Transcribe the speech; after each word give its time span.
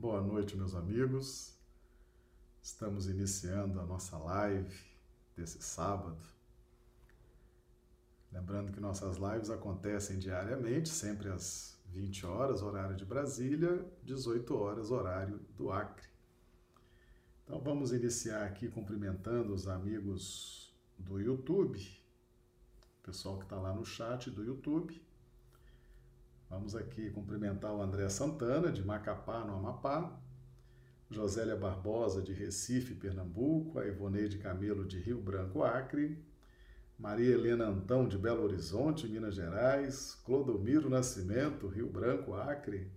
Boa 0.00 0.22
noite, 0.22 0.56
meus 0.56 0.74
amigos. 0.74 1.54
Estamos 2.62 3.06
iniciando 3.06 3.78
a 3.78 3.84
nossa 3.84 4.16
live 4.16 4.74
desse 5.36 5.60
sábado. 5.60 6.16
Lembrando 8.32 8.72
que 8.72 8.80
nossas 8.80 9.18
lives 9.18 9.50
acontecem 9.50 10.18
diariamente, 10.18 10.88
sempre 10.88 11.28
às 11.28 11.78
20 11.88 12.24
horas, 12.24 12.62
horário 12.62 12.96
de 12.96 13.04
Brasília, 13.04 13.86
18 14.02 14.56
horas, 14.56 14.90
horário 14.90 15.38
do 15.54 15.70
Acre. 15.70 16.08
Então 17.44 17.60
vamos 17.60 17.92
iniciar 17.92 18.46
aqui 18.46 18.70
cumprimentando 18.70 19.52
os 19.52 19.68
amigos 19.68 20.74
do 20.96 21.20
YouTube, 21.20 21.78
o 21.78 23.02
pessoal 23.02 23.36
que 23.36 23.44
está 23.44 23.56
lá 23.56 23.74
no 23.74 23.84
chat 23.84 24.30
do 24.30 24.42
YouTube. 24.42 24.98
Vamos 26.50 26.74
aqui 26.74 27.10
cumprimentar 27.10 27.72
o 27.72 27.80
André 27.80 28.08
Santana, 28.08 28.72
de 28.72 28.84
Macapá, 28.84 29.44
no 29.44 29.54
Amapá, 29.54 30.20
Josélia 31.08 31.54
Barbosa, 31.54 32.20
de 32.20 32.32
Recife, 32.32 32.92
Pernambuco, 32.96 33.78
a 33.78 33.86
Ivoneide 33.86 34.36
Camelo, 34.38 34.84
de 34.84 34.98
Rio 34.98 35.22
Branco, 35.22 35.62
Acre, 35.62 36.18
Maria 36.98 37.34
Helena 37.34 37.66
Antão, 37.66 38.08
de 38.08 38.18
Belo 38.18 38.42
Horizonte, 38.42 39.06
Minas 39.06 39.36
Gerais, 39.36 40.20
Clodomiro 40.26 40.90
Nascimento, 40.90 41.68
Rio 41.68 41.88
Branco, 41.88 42.34
Acre, 42.34 42.90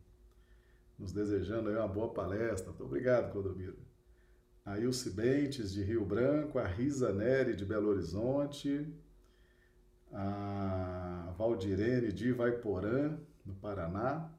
nos 0.98 1.14
desejando 1.14 1.70
aí 1.70 1.76
uma 1.76 1.88
boa 1.88 2.12
palestra. 2.12 2.72
Muito 2.72 2.86
obrigado, 2.86 3.32
Clodomiro. 3.32 3.78
A 4.66 4.80
Ilse 4.80 5.12
Bentes, 5.12 5.72
de 5.72 5.84
Rio 5.84 6.04
Branco, 6.04 6.58
a 6.58 6.66
Risa 6.66 7.14
Neri, 7.14 7.56
de 7.56 7.66
Belo 7.66 7.90
Horizonte, 7.90 8.92
a 10.12 11.32
Valdirene, 11.38 12.12
de 12.12 12.30
Ivaiporã, 12.30 13.16
no 13.46 13.54
Paraná. 13.56 14.32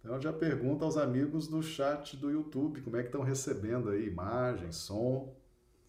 Então 0.00 0.20
já 0.20 0.32
pergunta 0.32 0.84
aos 0.84 0.96
amigos 0.96 1.46
do 1.46 1.62
chat 1.62 2.16
do 2.16 2.30
YouTube 2.30 2.82
como 2.82 2.96
é 2.96 3.02
que 3.02 3.08
estão 3.08 3.22
recebendo 3.22 3.90
aí 3.90 4.06
imagem, 4.06 4.72
som, 4.72 5.34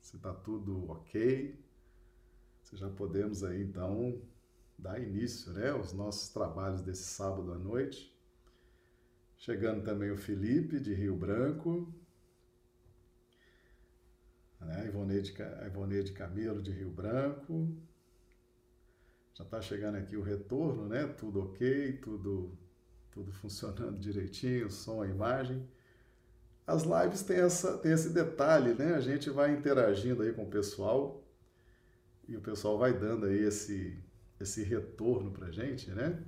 se 0.02 0.16
está 0.16 0.34
tudo 0.34 0.92
ok. 0.92 1.59
Se 2.61 2.78
já 2.78 2.89
podemos 2.89 3.44
aí 3.44 3.64
então 3.64 4.22
dar 4.78 5.02
início, 5.02 5.52
né, 5.54 5.70
aos 5.70 5.94
nossos 5.94 6.30
trabalhos 6.30 6.81
desse 6.81 7.04
sábado 7.04 7.52
à 7.54 7.58
noite. 7.58 8.14
Chegando 9.38 9.84
também 9.84 10.11
o 10.11 10.17
Felipe 10.17 10.80
de 10.80 10.94
Rio 10.94 11.16
Branco, 11.16 11.92
né, 14.59 14.81
a 14.81 14.86
Ivoneide, 14.86 15.34
Ivoneide 15.66 16.11
Camelo 16.14 16.61
de 16.61 16.72
Rio 16.72 16.89
Branco, 16.89 17.67
já 19.34 19.44
está 19.44 19.62
chegando 19.62 19.95
aqui 19.95 20.16
o 20.16 20.22
retorno, 20.22 20.88
né? 20.88 21.08
Tudo 21.08 21.44
ok, 21.44 21.94
tudo, 21.98 22.58
tudo 23.12 23.31
funcionando 23.31 23.98
direitinho, 24.00 24.70
som, 24.70 25.02
a 25.02 25.08
imagem. 25.08 25.67
As 26.66 26.84
lives 26.84 27.23
têm, 27.23 27.38
essa, 27.38 27.78
têm 27.80 27.92
esse 27.92 28.11
detalhe, 28.11 28.73
né? 28.73 28.94
A 28.94 29.02
gente 29.02 29.30
vai 29.30 29.52
interagindo 29.52 30.22
aí 30.22 30.31
com 30.31 30.44
o 30.44 30.50
pessoal 30.50 31.23
e 32.28 32.38
o 32.38 32.42
pessoal 32.42 32.78
vai 32.78 32.94
dando 32.94 33.26
aí 33.26 33.39
esse, 33.39 34.02
esse 34.39 34.64
retorno 34.64 35.31
para 35.31 35.52
gente, 35.52 35.89
né? 35.89 36.23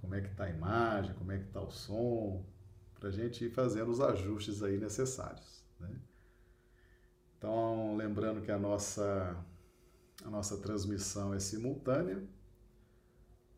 Como 0.00 0.14
é 0.14 0.20
que 0.20 0.28
está 0.28 0.44
a 0.44 0.50
imagem, 0.50 1.14
como 1.14 1.32
é 1.32 1.38
que 1.38 1.46
está 1.46 1.60
o 1.60 1.70
som, 1.70 2.44
para 2.98 3.08
a 3.08 3.12
gente 3.12 3.44
ir 3.44 3.50
fazendo 3.50 3.90
os 3.90 4.00
ajustes 4.00 4.62
aí 4.62 4.78
necessários, 4.78 5.64
né? 5.78 5.90
Então, 7.36 7.96
lembrando 7.96 8.42
que 8.42 8.50
a 8.50 8.58
nossa 8.58 9.36
a 10.24 10.30
nossa 10.30 10.56
transmissão 10.58 11.32
é 11.32 11.40
simultânea 11.40 12.22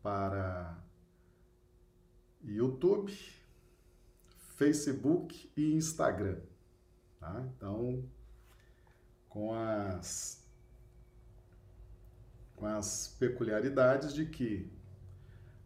para 0.01 0.77
YouTube, 2.43 3.13
Facebook 4.55 5.51
e 5.55 5.73
Instagram. 5.73 6.39
Tá? 7.19 7.43
Então, 7.55 8.03
com 9.29 9.53
as, 9.53 10.43
com 12.55 12.65
as 12.65 13.07
peculiaridades 13.19 14.13
de 14.13 14.25
que, 14.25 14.71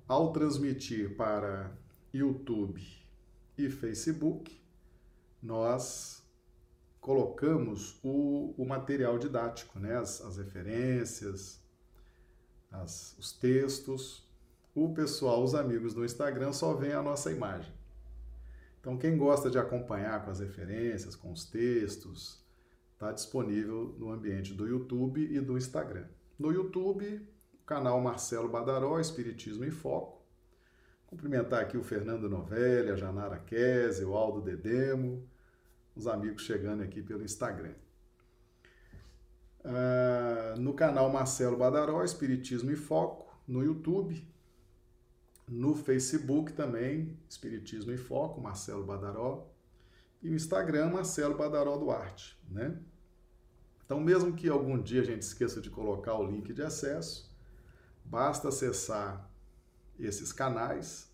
ao 0.08 0.32
transmitir 0.32 1.16
para 1.16 1.72
YouTube 2.14 2.82
e 3.58 3.70
Facebook, 3.70 4.62
nós 5.42 6.25
colocamos 7.06 8.00
o, 8.04 8.56
o 8.58 8.66
material 8.66 9.20
didático, 9.20 9.78
né? 9.78 9.96
as, 9.96 10.22
as 10.22 10.38
referências, 10.38 11.62
as, 12.72 13.16
os 13.20 13.32
textos. 13.32 14.28
O 14.74 14.92
pessoal, 14.92 15.44
os 15.44 15.54
amigos 15.54 15.94
do 15.94 16.04
Instagram, 16.04 16.52
só 16.52 16.74
vêem 16.74 16.94
a 16.94 17.04
nossa 17.04 17.32
imagem. 17.32 17.72
Então, 18.82 18.98
quem 18.98 19.16
gosta 19.20 19.52
de 19.52 19.60
acompanhar 19.60 20.26
com 20.26 20.32
as 20.32 20.40
referências, 20.40 21.16
com 21.16 21.32
os 21.32 21.46
textos, 21.46 22.44
está 22.94 23.12
disponível 23.12 23.96
no 24.00 24.10
ambiente 24.10 24.56
do 24.56 24.68
YouTube 24.68 25.32
e 25.32 25.40
do 25.40 25.60
Instagram. 25.60 26.08
No 26.40 26.52
YouTube, 26.52 27.22
o 27.54 27.66
canal 27.68 28.02
Marcelo 28.02 28.50
Badaró, 28.50 29.00
Espiritismo 29.00 29.64
em 29.64 29.70
Foco. 29.70 30.26
Cumprimentar 31.06 31.62
aqui 31.62 31.78
o 31.78 31.84
Fernando 31.84 32.28
Novelli, 32.28 32.90
a 32.90 32.96
Janara 32.96 33.38
Kese, 33.38 34.04
o 34.04 34.16
Aldo 34.16 34.42
Dedemo, 34.42 35.24
os 35.96 36.08
amigos 36.08 36.44
chegando 36.44 36.84
aqui 36.84 37.02
pelo 37.02 37.24
Instagram. 37.24 37.74
Uh, 39.64 40.60
no 40.60 40.74
canal 40.74 41.10
Marcelo 41.10 41.58
Badaró, 41.58 42.04
Espiritismo 42.04 42.70
e 42.72 42.76
Foco, 42.76 43.34
no 43.48 43.64
YouTube, 43.64 44.28
no 45.48 45.76
Facebook 45.76 46.54
também, 46.54 47.18
Espiritismo 47.30 47.92
e 47.92 47.98
Foco, 47.98 48.42
Marcelo 48.42 48.84
Badaró, 48.84 49.52
e 50.22 50.30
o 50.30 50.36
Instagram, 50.36 50.92
Marcelo 50.92 51.36
Badaró 51.36 51.78
Duarte, 51.78 52.38
né? 52.50 52.78
Então, 53.86 54.00
mesmo 54.00 54.34
que 54.34 54.50
algum 54.50 54.82
dia 54.82 55.02
a 55.02 55.06
gente 55.06 55.22
esqueça 55.22 55.62
de 55.62 55.70
colocar 55.70 56.16
o 56.16 56.26
link 56.26 56.52
de 56.52 56.64
acesso, 56.64 57.32
basta 58.04 58.50
acessar 58.50 59.30
esses 60.00 60.34
canais, 60.34 61.12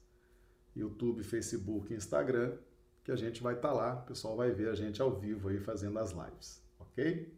YouTube, 0.74 1.22
Facebook 1.24 1.94
e 1.94 1.98
Instagram, 1.98 2.58
que 3.04 3.12
a 3.12 3.16
gente 3.16 3.42
vai 3.42 3.56
estar 3.56 3.70
tá 3.70 3.74
lá, 3.74 3.96
o 3.96 4.06
pessoal 4.06 4.36
vai 4.36 4.52
ver 4.52 4.70
a 4.70 4.76
gente 4.76 5.02
ao 5.02 5.20
vivo 5.20 5.50
aí 5.50 5.60
fazendo 5.60 5.98
as 6.00 6.12
lives, 6.12 6.62
ok? 6.80 7.34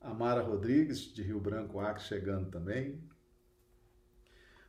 A 0.00 0.14
Mara 0.14 0.42
Rodrigues, 0.42 1.00
de 1.12 1.22
Rio 1.22 1.40
Branco, 1.40 1.80
Acre, 1.80 2.02
chegando 2.02 2.50
também. 2.50 3.02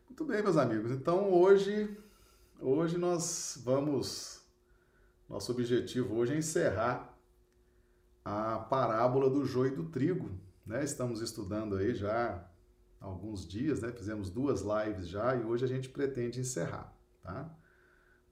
Muito 0.08 0.26
bem, 0.26 0.42
meus 0.42 0.58
amigos. 0.58 0.92
Então, 0.92 1.32
hoje, 1.32 1.98
hoje 2.60 2.98
nós 2.98 3.62
vamos... 3.64 4.44
Nosso 5.30 5.52
objetivo 5.52 6.16
hoje 6.16 6.34
é 6.34 6.38
encerrar 6.38 7.16
a 8.26 8.58
parábola 8.58 9.30
do 9.30 9.46
joio 9.46 9.74
e 9.74 9.76
do 9.76 9.86
trigo. 9.86 10.32
Né? 10.66 10.84
Estamos 10.84 11.22
estudando 11.22 11.76
aí 11.76 11.94
já 11.94 12.44
há 13.00 13.06
alguns 13.06 13.48
dias, 13.48 13.82
né? 13.82 13.92
Fizemos 13.92 14.30
duas 14.30 14.62
lives 14.62 15.08
já 15.08 15.36
e 15.36 15.44
hoje 15.44 15.66
a 15.66 15.68
gente 15.68 15.90
pretende 15.90 16.40
encerrar, 16.40 16.94
tá? 17.22 17.56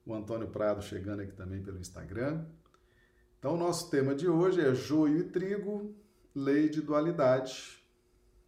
O 0.08 0.16
Antônio 0.16 0.48
Prado 0.48 0.82
chegando 0.82 1.22
aqui 1.22 1.34
também 1.34 1.62
pelo 1.62 1.80
Instagram. 1.80 2.46
Então, 3.38 3.56
o 3.56 3.58
nosso 3.58 3.92
tema 3.92 4.16
de 4.16 4.28
hoje 4.28 4.62
é 4.62 4.74
joio 4.74 5.20
e 5.20 5.24
trigo, 5.26 5.94
lei 6.34 6.70
de 6.70 6.82
dualidade. 6.82 7.84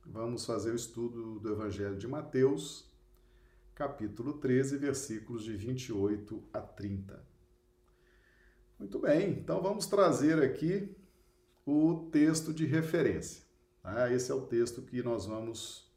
Vamos 0.05 0.45
fazer 0.45 0.71
o 0.71 0.75
estudo 0.75 1.37
do 1.39 1.51
Evangelho 1.51 1.97
de 1.97 2.07
Mateus, 2.07 2.89
capítulo 3.75 4.33
13, 4.33 4.77
versículos 4.77 5.43
de 5.43 5.55
28 5.55 6.41
a 6.53 6.61
30. 6.61 7.27
Muito 8.79 8.97
bem, 8.97 9.31
então 9.31 9.61
vamos 9.61 9.85
trazer 9.85 10.41
aqui 10.41 10.95
o 11.65 12.09
texto 12.09 12.53
de 12.53 12.65
referência. 12.65 13.43
Tá? 13.83 14.09
Esse 14.11 14.31
é 14.31 14.33
o 14.33 14.47
texto 14.47 14.81
que 14.81 15.03
nós 15.03 15.25
vamos 15.25 15.93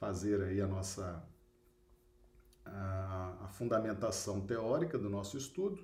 fazer 0.00 0.42
aí 0.42 0.60
a 0.60 0.66
nossa 0.66 1.24
a, 2.64 3.21
a 3.42 3.48
fundamentação 3.48 4.40
teórica 4.40 4.96
do 4.96 5.10
nosso 5.10 5.36
estudo. 5.36 5.82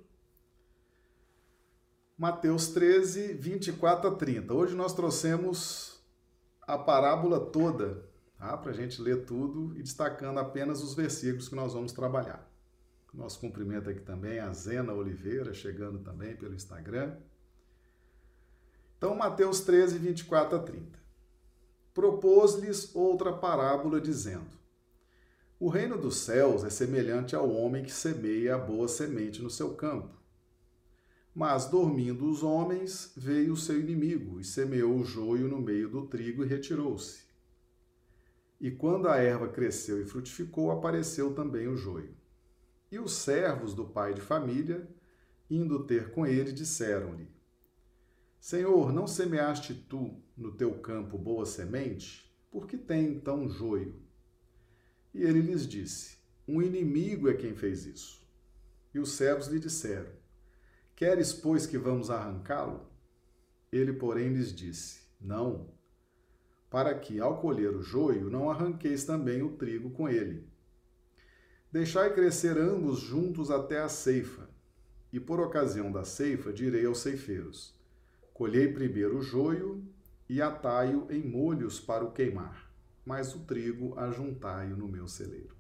Mateus 2.17 2.69
13, 2.69 3.35
24 3.35 4.09
a 4.09 4.15
30. 4.15 4.55
Hoje 4.55 4.75
nós 4.75 4.93
trouxemos 4.93 6.01
a 6.63 6.77
parábola 6.79 7.41
toda, 7.41 8.05
tá? 8.39 8.57
para 8.57 8.71
a 8.71 8.75
gente 8.75 9.01
ler 9.01 9.25
tudo 9.25 9.77
e 9.77 9.83
destacando 9.83 10.39
apenas 10.39 10.83
os 10.83 10.95
versículos 10.95 11.49
que 11.49 11.55
nós 11.55 11.73
vamos 11.73 11.93
trabalhar. 11.93 12.49
Nosso 13.13 13.41
cumprimento 13.41 13.89
aqui 13.89 14.01
também 14.01 14.39
a 14.39 14.53
Zena 14.53 14.93
Oliveira, 14.93 15.55
chegando 15.55 15.99
também 16.01 16.37
pelo 16.37 16.55
Instagram. 16.55 17.17
Então, 18.97 19.15
Mateus 19.15 19.61
13, 19.61 19.99
24 19.99 20.59
a 20.59 20.63
30. 20.63 20.99
Propôs-lhes 21.95 22.95
outra 22.95 23.33
parábola, 23.33 24.01
dizendo: 24.01 24.58
o 25.61 25.69
reino 25.69 25.99
dos 25.99 26.19
céus 26.19 26.63
é 26.63 26.71
semelhante 26.71 27.35
ao 27.35 27.51
homem 27.51 27.83
que 27.83 27.91
semeia 27.91 28.55
a 28.55 28.59
boa 28.59 28.87
semente 28.87 29.43
no 29.43 29.51
seu 29.51 29.75
campo. 29.75 30.17
Mas, 31.35 31.67
dormindo 31.67 32.29
os 32.29 32.43
homens, 32.43 33.13
veio 33.17 33.53
o 33.53 33.57
seu 33.57 33.79
inimigo 33.79 34.41
e 34.41 34.45
semeou 34.45 34.97
o 34.97 35.05
joio 35.05 35.49
no 35.49 35.61
meio 35.61 35.89
do 35.89 36.07
trigo 36.07 36.45
e 36.45 36.47
retirou-se. 36.47 37.23
E 38.61 38.71
quando 38.71 39.09
a 39.09 39.17
erva 39.17 39.49
cresceu 39.49 40.01
e 40.01 40.07
frutificou, 40.07 40.71
apareceu 40.71 41.35
também 41.35 41.69
o 41.69 41.77
joio. 41.77 42.17
E 42.91 42.99
os 42.99 43.13
servos 43.13 43.75
do 43.75 43.85
pai 43.85 44.15
de 44.15 44.21
família 44.21 44.89
indo 45.51 45.85
ter 45.85 46.11
com 46.11 46.27
ele, 46.27 46.53
disseram-lhe: 46.53 47.29
Senhor, 48.39 48.93
não 48.93 49.07
semeaste 49.07 49.75
tu 49.75 50.23
no 50.37 50.53
teu 50.53 50.79
campo 50.81 51.17
boa 51.17 51.47
semente? 51.47 52.31
Por 52.51 52.67
que 52.67 52.77
tem 52.77 53.07
então 53.07 53.49
joio? 53.49 54.08
E 55.15 55.23
ele 55.23 55.41
lhes 55.41 55.67
disse: 55.67 56.19
Um 56.47 56.63
inimigo 56.63 57.29
é 57.29 57.35
quem 57.35 57.55
fez 57.55 57.87
isso. 57.87 58.27
E 58.95 58.99
os 58.99 59.13
servos 59.13 59.49
lhe 59.49 59.59
disseram: 59.59 60.11
Queres, 60.95 61.33
pois, 61.33 61.67
que 61.67 61.79
vamos 61.79 62.11
arrancá-lo? 62.11 62.87
Ele, 63.71 63.93
porém, 63.93 64.29
lhes 64.29 64.55
disse: 64.55 65.03
Não, 65.21 65.69
para 66.71 66.95
que, 66.95 67.21
ao 67.21 67.41
colher 67.41 67.75
o 67.75 67.83
joio, 67.83 68.31
não 68.31 68.51
arranqueis 68.51 69.05
também 69.05 69.43
o 69.43 69.57
trigo 69.57 69.91
com 69.91 70.09
ele. 70.09 70.47
Deixai 71.71 72.15
crescer 72.15 72.57
ambos 72.59 72.99
juntos 72.99 73.51
até 73.51 73.81
a 73.81 73.89
ceifa, 73.89 74.49
e 75.13 75.21
por 75.21 75.41
ocasião 75.41 75.91
da 75.93 76.05
ceifa 76.05 76.53
direi 76.53 76.87
aos 76.87 76.99
ceifeiros: 76.99 77.75
Colhei 78.33 78.73
primeiro 78.73 79.19
o 79.19 79.23
joio 79.23 79.85
e 80.29 80.41
atai-o 80.43 81.11
em 81.11 81.23
molhos 81.23 81.81
para 81.81 82.05
o 82.05 82.13
queimar, 82.13 82.68
mas 83.09 83.35
o 83.35 83.39
trigo 83.39 83.99
ajuntai-o 83.99 84.77
no 84.77 84.87
meu 84.87 85.09
celeiro. 85.09 85.57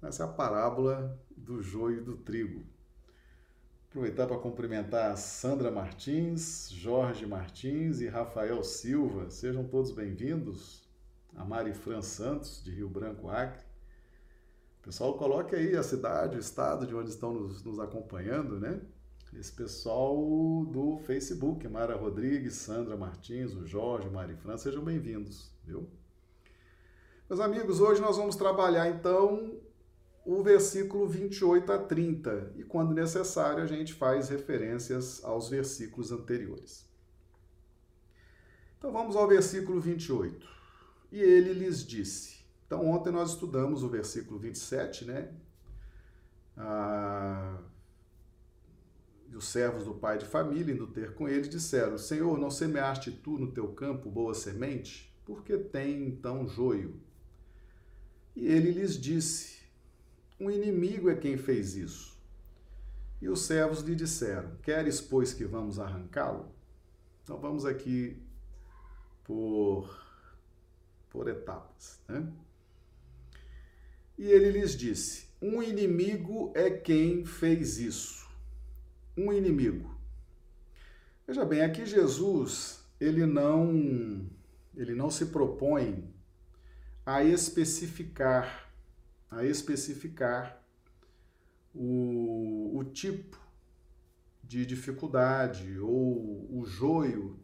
Essa 0.00 0.22
é 0.22 0.26
a 0.26 0.28
parábola 0.28 1.20
do 1.36 1.60
joio 1.60 1.98
e 1.98 2.04
do 2.04 2.16
trigo. 2.16 2.64
Aproveitar 3.88 4.28
para 4.28 4.38
cumprimentar 4.38 5.16
Sandra 5.16 5.68
Martins, 5.68 6.70
Jorge 6.70 7.26
Martins 7.26 8.00
e 8.00 8.06
Rafael 8.06 8.62
Silva. 8.62 9.30
Sejam 9.30 9.64
todos 9.66 9.90
bem-vindos. 9.90 10.88
A 11.34 11.44
Mari 11.44 11.74
Fran 11.74 12.02
Santos, 12.02 12.62
de 12.62 12.70
Rio 12.70 12.88
Branco, 12.88 13.28
Acre. 13.28 13.64
Pessoal, 14.80 15.18
coloque 15.18 15.56
aí 15.56 15.74
a 15.74 15.82
cidade, 15.82 16.36
o 16.36 16.40
estado 16.40 16.86
de 16.86 16.94
onde 16.94 17.10
estão 17.10 17.34
nos, 17.34 17.64
nos 17.64 17.80
acompanhando, 17.80 18.60
né? 18.60 18.80
Esse 19.32 19.50
pessoal 19.50 20.14
do 20.66 20.98
Facebook, 20.98 21.66
Mara 21.66 21.96
Rodrigues, 21.96 22.54
Sandra 22.54 22.96
Martins, 22.96 23.54
o 23.54 23.66
Jorge, 23.66 24.08
Mari 24.08 24.36
Fran, 24.36 24.56
sejam 24.56 24.84
bem-vindos, 24.84 25.50
viu? 25.64 25.90
Meus 27.32 27.40
amigos, 27.40 27.80
hoje 27.80 27.98
nós 27.98 28.18
vamos 28.18 28.36
trabalhar 28.36 28.90
então 28.90 29.58
o 30.22 30.42
versículo 30.42 31.08
28 31.08 31.72
a 31.72 31.78
30 31.78 32.52
e, 32.56 32.62
quando 32.62 32.92
necessário, 32.92 33.64
a 33.64 33.66
gente 33.66 33.94
faz 33.94 34.28
referências 34.28 35.24
aos 35.24 35.48
versículos 35.48 36.12
anteriores. 36.12 36.86
Então 38.76 38.92
vamos 38.92 39.16
ao 39.16 39.26
versículo 39.26 39.80
28. 39.80 40.46
E 41.10 41.22
ele 41.22 41.54
lhes 41.54 41.82
disse: 41.82 42.44
então, 42.66 42.86
ontem 42.86 43.10
nós 43.10 43.30
estudamos 43.30 43.82
o 43.82 43.88
versículo 43.88 44.38
27, 44.38 45.06
né? 45.06 45.32
Ah, 46.54 47.56
os 49.34 49.48
servos 49.48 49.86
do 49.86 49.94
pai 49.94 50.18
de 50.18 50.26
família, 50.26 50.74
indo 50.74 50.86
ter 50.86 51.14
com 51.14 51.26
ele, 51.26 51.48
disseram: 51.48 51.96
Senhor, 51.96 52.36
não 52.36 52.50
semeaste 52.50 53.10
tu 53.10 53.38
no 53.38 53.50
teu 53.50 53.68
campo 53.68 54.10
boa 54.10 54.34
semente? 54.34 55.10
Por 55.24 55.42
que 55.42 55.56
tem 55.56 56.08
então 56.08 56.46
joio? 56.46 57.01
E 58.34 58.46
ele 58.46 58.70
lhes 58.70 58.98
disse: 58.98 59.60
Um 60.40 60.50
inimigo 60.50 61.10
é 61.10 61.14
quem 61.14 61.36
fez 61.36 61.74
isso. 61.76 62.12
E 63.20 63.28
os 63.28 63.42
servos 63.42 63.80
lhe 63.80 63.94
disseram: 63.94 64.56
Queres, 64.62 65.00
pois, 65.00 65.32
que 65.32 65.44
vamos 65.44 65.78
arrancá-lo? 65.78 66.48
Então 67.22 67.38
vamos 67.38 67.64
aqui 67.64 68.20
por, 69.24 69.96
por 71.08 71.28
etapas, 71.28 72.00
né? 72.08 72.32
E 74.18 74.24
ele 74.24 74.50
lhes 74.50 74.76
disse: 74.76 75.26
Um 75.40 75.62
inimigo 75.62 76.52
é 76.54 76.70
quem 76.70 77.24
fez 77.24 77.78
isso. 77.78 78.28
Um 79.16 79.32
inimigo. 79.32 79.92
Veja 81.26 81.44
bem, 81.44 81.62
aqui 81.62 81.86
Jesus, 81.86 82.84
ele 83.00 83.24
não 83.26 84.28
ele 84.74 84.94
não 84.94 85.10
se 85.10 85.26
propõe 85.26 86.12
a 87.04 87.22
especificar 87.22 88.70
a 89.30 89.44
especificar 89.44 90.62
o, 91.74 92.78
o 92.78 92.84
tipo 92.84 93.40
de 94.44 94.66
dificuldade 94.66 95.78
ou 95.78 96.46
o 96.50 96.64
joio 96.66 97.40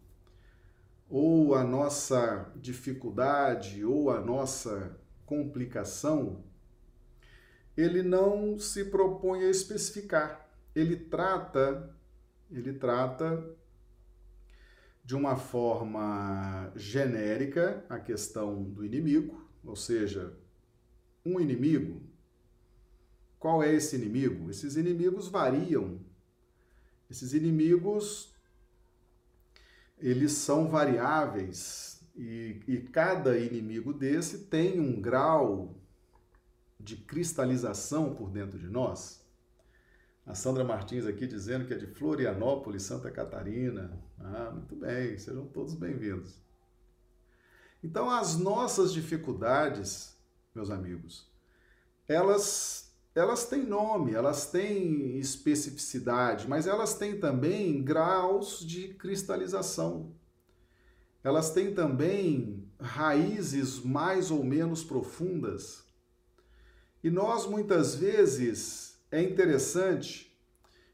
ou 1.08 1.55
a 1.55 1.64
nossa 1.64 2.52
dificuldade 2.56 3.84
ou 3.84 4.10
a 4.10 4.20
nossa 4.20 4.99
complicação 5.25 6.44
ele 7.78 8.02
não 8.02 8.58
se 8.58 8.87
propõe 8.87 9.44
a 9.44 9.50
especificar. 9.50 10.50
Ele 10.75 10.96
trata, 10.96 11.88
ele 12.50 12.72
trata 12.72 13.56
de 15.04 15.14
uma 15.14 15.37
forma 15.37 16.72
genérica 16.75 17.84
a 17.88 18.00
questão 18.00 18.64
do 18.64 18.84
inimigo, 18.84 19.48
ou 19.64 19.76
seja, 19.76 20.37
um 21.25 21.40
inimigo. 21.40 22.02
Qual 23.38 23.62
é 23.62 23.72
esse 23.72 23.96
inimigo? 23.96 24.50
Esses 24.50 24.76
inimigos 24.76 25.28
variam. 25.28 26.00
Esses 27.10 27.32
inimigos 27.32 28.34
eles 30.00 30.32
são 30.32 30.69
variáveis 30.69 32.00
e, 32.14 32.60
e 32.66 32.78
cada 32.78 33.38
inimigo 33.38 33.93
desse 33.93 34.46
tem 34.46 34.78
um 34.78 35.00
grau 35.00 35.75
de 36.78 36.96
cristalização 36.96 38.14
por 38.14 38.31
dentro 38.31 38.58
de 38.58 38.69
nós? 38.69 39.26
A 40.25 40.34
Sandra 40.34 40.62
Martins 40.62 41.06
aqui 41.06 41.26
dizendo 41.26 41.66
que 41.66 41.75
é 41.75 41.76
de 41.76 41.87
Florianópolis, 41.87 42.82
Santa 42.82 43.11
Catarina. 43.11 43.99
Ah, 44.19 44.50
muito 44.52 44.76
bem, 44.76 45.16
sejam 45.19 45.46
todos 45.46 45.75
bem-vindos. 45.75 46.48
Então, 47.82 48.10
as 48.10 48.36
nossas 48.36 48.92
dificuldades, 48.92 50.16
meus 50.54 50.70
amigos, 50.70 51.30
elas 52.06 52.86
elas 53.14 53.46
têm 53.46 53.64
nome, 53.64 54.14
elas 54.14 54.46
têm 54.46 55.19
especificidade, 55.19 56.46
mas 56.46 56.69
elas 56.69 56.94
têm 56.94 57.19
também 57.19 57.82
graus 57.82 58.61
de 58.61 58.94
cristalização. 58.94 60.14
Elas 61.25 61.50
têm 61.50 61.75
também 61.75 62.70
raízes 62.78 63.80
mais 63.80 64.30
ou 64.30 64.44
menos 64.44 64.85
profundas 64.85 65.88
e 67.02 67.11
nós 67.11 67.47
muitas 67.47 67.94
vezes 67.94 68.99
é 69.11 69.23
interessante 69.23 70.37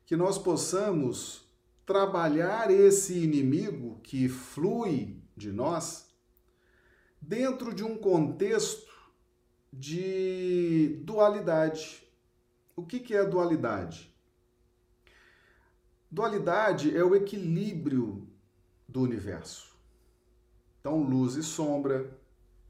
que 0.05 0.17
nós 0.17 0.39
possamos 0.39 1.49
trabalhar 1.87 2.71
esse 2.71 3.19
inimigo 3.19 4.01
que 4.03 4.29
flui 4.29 5.17
de 5.37 5.51
nós 5.51 6.07
dentro 7.27 7.73
de 7.73 7.83
um 7.83 7.97
contexto 7.97 8.93
de 9.73 11.01
dualidade. 11.05 12.07
O 12.77 12.85
que, 12.85 13.01
que 13.01 13.15
é 13.15 13.25
dualidade? 13.25 14.15
Dualidade 16.11 16.95
é 16.95 17.03
o 17.03 17.15
equilíbrio 17.15 18.29
do 18.87 19.01
universo. 19.01 19.75
Então, 20.81 21.03
luz 21.03 21.35
e 21.35 21.43
sombra, 21.43 22.15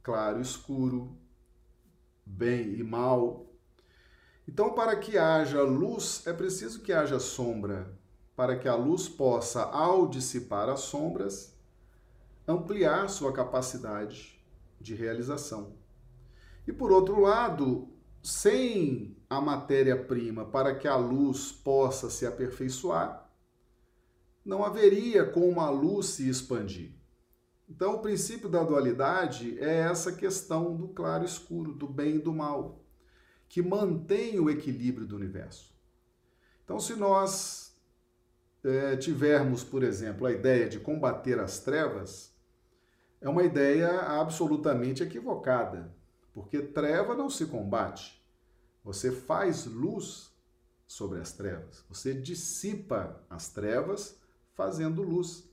claro 0.02 0.38
e 0.38 0.42
escuro, 0.42 1.18
bem 2.24 2.74
e 2.74 2.84
mal. 2.84 3.46
Então, 4.46 4.72
para 4.72 4.94
que 4.96 5.18
haja 5.18 5.62
luz, 5.62 6.24
é 6.26 6.32
preciso 6.32 6.80
que 6.80 6.92
haja 6.92 7.18
sombra, 7.18 7.98
para 8.36 8.56
que 8.56 8.68
a 8.68 8.76
luz 8.76 9.08
possa, 9.08 9.64
ao 9.64 10.06
dissipar 10.06 10.68
as 10.68 10.80
sombras, 10.80 11.58
ampliar 12.46 13.08
sua 13.08 13.32
capacidade 13.32 14.33
de 14.80 14.94
realização. 14.94 15.76
E 16.66 16.72
por 16.72 16.90
outro 16.90 17.20
lado, 17.20 17.88
sem 18.22 19.16
a 19.28 19.40
matéria-prima 19.40 20.44
para 20.46 20.74
que 20.74 20.88
a 20.88 20.96
luz 20.96 21.52
possa 21.52 22.08
se 22.08 22.26
aperfeiçoar, 22.26 23.30
não 24.44 24.64
haveria 24.64 25.24
como 25.24 25.60
a 25.60 25.70
luz 25.70 26.06
se 26.06 26.28
expandir. 26.28 26.92
Então, 27.68 27.94
o 27.94 28.00
princípio 28.00 28.48
da 28.48 28.62
dualidade 28.62 29.58
é 29.58 29.80
essa 29.80 30.12
questão 30.12 30.76
do 30.76 30.88
claro 30.88 31.24
escuro, 31.24 31.72
do 31.72 31.86
bem 31.86 32.16
e 32.16 32.18
do 32.18 32.32
mal, 32.32 32.84
que 33.48 33.62
mantém 33.62 34.38
o 34.38 34.50
equilíbrio 34.50 35.06
do 35.06 35.16
universo. 35.16 35.74
Então, 36.62 36.78
se 36.78 36.94
nós 36.94 37.74
é, 38.62 38.96
tivermos, 38.96 39.64
por 39.64 39.82
exemplo, 39.82 40.26
a 40.26 40.32
ideia 40.32 40.68
de 40.68 40.78
combater 40.78 41.38
as 41.38 41.58
trevas, 41.60 42.33
é 43.24 43.28
uma 43.28 43.42
ideia 43.42 44.02
absolutamente 44.02 45.02
equivocada, 45.02 45.90
porque 46.34 46.60
treva 46.60 47.14
não 47.14 47.30
se 47.30 47.46
combate. 47.46 48.22
Você 48.84 49.10
faz 49.10 49.64
luz 49.64 50.30
sobre 50.86 51.18
as 51.20 51.32
trevas, 51.32 51.82
você 51.88 52.12
dissipa 52.12 53.18
as 53.30 53.48
trevas 53.48 54.20
fazendo 54.52 55.02
luz. 55.02 55.48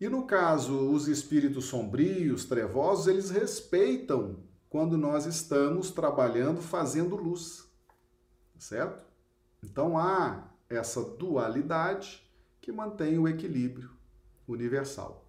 E 0.00 0.08
no 0.08 0.26
caso, 0.26 0.90
os 0.90 1.06
espíritos 1.06 1.66
sombrios, 1.66 2.44
trevosos, 2.44 3.06
eles 3.06 3.30
respeitam 3.30 4.42
quando 4.68 4.98
nós 4.98 5.26
estamos 5.26 5.92
trabalhando, 5.92 6.60
fazendo 6.60 7.14
luz. 7.14 7.70
Certo? 8.58 9.06
Então 9.62 9.96
há 9.96 10.50
essa 10.68 11.04
dualidade 11.04 12.28
que 12.60 12.72
mantém 12.72 13.16
o 13.16 13.28
equilíbrio 13.28 13.90
universal. 14.48 15.19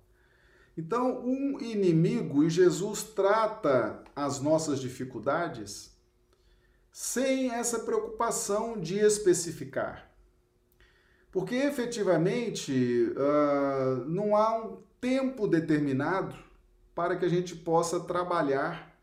Então, 0.82 1.24
um 1.24 1.60
inimigo, 1.60 2.44
e 2.44 2.50
Jesus 2.50 3.04
trata 3.04 4.04
as 4.16 4.42
nossas 4.42 4.80
dificuldades 4.80 5.96
sem 6.92 7.52
essa 7.52 7.82
preocupação 7.82 8.82
de 8.82 8.98
especificar. 8.98 10.10
Porque 11.32 11.54
efetivamente 11.54 13.14
uh, 13.16 14.06
não 14.10 14.36
há 14.36 14.58
um 14.58 14.82
tempo 15.00 15.48
determinado 15.48 16.36
para 16.96 17.16
que 17.16 17.26
a 17.26 17.30
gente 17.30 17.56
possa 17.56 18.00
trabalhar 18.00 19.00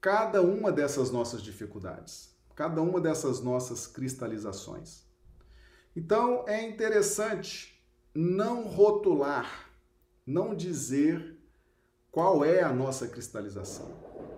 cada 0.00 0.40
uma 0.40 0.70
dessas 0.70 1.10
nossas 1.10 1.42
dificuldades, 1.42 2.32
cada 2.54 2.80
uma 2.80 3.00
dessas 3.00 3.40
nossas 3.40 3.88
cristalizações. 3.88 5.02
Então 5.96 6.44
é 6.46 6.62
interessante 6.62 7.84
não 8.14 8.68
rotular, 8.68 9.65
não 10.26 10.54
dizer 10.54 11.38
qual 12.10 12.44
é 12.44 12.62
a 12.62 12.72
nossa 12.72 13.06
cristalização, 13.06 13.94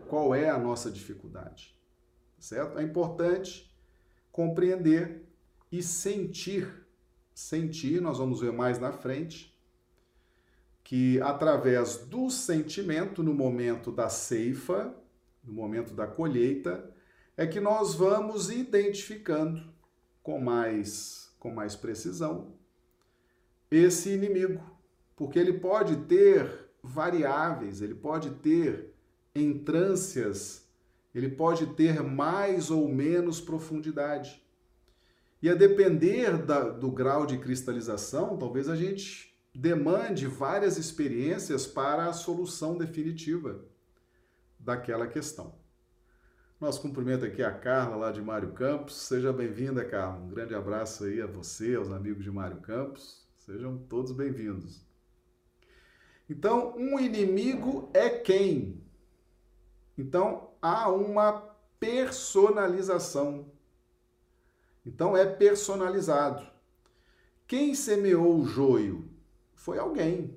qual 0.08 0.34
é 0.34 0.50
a 0.50 0.58
nossa 0.58 0.90
dificuldade, 0.90 1.76
certo? 2.38 2.78
É 2.78 2.82
importante 2.82 3.74
compreender 4.30 5.24
e 5.70 5.82
sentir. 5.82 6.86
Sentir, 7.34 8.00
nós 8.00 8.18
vamos 8.18 8.40
ver 8.40 8.52
mais 8.52 8.80
na 8.80 8.92
frente, 8.92 9.56
que 10.82 11.20
através 11.20 11.98
do 11.98 12.30
sentimento, 12.30 13.22
no 13.22 13.32
momento 13.32 13.92
da 13.92 14.08
ceifa, 14.08 14.92
no 15.44 15.52
momento 15.52 15.94
da 15.94 16.06
colheita, 16.06 16.92
é 17.36 17.46
que 17.46 17.60
nós 17.60 17.94
vamos 17.94 18.50
identificando 18.50 19.72
com 20.20 20.40
mais, 20.40 21.32
com 21.38 21.52
mais 21.52 21.76
precisão 21.76 22.58
esse 23.70 24.10
inimigo, 24.10 24.60
porque 25.18 25.36
ele 25.36 25.54
pode 25.54 25.96
ter 26.04 26.70
variáveis, 26.80 27.82
ele 27.82 27.94
pode 27.94 28.30
ter 28.36 28.94
entrâncias, 29.34 30.64
ele 31.12 31.28
pode 31.28 31.66
ter 31.74 32.04
mais 32.04 32.70
ou 32.70 32.88
menos 32.88 33.40
profundidade. 33.40 34.40
E 35.42 35.50
a 35.50 35.56
depender 35.56 36.38
da, 36.38 36.68
do 36.68 36.90
grau 36.90 37.26
de 37.26 37.36
cristalização, 37.36 38.38
talvez 38.38 38.68
a 38.68 38.76
gente 38.76 39.36
demande 39.52 40.28
várias 40.28 40.78
experiências 40.78 41.66
para 41.66 42.06
a 42.06 42.12
solução 42.12 42.78
definitiva 42.78 43.64
daquela 44.56 45.08
questão. 45.08 45.52
Nosso 46.60 46.80
cumprimento 46.80 47.24
aqui 47.24 47.42
a 47.42 47.52
Carla, 47.52 47.96
lá 47.96 48.12
de 48.12 48.22
Mário 48.22 48.52
Campos. 48.52 48.96
Seja 48.96 49.32
bem-vinda, 49.32 49.84
Carla. 49.84 50.20
Um 50.20 50.28
grande 50.28 50.54
abraço 50.54 51.04
aí 51.04 51.20
a 51.20 51.26
você, 51.26 51.74
aos 51.74 51.90
amigos 51.90 52.22
de 52.22 52.30
Mário 52.30 52.60
Campos. 52.60 53.28
Sejam 53.36 53.78
todos 53.78 54.12
bem-vindos. 54.12 54.87
Então, 56.28 56.76
um 56.76 56.98
inimigo 56.98 57.90
é 57.94 58.10
quem? 58.10 58.82
Então, 59.96 60.50
há 60.60 60.90
uma 60.90 61.40
personalização. 61.80 63.50
Então, 64.84 65.16
é 65.16 65.24
personalizado. 65.24 66.46
Quem 67.46 67.74
semeou 67.74 68.38
o 68.38 68.46
joio? 68.46 69.08
Foi 69.54 69.78
alguém, 69.78 70.36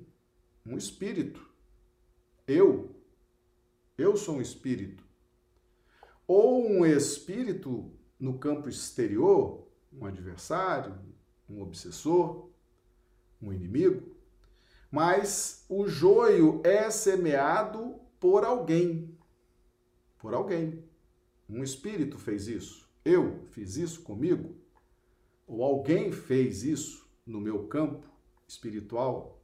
um 0.64 0.76
espírito. 0.76 1.46
Eu. 2.46 2.94
Eu 3.98 4.16
sou 4.16 4.36
um 4.36 4.40
espírito. 4.40 5.04
Ou 6.26 6.66
um 6.66 6.86
espírito 6.86 7.92
no 8.18 8.38
campo 8.38 8.68
exterior, 8.68 9.66
um 9.92 10.06
adversário, 10.06 10.98
um 11.48 11.60
obsessor 11.60 12.50
um 13.42 13.52
inimigo, 13.52 14.11
mas 14.92 15.64
o 15.70 15.88
joio 15.88 16.60
é 16.62 16.90
semeado 16.90 17.98
por 18.20 18.44
alguém. 18.44 19.18
Por 20.18 20.34
alguém. 20.34 20.84
Um 21.48 21.62
espírito 21.62 22.18
fez 22.18 22.46
isso. 22.46 22.86
Eu 23.02 23.46
fiz 23.52 23.76
isso 23.76 24.02
comigo. 24.02 24.54
Ou 25.46 25.64
alguém 25.64 26.12
fez 26.12 26.62
isso 26.62 27.10
no 27.24 27.40
meu 27.40 27.66
campo 27.68 28.06
espiritual. 28.46 29.42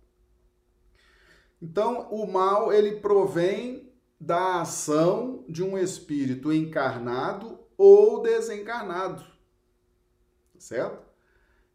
Então, 1.62 2.10
o 2.10 2.26
mal 2.26 2.70
ele 2.70 3.00
provém 3.00 3.90
da 4.20 4.60
ação 4.60 5.46
de 5.48 5.62
um 5.62 5.78
espírito 5.78 6.52
encarnado 6.52 7.58
ou 7.76 8.20
desencarnado. 8.20 9.24
Certo? 10.58 11.08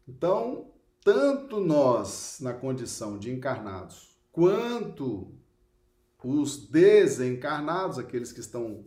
Então, 0.06 0.73
tanto 1.04 1.60
nós, 1.60 2.38
na 2.40 2.54
condição 2.54 3.18
de 3.18 3.30
encarnados, 3.30 4.18
quanto 4.32 5.32
os 6.24 6.66
desencarnados, 6.66 7.98
aqueles 7.98 8.32
que 8.32 8.40
estão 8.40 8.86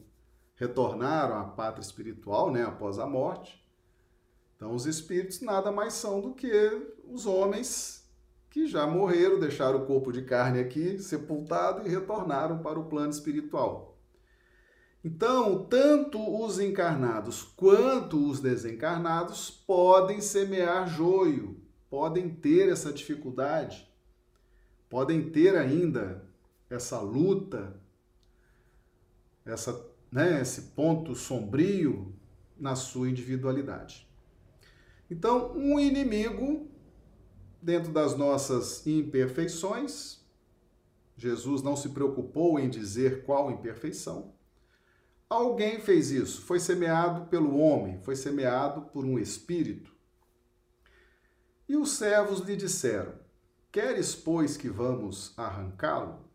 retornaram 0.55 1.37
à 1.37 1.43
pátria 1.43 1.83
espiritual, 1.85 2.51
né, 2.51 2.63
após 2.63 2.97
a 2.97 3.05
morte. 3.05 3.63
Então, 4.55 4.73
os 4.73 4.87
espíritos 4.87 5.39
nada 5.41 5.71
mais 5.71 5.93
são 5.93 6.19
do 6.19 6.33
que 6.33 6.51
os 7.07 7.27
homens 7.27 8.09
que 8.49 8.65
já 8.65 8.87
morreram, 8.87 9.39
deixaram 9.39 9.83
o 9.83 9.85
corpo 9.85 10.11
de 10.11 10.23
carne 10.23 10.59
aqui 10.59 10.97
sepultado 10.97 11.87
e 11.87 11.91
retornaram 11.91 12.57
para 12.57 12.79
o 12.79 12.85
plano 12.85 13.11
espiritual. 13.11 13.99
Então, 15.05 15.63
tanto 15.65 16.19
os 16.43 16.59
encarnados 16.59 17.43
quanto 17.43 18.27
os 18.27 18.39
desencarnados 18.39 19.51
podem 19.51 20.19
semear 20.19 20.87
joio, 20.87 21.66
podem 21.89 22.29
ter 22.29 22.69
essa 22.69 22.91
dificuldade, 22.91 23.87
podem 24.89 25.29
ter 25.29 25.55
ainda 25.55 26.25
essa 26.69 26.99
luta, 26.99 27.79
essa, 29.45 29.85
né, 30.11 30.41
esse 30.41 30.73
ponto 30.73 31.15
sombrio 31.15 32.13
na 32.59 32.75
sua 32.75 33.09
individualidade. 33.09 34.07
Então, 35.09 35.53
um 35.55 35.79
inimigo 35.79 36.69
dentro 37.61 37.91
das 37.91 38.15
nossas 38.17 38.85
imperfeições, 38.85 40.19
Jesus 41.15 41.63
não 41.63 41.75
se 41.75 41.89
preocupou 41.89 42.59
em 42.59 42.69
dizer 42.69 43.23
qual 43.23 43.49
imperfeição. 43.49 44.33
Alguém 45.29 45.79
fez 45.79 46.11
isso, 46.11 46.41
foi 46.41 46.59
semeado 46.59 47.25
pelo 47.27 47.57
homem, 47.57 47.99
foi 47.99 48.15
semeado 48.15 48.83
por 48.83 49.03
um 49.03 49.17
espírito. 49.17 49.96
E 51.67 51.75
os 51.75 51.91
servos 51.91 52.39
lhe 52.41 52.55
disseram: 52.55 53.13
Queres, 53.71 54.15
pois, 54.15 54.55
que 54.55 54.69
vamos 54.69 55.33
arrancá-lo? 55.37 56.25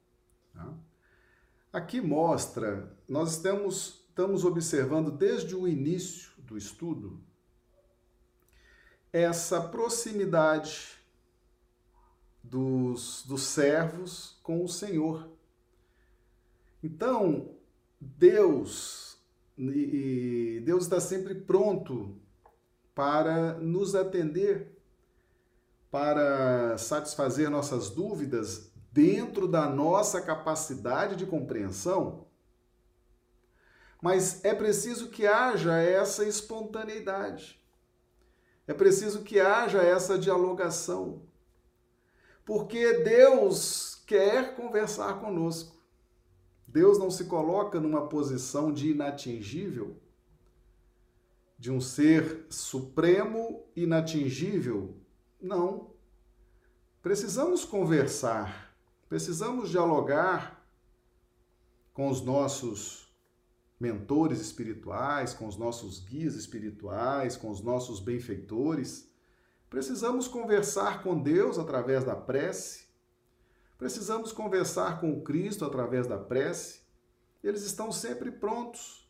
Tá? 0.52 0.72
Aqui 1.72 2.00
mostra, 2.00 2.96
nós 3.08 3.32
estamos, 3.32 4.04
estamos 4.08 4.44
observando 4.44 5.10
desde 5.10 5.56
o 5.56 5.66
início 5.66 6.30
do 6.38 6.56
estudo 6.56 7.22
essa 9.12 9.60
proximidade 9.60 10.98
dos, 12.42 13.24
dos 13.26 13.42
servos 13.42 14.38
com 14.42 14.64
o 14.64 14.68
Senhor. 14.68 15.30
Então, 16.82 17.54
Deus, 18.00 19.18
Deus 19.56 20.84
está 20.84 21.00
sempre 21.00 21.34
pronto 21.34 22.20
para 22.94 23.54
nos 23.58 23.94
atender 23.94 24.71
para 25.92 26.78
satisfazer 26.78 27.50
nossas 27.50 27.90
dúvidas 27.90 28.72
dentro 28.90 29.46
da 29.46 29.68
nossa 29.68 30.22
capacidade 30.22 31.16
de 31.16 31.26
compreensão, 31.26 32.26
mas 34.00 34.42
é 34.42 34.54
preciso 34.54 35.10
que 35.10 35.26
haja 35.26 35.76
essa 35.76 36.24
espontaneidade. 36.24 37.62
É 38.66 38.72
preciso 38.72 39.22
que 39.22 39.38
haja 39.38 39.82
essa 39.82 40.18
dialogação. 40.18 41.24
Porque 42.42 42.94
Deus 43.04 44.02
quer 44.06 44.56
conversar 44.56 45.20
conosco. 45.20 45.76
Deus 46.66 46.98
não 46.98 47.10
se 47.10 47.26
coloca 47.26 47.78
numa 47.78 48.08
posição 48.08 48.72
de 48.72 48.92
inatingível, 48.92 50.00
de 51.58 51.70
um 51.70 51.82
ser 51.82 52.46
supremo, 52.48 53.66
inatingível, 53.76 55.01
não. 55.42 55.90
Precisamos 57.02 57.64
conversar, 57.64 58.74
precisamos 59.08 59.70
dialogar 59.70 60.64
com 61.92 62.08
os 62.08 62.20
nossos 62.20 63.12
mentores 63.78 64.40
espirituais, 64.40 65.34
com 65.34 65.46
os 65.48 65.56
nossos 65.56 65.98
guias 65.98 66.36
espirituais, 66.36 67.36
com 67.36 67.50
os 67.50 67.60
nossos 67.60 67.98
benfeitores. 67.98 69.10
Precisamos 69.68 70.28
conversar 70.28 71.02
com 71.02 71.20
Deus 71.20 71.58
através 71.58 72.04
da 72.04 72.14
prece. 72.14 72.86
Precisamos 73.76 74.30
conversar 74.30 75.00
com 75.00 75.12
o 75.12 75.22
Cristo 75.22 75.64
através 75.64 76.06
da 76.06 76.16
prece. 76.16 76.82
Eles 77.42 77.62
estão 77.64 77.90
sempre 77.90 78.30
prontos 78.30 79.01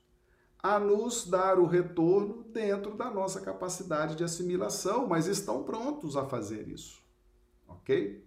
a 0.62 0.78
nos 0.78 1.26
dar 1.26 1.58
o 1.58 1.66
retorno 1.66 2.44
dentro 2.44 2.94
da 2.96 3.10
nossa 3.10 3.40
capacidade 3.40 4.14
de 4.14 4.22
assimilação, 4.22 5.08
mas 5.08 5.26
estão 5.26 5.64
prontos 5.64 6.16
a 6.16 6.24
fazer 6.24 6.68
isso. 6.68 7.02
Ok? 7.66 8.24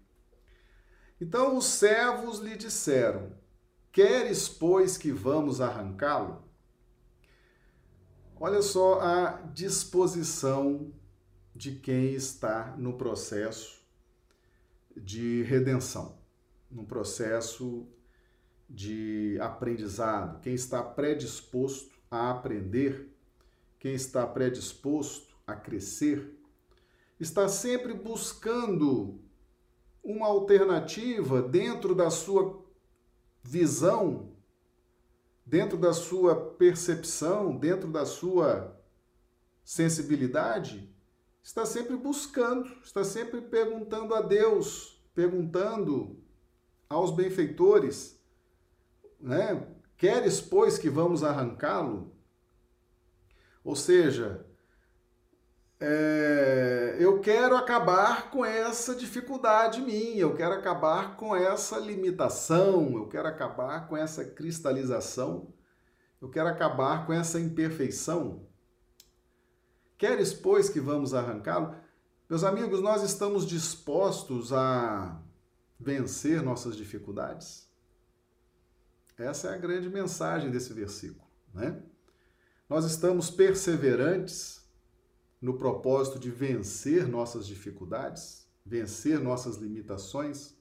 Então 1.22 1.56
os 1.56 1.66
servos 1.66 2.40
lhe 2.40 2.58
disseram: 2.58 3.32
Queres, 3.92 4.50
pois, 4.50 4.98
que 4.98 5.12
vamos 5.12 5.62
arrancá-lo? 5.62 6.44
Olha 8.38 8.62
só 8.62 9.00
a 9.00 9.42
disposição 9.54 10.92
de 11.56 11.72
quem 11.76 12.14
está 12.14 12.76
no 12.78 12.98
processo 12.98 13.82
de 14.96 15.42
redenção, 15.44 16.18
no 16.70 16.86
processo 16.86 17.88
de 18.70 19.38
aprendizado, 19.40 20.42
quem 20.42 20.54
está 20.54 20.84
predisposto 20.84 21.95
a 22.16 22.32
aprender, 22.32 23.12
quem 23.80 23.94
está 23.94 24.26
predisposto 24.26 25.36
a 25.46 25.56
crescer, 25.56 26.40
está 27.20 27.48
sempre 27.48 27.94
buscando 27.94 29.20
uma 30.04 30.28
alternativa 30.28 31.42
dentro 31.42 31.94
da 31.94 32.10
sua 32.10 32.64
visão, 33.44 34.32
dentro 35.46 35.78
da 35.78 35.94
sua 35.94 36.36
percepção, 36.36 37.56
dentro 37.56 37.92
da 37.92 38.06
sua 38.06 38.80
sensibilidade, 39.64 40.92
está 41.44 41.66
sempre 41.66 41.96
buscando, 41.96 42.70
está 42.84 43.04
sempre 43.04 43.42
perguntando 43.42 44.14
a 44.16 44.22
Deus, 44.22 45.04
perguntando 45.14 46.24
aos 46.90 47.12
benfeitores, 47.12 48.20
né? 49.20 49.75
Queres, 49.98 50.42
pois, 50.42 50.78
que 50.78 50.90
vamos 50.90 51.24
arrancá-lo? 51.24 52.14
Ou 53.64 53.76
seja, 53.76 54.46
é, 55.80 56.98
eu 57.00 57.20
quero 57.20 57.56
acabar 57.56 58.30
com 58.30 58.46
essa 58.46 58.96
dificuldade 58.96 59.82
minha, 59.82 60.22
eu 60.22 60.36
quero 60.36 60.54
acabar 60.54 61.16
com 61.16 61.36
essa 61.36 61.78
limitação, 61.78 62.94
eu 62.96 63.08
quero 63.08 63.28
acabar 63.28 63.88
com 63.88 63.98
essa 63.98 64.24
cristalização, 64.24 65.54
eu 66.22 66.30
quero 66.30 66.48
acabar 66.48 67.06
com 67.06 67.14
essa 67.14 67.40
imperfeição. 67.40 68.48
Queres, 69.98 70.34
pois, 70.34 70.70
que 70.70 70.80
vamos 70.80 71.14
arrancá-lo? 71.14 71.76
Meus 72.30 72.44
amigos, 72.44 72.82
nós 72.82 73.02
estamos 73.02 73.46
dispostos 73.46 74.52
a 74.52 75.22
vencer 75.80 76.42
nossas 76.42 76.76
dificuldades? 76.76 77.65
Essa 79.18 79.50
é 79.50 79.54
a 79.54 79.58
grande 79.58 79.90
mensagem 79.90 80.52
desse 80.52 80.74
versículo, 80.74 81.26
né? 81.54 81.82
Nós 82.68 82.86
estamos 82.86 83.30
perseverantes 83.30 84.66
no 85.42 85.58
propósito 85.58 86.18
de 86.18 86.32
vencer 86.32 87.08
nossas 87.08 87.46
dificuldades, 87.46 88.48
vencer 88.66 89.20
nossas 89.20 89.58
limitações, 89.58 90.56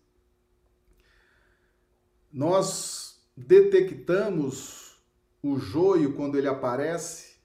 nós 2.35 3.25
detectamos 3.37 4.99
o 5.41 5.57
joio 5.59 6.15
quando 6.15 6.37
ele 6.37 6.49
aparece, 6.49 7.37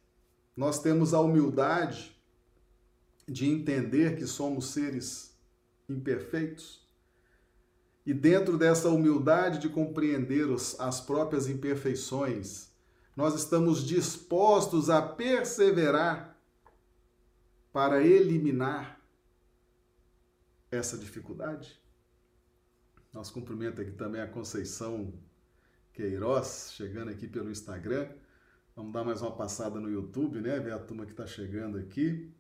nós 0.56 0.82
temos 0.82 1.14
a 1.14 1.22
humildade 1.22 2.20
de 3.28 3.48
entender 3.48 4.18
que 4.18 4.26
somos 4.26 4.72
seres 4.72 5.38
imperfeitos. 5.88 6.79
E 8.10 8.14
dentro 8.14 8.58
dessa 8.58 8.90
humildade 8.90 9.60
de 9.60 9.70
compreender 9.70 10.48
as 10.80 11.00
próprias 11.00 11.48
imperfeições, 11.48 12.72
nós 13.16 13.36
estamos 13.36 13.86
dispostos 13.86 14.90
a 14.90 15.00
perseverar 15.00 16.36
para 17.72 18.04
eliminar 18.04 19.00
essa 20.72 20.98
dificuldade? 20.98 21.80
Nosso 23.14 23.32
cumprimento 23.32 23.80
aqui 23.80 23.92
também 23.92 24.22
a 24.22 24.28
Conceição 24.28 25.14
Queiroz, 25.94 26.72
chegando 26.74 27.12
aqui 27.12 27.28
pelo 27.28 27.52
Instagram. 27.52 28.10
Vamos 28.76 28.92
dar 28.92 29.04
mais 29.04 29.22
uma 29.22 29.36
passada 29.36 29.80
no 29.80 29.88
YouTube, 29.88 30.42
né? 30.42 30.60
Ver 30.60 30.74
a 30.74 30.80
turma 30.80 31.06
que 31.06 31.12
está 31.12 31.28
chegando 31.28 31.78
aqui. 31.78 32.34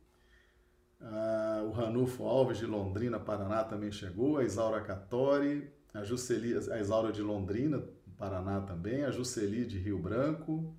Ah, 1.02 1.64
o 1.66 1.72
Ranulfo 1.72 2.24
Alves 2.24 2.58
de 2.58 2.66
Londrina, 2.66 3.20
Paraná, 3.20 3.64
também 3.64 3.92
chegou. 3.92 4.38
A 4.38 4.44
Isaura 4.44 4.82
Catori, 4.82 5.72
a, 5.94 6.04
Jusceli, 6.04 6.56
a 6.72 6.80
Isaura 6.80 7.12
de 7.12 7.22
Londrina, 7.22 7.84
Paraná 8.18 8.62
também. 8.62 9.04
A 9.04 9.12
Juceli 9.12 9.66
de 9.66 9.78
Rio 9.78 9.98
Branco. 9.98 10.76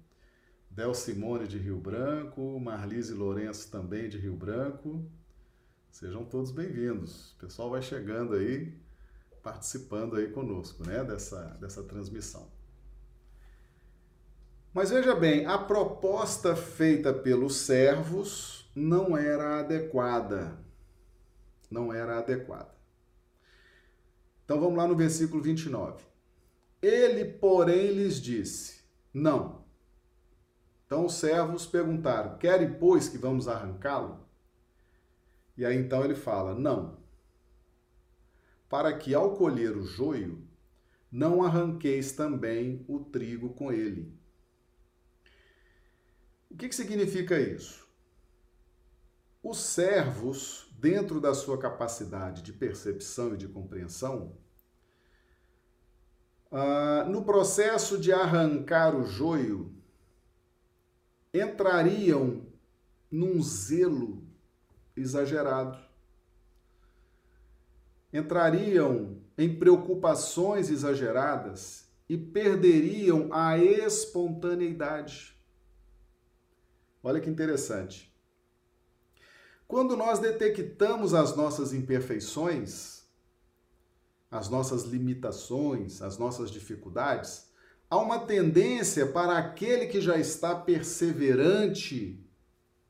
Del 0.70 0.94
Simone 0.94 1.48
de 1.48 1.58
Rio 1.58 1.78
Branco, 1.78 2.60
Marlise 2.60 3.12
Lourenço 3.12 3.68
também 3.70 4.08
de 4.08 4.18
Rio 4.18 4.36
Branco. 4.36 5.04
Sejam 5.90 6.24
todos 6.24 6.52
bem-vindos. 6.52 7.32
O 7.32 7.38
pessoal 7.38 7.70
vai 7.70 7.82
chegando 7.82 8.34
aí, 8.34 8.72
participando 9.42 10.14
aí 10.14 10.28
conosco, 10.28 10.86
né, 10.86 11.02
dessa, 11.02 11.42
dessa 11.60 11.82
transmissão. 11.82 12.48
Mas 14.72 14.90
veja 14.90 15.12
bem, 15.16 15.44
a 15.44 15.58
proposta 15.58 16.54
feita 16.54 17.12
pelos 17.12 17.56
servos 17.56 18.59
não 18.74 19.16
era 19.16 19.60
adequada. 19.60 20.58
Não 21.70 21.92
era 21.92 22.18
adequada. 22.18 22.74
Então 24.44 24.60
vamos 24.60 24.76
lá 24.76 24.86
no 24.86 24.96
versículo 24.96 25.42
29. 25.42 26.04
Ele, 26.82 27.24
porém, 27.24 27.92
lhes 27.92 28.20
disse: 28.20 28.82
Não, 29.14 29.60
então 30.90 31.06
os 31.06 31.14
servos 31.14 31.66
perguntaram: 31.66 32.36
Querem, 32.36 32.74
pois, 32.74 33.08
que 33.08 33.16
vamos 33.16 33.46
arrancá-lo? 33.46 34.26
E 35.56 35.64
aí 35.64 35.76
então 35.76 36.04
ele 36.04 36.16
fala: 36.16 36.52
Não. 36.52 36.98
Para 38.68 38.92
que 38.98 39.14
ao 39.14 39.36
colher 39.36 39.76
o 39.76 39.84
joio, 39.84 40.44
não 41.10 41.44
arranqueis 41.44 42.10
também 42.10 42.84
o 42.88 42.98
trigo 42.98 43.50
com 43.50 43.72
ele. 43.72 44.12
O 46.50 46.56
que, 46.56 46.68
que 46.68 46.74
significa 46.74 47.38
isso? 47.38 47.88
Os 49.42 49.58
servos, 49.58 50.70
dentro 50.78 51.20
da 51.20 51.34
sua 51.34 51.58
capacidade 51.58 52.42
de 52.42 52.52
percepção 52.52 53.34
e 53.34 53.38
de 53.38 53.48
compreensão, 53.48 54.36
ah, 56.52 57.04
no 57.08 57.24
processo 57.24 57.96
de 57.96 58.12
arrancar 58.12 58.94
o 58.94 59.04
joio, 59.06 59.72
entrariam 61.32 62.46
num 63.10 63.42
zelo 63.42 64.22
exagerado. 64.96 65.78
Entrariam 68.12 69.22
em 69.38 69.58
preocupações 69.58 70.68
exageradas 70.68 71.88
e 72.08 72.18
perderiam 72.18 73.32
a 73.32 73.56
espontaneidade. 73.56 75.34
Olha 77.02 77.20
que 77.20 77.30
interessante. 77.30 78.09
Quando 79.70 79.96
nós 79.96 80.18
detectamos 80.18 81.14
as 81.14 81.36
nossas 81.36 81.72
imperfeições, 81.72 83.04
as 84.28 84.48
nossas 84.48 84.82
limitações, 84.82 86.02
as 86.02 86.18
nossas 86.18 86.50
dificuldades, 86.50 87.48
há 87.88 87.96
uma 87.96 88.18
tendência 88.18 89.06
para 89.06 89.38
aquele 89.38 89.86
que 89.86 90.00
já 90.00 90.18
está 90.18 90.56
perseverante 90.56 92.20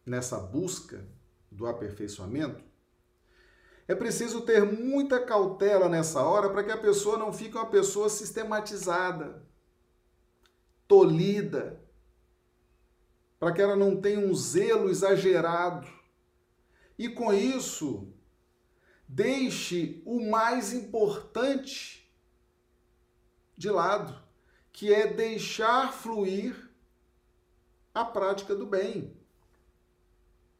nessa 0.06 0.38
busca 0.38 1.06
do 1.50 1.66
aperfeiçoamento. 1.66 2.64
É 3.86 3.94
preciso 3.94 4.40
ter 4.40 4.64
muita 4.64 5.20
cautela 5.20 5.86
nessa 5.86 6.22
hora 6.22 6.48
para 6.48 6.64
que 6.64 6.72
a 6.72 6.78
pessoa 6.78 7.18
não 7.18 7.30
fique 7.30 7.58
uma 7.58 7.66
pessoa 7.66 8.08
sistematizada, 8.08 9.46
tolhida, 10.88 11.78
para 13.38 13.52
que 13.52 13.60
ela 13.60 13.76
não 13.76 14.00
tenha 14.00 14.20
um 14.20 14.34
zelo 14.34 14.88
exagerado. 14.88 15.99
E 17.00 17.08
com 17.08 17.32
isso, 17.32 18.12
deixe 19.08 20.02
o 20.04 20.20
mais 20.30 20.74
importante 20.74 22.06
de 23.56 23.70
lado 23.70 24.22
que 24.70 24.92
é 24.92 25.06
deixar 25.06 25.94
fluir 25.94 26.70
a 27.94 28.04
prática 28.04 28.54
do 28.54 28.66
bem. 28.66 29.16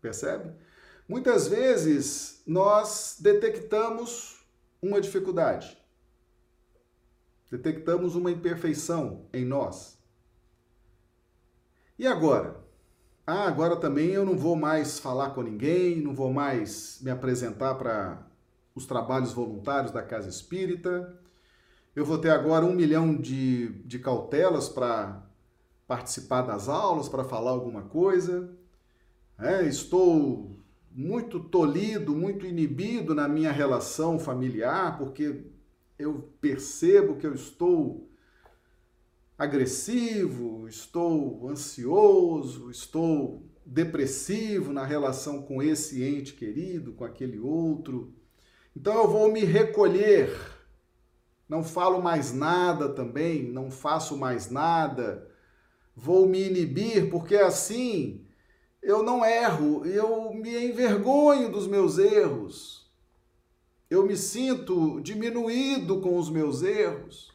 Percebe? 0.00 0.58
Muitas 1.06 1.46
vezes 1.46 2.42
nós 2.46 3.18
detectamos 3.20 4.42
uma 4.80 4.98
dificuldade, 4.98 5.76
detectamos 7.50 8.16
uma 8.16 8.30
imperfeição 8.30 9.28
em 9.30 9.44
nós. 9.44 9.98
E 11.98 12.06
agora? 12.06 12.59
Ah, 13.32 13.46
agora 13.46 13.76
também 13.76 14.08
eu 14.08 14.26
não 14.26 14.36
vou 14.36 14.56
mais 14.56 14.98
falar 14.98 15.30
com 15.30 15.40
ninguém, 15.40 16.00
não 16.00 16.12
vou 16.12 16.32
mais 16.32 16.98
me 17.00 17.12
apresentar 17.12 17.76
para 17.76 18.26
os 18.74 18.86
trabalhos 18.86 19.32
voluntários 19.32 19.92
da 19.92 20.02
casa 20.02 20.28
espírita, 20.28 21.16
eu 21.94 22.04
vou 22.04 22.18
ter 22.18 22.30
agora 22.30 22.64
um 22.64 22.74
milhão 22.74 23.14
de, 23.14 23.68
de 23.84 24.00
cautelas 24.00 24.68
para 24.68 25.22
participar 25.86 26.42
das 26.42 26.68
aulas, 26.68 27.08
para 27.08 27.22
falar 27.22 27.52
alguma 27.52 27.82
coisa. 27.82 28.50
É, 29.38 29.62
estou 29.62 30.50
muito 30.90 31.38
tolhido, 31.38 32.16
muito 32.16 32.44
inibido 32.44 33.14
na 33.14 33.28
minha 33.28 33.52
relação 33.52 34.18
familiar, 34.18 34.98
porque 34.98 35.44
eu 35.96 36.28
percebo 36.40 37.14
que 37.14 37.28
eu 37.28 37.34
estou 37.34 38.09
agressivo, 39.40 40.68
estou 40.68 41.48
ansioso, 41.48 42.70
estou 42.70 43.42
depressivo 43.64 44.70
na 44.70 44.84
relação 44.84 45.40
com 45.40 45.62
esse 45.62 46.04
ente 46.04 46.34
querido, 46.34 46.92
com 46.92 47.06
aquele 47.06 47.38
outro. 47.38 48.12
Então 48.76 48.94
eu 48.98 49.08
vou 49.08 49.32
me 49.32 49.40
recolher, 49.42 50.30
não 51.48 51.64
falo 51.64 52.02
mais 52.02 52.34
nada 52.34 52.90
também, 52.90 53.50
não 53.50 53.70
faço 53.70 54.14
mais 54.14 54.50
nada, 54.50 55.26
vou 55.96 56.28
me 56.28 56.42
inibir, 56.42 57.08
porque 57.08 57.36
assim 57.36 58.26
eu 58.82 59.02
não 59.02 59.24
erro, 59.24 59.86
eu 59.86 60.34
me 60.34 60.66
envergonho 60.66 61.50
dos 61.50 61.66
meus 61.66 61.96
erros. 61.96 62.92
Eu 63.88 64.04
me 64.04 64.18
sinto 64.18 65.00
diminuído 65.00 65.98
com 66.02 66.18
os 66.18 66.28
meus 66.28 66.62
erros. 66.62 67.32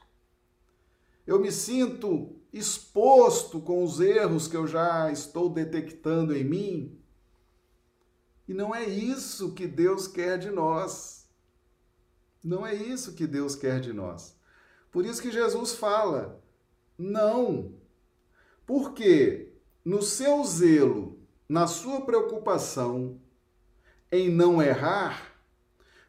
Eu 1.25 1.39
me 1.39 1.51
sinto 1.51 2.35
exposto 2.53 3.59
com 3.59 3.83
os 3.83 3.99
erros 3.99 4.47
que 4.47 4.55
eu 4.55 4.67
já 4.67 5.11
estou 5.11 5.49
detectando 5.49 6.35
em 6.35 6.43
mim. 6.43 6.99
E 8.47 8.53
não 8.53 8.73
é 8.73 8.85
isso 8.85 9.53
que 9.53 9.67
Deus 9.67 10.07
quer 10.07 10.37
de 10.37 10.51
nós. 10.51 11.27
Não 12.43 12.65
é 12.65 12.75
isso 12.75 13.13
que 13.13 13.25
Deus 13.25 13.55
quer 13.55 13.79
de 13.79 13.91
nós. 13.91 14.37
Por 14.91 15.05
isso 15.05 15.21
que 15.21 15.31
Jesus 15.31 15.73
fala: 15.73 16.41
não. 16.97 17.73
Porque 18.65 19.51
no 19.83 20.01
seu 20.01 20.43
zelo, 20.43 21.19
na 21.49 21.67
sua 21.67 22.01
preocupação 22.01 23.19
em 24.11 24.29
não 24.29 24.61
errar, 24.61 25.35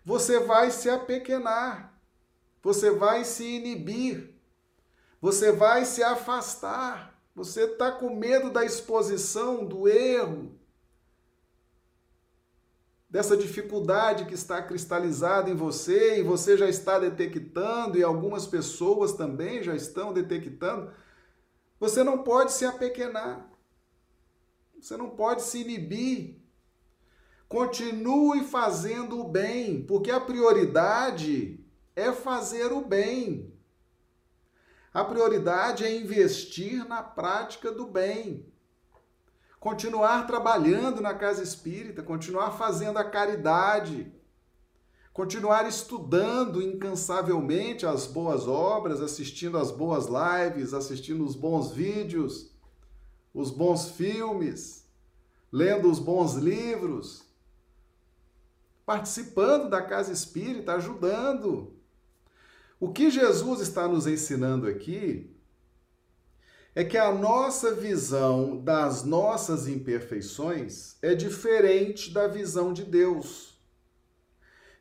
você 0.05 0.38
vai 0.38 0.70
se 0.70 0.88
apequenar, 0.88 2.00
você 2.62 2.90
vai 2.90 3.24
se 3.24 3.44
inibir, 3.44 4.36
você 5.20 5.52
vai 5.52 5.85
se 5.85 6.02
afastar, 6.02 7.20
você 7.35 7.64
está 7.64 7.92
com 7.92 8.14
medo 8.14 8.50
da 8.50 8.64
exposição, 8.64 9.64
do 9.64 9.88
erro, 9.88 10.59
dessa 13.09 13.37
dificuldade 13.37 14.26
que 14.26 14.35
está 14.35 14.62
cristalizada 14.62 15.50
em 15.50 15.55
você 15.55 16.18
e 16.18 16.22
você 16.22 16.57
já 16.57 16.68
está 16.68 16.98
detectando, 16.98 17.98
e 17.98 18.02
algumas 18.02 18.46
pessoas 18.46 19.12
também 19.12 19.62
já 19.62 19.74
estão 19.74 20.12
detectando. 20.12 20.92
Você 21.79 22.02
não 22.02 22.22
pode 22.22 22.52
se 22.52 22.64
apequenar, 22.64 23.50
você 24.81 24.96
não 24.96 25.11
pode 25.11 25.42
se 25.42 25.61
inibir 25.61 26.46
Continue 27.48 28.42
fazendo 28.42 29.20
o 29.20 29.29
bem, 29.29 29.83
porque 29.83 30.11
a 30.11 30.20
prioridade 30.20 31.64
é 31.94 32.12
fazer 32.12 32.72
o 32.72 32.81
bem. 32.81 33.52
A 34.96 35.04
prioridade 35.04 35.85
é 35.85 35.94
investir 35.94 36.82
na 36.88 37.02
prática 37.02 37.70
do 37.70 37.87
bem. 37.87 38.50
Continuar 39.61 40.26
trabalhando 40.26 41.02
na 41.02 41.12
casa 41.12 41.42
espírita, 41.42 42.02
continuar 42.02 42.52
fazendo 42.52 42.98
a 42.98 43.04
caridade, 43.04 44.11
continuar 45.12 45.68
estudando 45.68 46.62
incansavelmente 46.62 47.85
as 47.85 48.06
boas 48.06 48.48
obras, 48.48 49.02
assistindo 49.02 49.59
as 49.59 49.70
boas 49.70 50.06
lives, 50.06 50.72
assistindo 50.72 51.26
os 51.26 51.37
bons 51.37 51.72
vídeos, 51.72 52.56
os 53.35 53.50
bons 53.50 53.90
filmes, 53.90 54.88
lendo 55.52 55.90
os 55.90 55.98
bons 55.98 56.37
livros 56.37 57.22
participando 58.87 59.68
da 59.68 59.82
casa 59.82 60.11
espírita, 60.11 60.72
ajudando. 60.72 61.75
O 62.78 62.92
que 62.92 63.10
Jesus 63.10 63.60
está 63.60 63.88
nos 63.88 64.06
ensinando 64.06 64.66
aqui 64.66 65.34
é 66.74 66.84
que 66.84 66.98
a 66.98 67.10
nossa 67.10 67.74
visão 67.74 68.62
das 68.62 69.02
nossas 69.02 69.66
imperfeições 69.66 70.96
é 71.00 71.14
diferente 71.14 72.12
da 72.12 72.28
visão 72.28 72.74
de 72.74 72.84
Deus. 72.84 73.58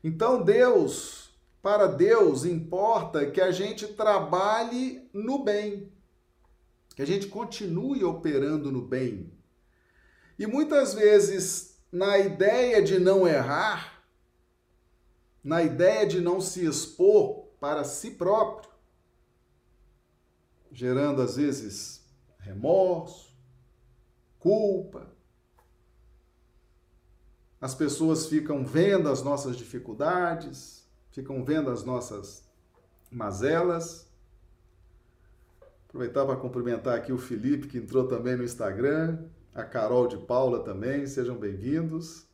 Então, 0.04 0.44
Deus, 0.44 1.30
para 1.62 1.88
Deus, 1.88 2.44
importa 2.44 3.32
que 3.32 3.40
a 3.40 3.50
gente 3.50 3.88
trabalhe 3.88 5.10
no 5.14 5.42
bem, 5.42 5.90
que 6.98 7.02
a 7.02 7.06
gente 7.06 7.28
continue 7.28 8.04
operando 8.04 8.74
no 8.74 8.82
bem. 8.82 9.32
E 10.38 10.46
muitas 10.46 10.94
vezes, 10.94 11.80
na 11.90 12.18
ideia 12.18 12.82
de 12.84 13.00
não 13.00 13.26
errar, 13.26 14.04
na 15.42 15.64
ideia 15.64 16.06
de 16.06 16.20
não 16.20 16.42
se 16.42 16.66
expor 16.66 17.45
para 17.66 17.84
si 17.84 18.12
próprio, 18.12 18.70
gerando 20.72 21.20
às 21.20 21.36
vezes 21.36 22.06
remorso, 22.38 23.36
culpa. 24.38 25.10
As 27.60 27.74
pessoas 27.74 28.28
ficam 28.28 28.64
vendo 28.64 29.10
as 29.10 29.24
nossas 29.24 29.58
dificuldades, 29.58 30.88
ficam 31.10 31.44
vendo 31.44 31.72
as 31.72 31.84
nossas 31.84 32.48
mazelas. 33.10 34.08
Aproveitar 35.88 36.24
para 36.24 36.36
cumprimentar 36.36 36.96
aqui 36.96 37.12
o 37.12 37.18
Felipe, 37.18 37.68
que 37.68 37.80
entrou 37.80 38.08
também 38.08 38.36
no 38.36 38.44
Instagram, 38.44 39.28
a 39.56 39.64
Carol 39.64 40.08
de 40.08 40.18
Paula 40.18 40.64
também, 40.64 41.08
sejam 41.08 41.36
bem-vindos. 41.36 42.25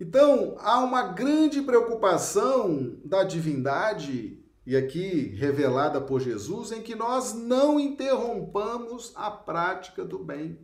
Então, 0.00 0.56
há 0.58 0.80
uma 0.80 1.02
grande 1.04 1.62
preocupação 1.62 2.98
da 3.04 3.22
divindade, 3.22 4.42
e 4.66 4.76
aqui 4.76 5.34
revelada 5.36 6.00
por 6.00 6.20
Jesus, 6.20 6.72
em 6.72 6.82
que 6.82 6.94
nós 6.94 7.34
não 7.34 7.78
interrompamos 7.78 9.12
a 9.14 9.30
prática 9.30 10.04
do 10.04 10.18
bem. 10.18 10.58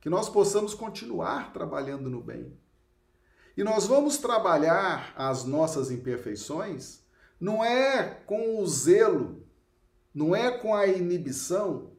Que 0.00 0.10
nós 0.10 0.28
possamos 0.28 0.74
continuar 0.74 1.52
trabalhando 1.52 2.08
no 2.10 2.20
bem. 2.22 2.56
E 3.56 3.64
nós 3.64 3.86
vamos 3.86 4.18
trabalhar 4.18 5.12
as 5.16 5.44
nossas 5.44 5.90
imperfeições 5.90 7.02
não 7.42 7.64
é 7.64 8.04
com 8.24 8.60
o 8.60 8.66
zelo, 8.68 9.44
não 10.14 10.32
é 10.32 10.48
com 10.58 10.76
a 10.76 10.86
inibição, 10.86 11.90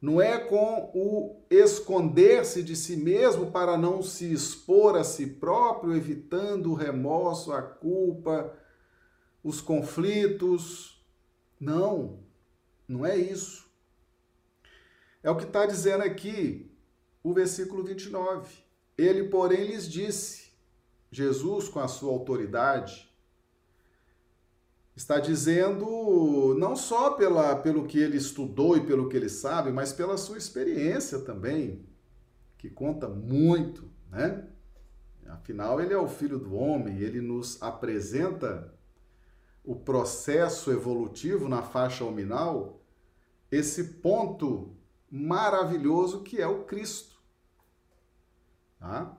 não 0.00 0.20
é 0.20 0.38
com 0.38 0.90
o 0.94 1.42
esconder-se 1.50 2.62
de 2.62 2.76
si 2.76 2.96
mesmo 2.96 3.50
para 3.50 3.78
não 3.78 4.02
se 4.02 4.30
expor 4.32 4.96
a 4.96 5.02
si 5.02 5.26
próprio, 5.26 5.96
evitando 5.96 6.70
o 6.70 6.74
remorso, 6.74 7.52
a 7.52 7.62
culpa, 7.62 8.54
os 9.42 9.60
conflitos. 9.60 11.02
Não, 11.58 12.20
não 12.86 13.06
é 13.06 13.16
isso. 13.16 13.66
É 15.22 15.30
o 15.30 15.36
que 15.36 15.44
está 15.44 15.64
dizendo 15.64 16.02
aqui 16.02 16.70
o 17.22 17.32
versículo 17.32 17.82
29. 17.82 18.48
Ele, 18.96 19.24
porém, 19.24 19.66
lhes 19.66 19.90
disse, 19.90 20.52
Jesus, 21.10 21.68
com 21.68 21.80
a 21.80 21.88
sua 21.88 22.12
autoridade, 22.12 23.05
está 24.96 25.20
dizendo 25.20 26.56
não 26.58 26.74
só 26.74 27.10
pela, 27.10 27.54
pelo 27.56 27.86
que 27.86 27.98
ele 27.98 28.16
estudou 28.16 28.76
e 28.76 28.86
pelo 28.86 29.08
que 29.08 29.16
ele 29.16 29.28
sabe, 29.28 29.70
mas 29.70 29.92
pela 29.92 30.16
sua 30.16 30.38
experiência 30.38 31.20
também, 31.20 31.84
que 32.56 32.70
conta 32.70 33.06
muito, 33.06 33.90
né? 34.10 34.48
Afinal, 35.28 35.80
ele 35.80 35.92
é 35.92 35.98
o 35.98 36.08
filho 36.08 36.38
do 36.38 36.54
homem, 36.54 36.98
ele 37.00 37.20
nos 37.20 37.60
apresenta 37.60 38.72
o 39.62 39.74
processo 39.74 40.70
evolutivo 40.70 41.48
na 41.48 41.60
faixa 41.60 42.04
hominal, 42.04 42.80
esse 43.50 43.84
ponto 43.84 44.76
maravilhoso 45.10 46.22
que 46.22 46.40
é 46.40 46.46
o 46.46 46.64
Cristo. 46.64 47.20
Tá? 48.78 49.16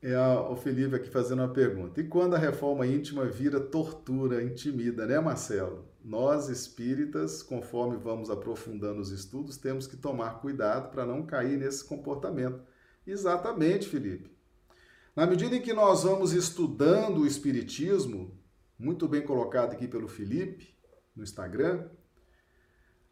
É 0.00 0.16
o 0.16 0.54
Felipe 0.54 0.94
aqui 0.94 1.10
fazendo 1.10 1.40
uma 1.40 1.52
pergunta. 1.52 2.00
E 2.00 2.04
quando 2.04 2.34
a 2.34 2.38
reforma 2.38 2.86
íntima 2.86 3.24
vira 3.24 3.58
tortura, 3.58 4.42
intimida, 4.42 5.04
né, 5.06 5.18
Marcelo? 5.18 5.88
Nós 6.04 6.48
espíritas, 6.48 7.42
conforme 7.42 7.96
vamos 7.96 8.30
aprofundando 8.30 9.00
os 9.00 9.10
estudos, 9.10 9.56
temos 9.56 9.88
que 9.88 9.96
tomar 9.96 10.40
cuidado 10.40 10.90
para 10.90 11.04
não 11.04 11.26
cair 11.26 11.58
nesse 11.58 11.84
comportamento. 11.84 12.62
Exatamente, 13.04 13.88
Felipe. 13.88 14.30
Na 15.16 15.26
medida 15.26 15.56
em 15.56 15.60
que 15.60 15.72
nós 15.72 16.04
vamos 16.04 16.32
estudando 16.32 17.22
o 17.22 17.26
espiritismo, 17.26 18.38
muito 18.78 19.08
bem 19.08 19.22
colocado 19.22 19.72
aqui 19.72 19.88
pelo 19.88 20.06
Felipe 20.06 20.76
no 21.16 21.24
Instagram, 21.24 21.88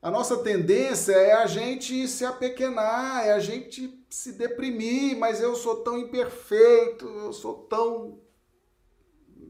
a 0.01 0.09
nossa 0.09 0.39
tendência 0.39 1.13
é 1.13 1.33
a 1.33 1.47
gente 1.47 2.07
se 2.07 2.25
apequenar, 2.25 3.27
é 3.27 3.33
a 3.33 3.41
gente 3.41 4.06
se 4.17 4.33
deprimir, 4.33 5.15
mas 5.19 5.43
eu 5.43 5.55
sou 5.55 5.83
tão 5.83 5.99
imperfeito, 5.99 7.05
eu 7.05 7.35
sou 7.35 7.55
tão 7.65 8.19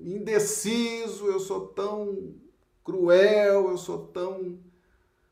indeciso, 0.00 1.26
eu 1.26 1.38
sou 1.38 1.68
tão 1.68 2.35
cruel, 2.83 3.70
eu 3.70 3.79
sou 3.79 4.09
tão 4.09 4.59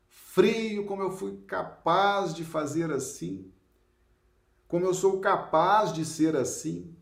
frio, 0.07 0.85
como 0.85 1.03
eu 1.03 1.11
fui 1.11 1.37
capaz 1.45 2.33
de 2.33 2.45
fazer 2.45 2.89
assim, 2.93 3.51
como 4.69 4.85
eu 4.85 4.93
sou 4.93 5.19
capaz 5.19 5.91
de 5.91 6.05
ser 6.05 6.37
assim. 6.37 6.95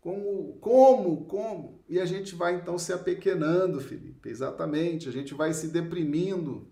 Como, 0.00 0.54
como, 0.54 1.26
como? 1.26 1.84
E 1.86 2.00
a 2.00 2.06
gente 2.06 2.34
vai 2.34 2.54
então 2.54 2.78
se 2.78 2.94
apequenando, 2.94 3.78
Felipe, 3.78 4.30
exatamente. 4.30 5.06
A 5.06 5.12
gente 5.12 5.34
vai 5.34 5.52
se 5.52 5.68
deprimindo, 5.68 6.66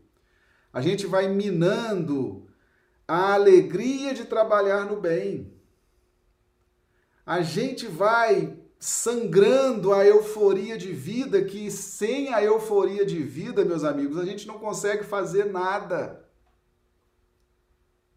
a 0.73 0.81
gente 0.81 1.07
vai 1.07 1.29
minando 1.29 2.48
a 3.09 3.33
alegria 3.33 4.13
de 4.13 4.27
trabalhar 4.27 4.85
no 4.85 5.01
bem. 5.01 5.51
A 7.25 7.41
gente 7.41 7.87
vai 7.87 8.59
sangrando 8.79 9.93
a 9.93 10.07
euforia 10.07 10.77
de 10.77 10.93
vida, 10.93 11.43
que 11.43 11.71
sem 11.71 12.33
a 12.33 12.45
euforia 12.45 13.05
de 13.05 13.23
vida, 13.23 13.65
meus 13.65 13.83
amigos, 13.83 14.19
a 14.19 14.25
gente 14.25 14.47
não 14.47 14.59
consegue 14.59 15.03
fazer 15.03 15.47
nada. 15.47 16.29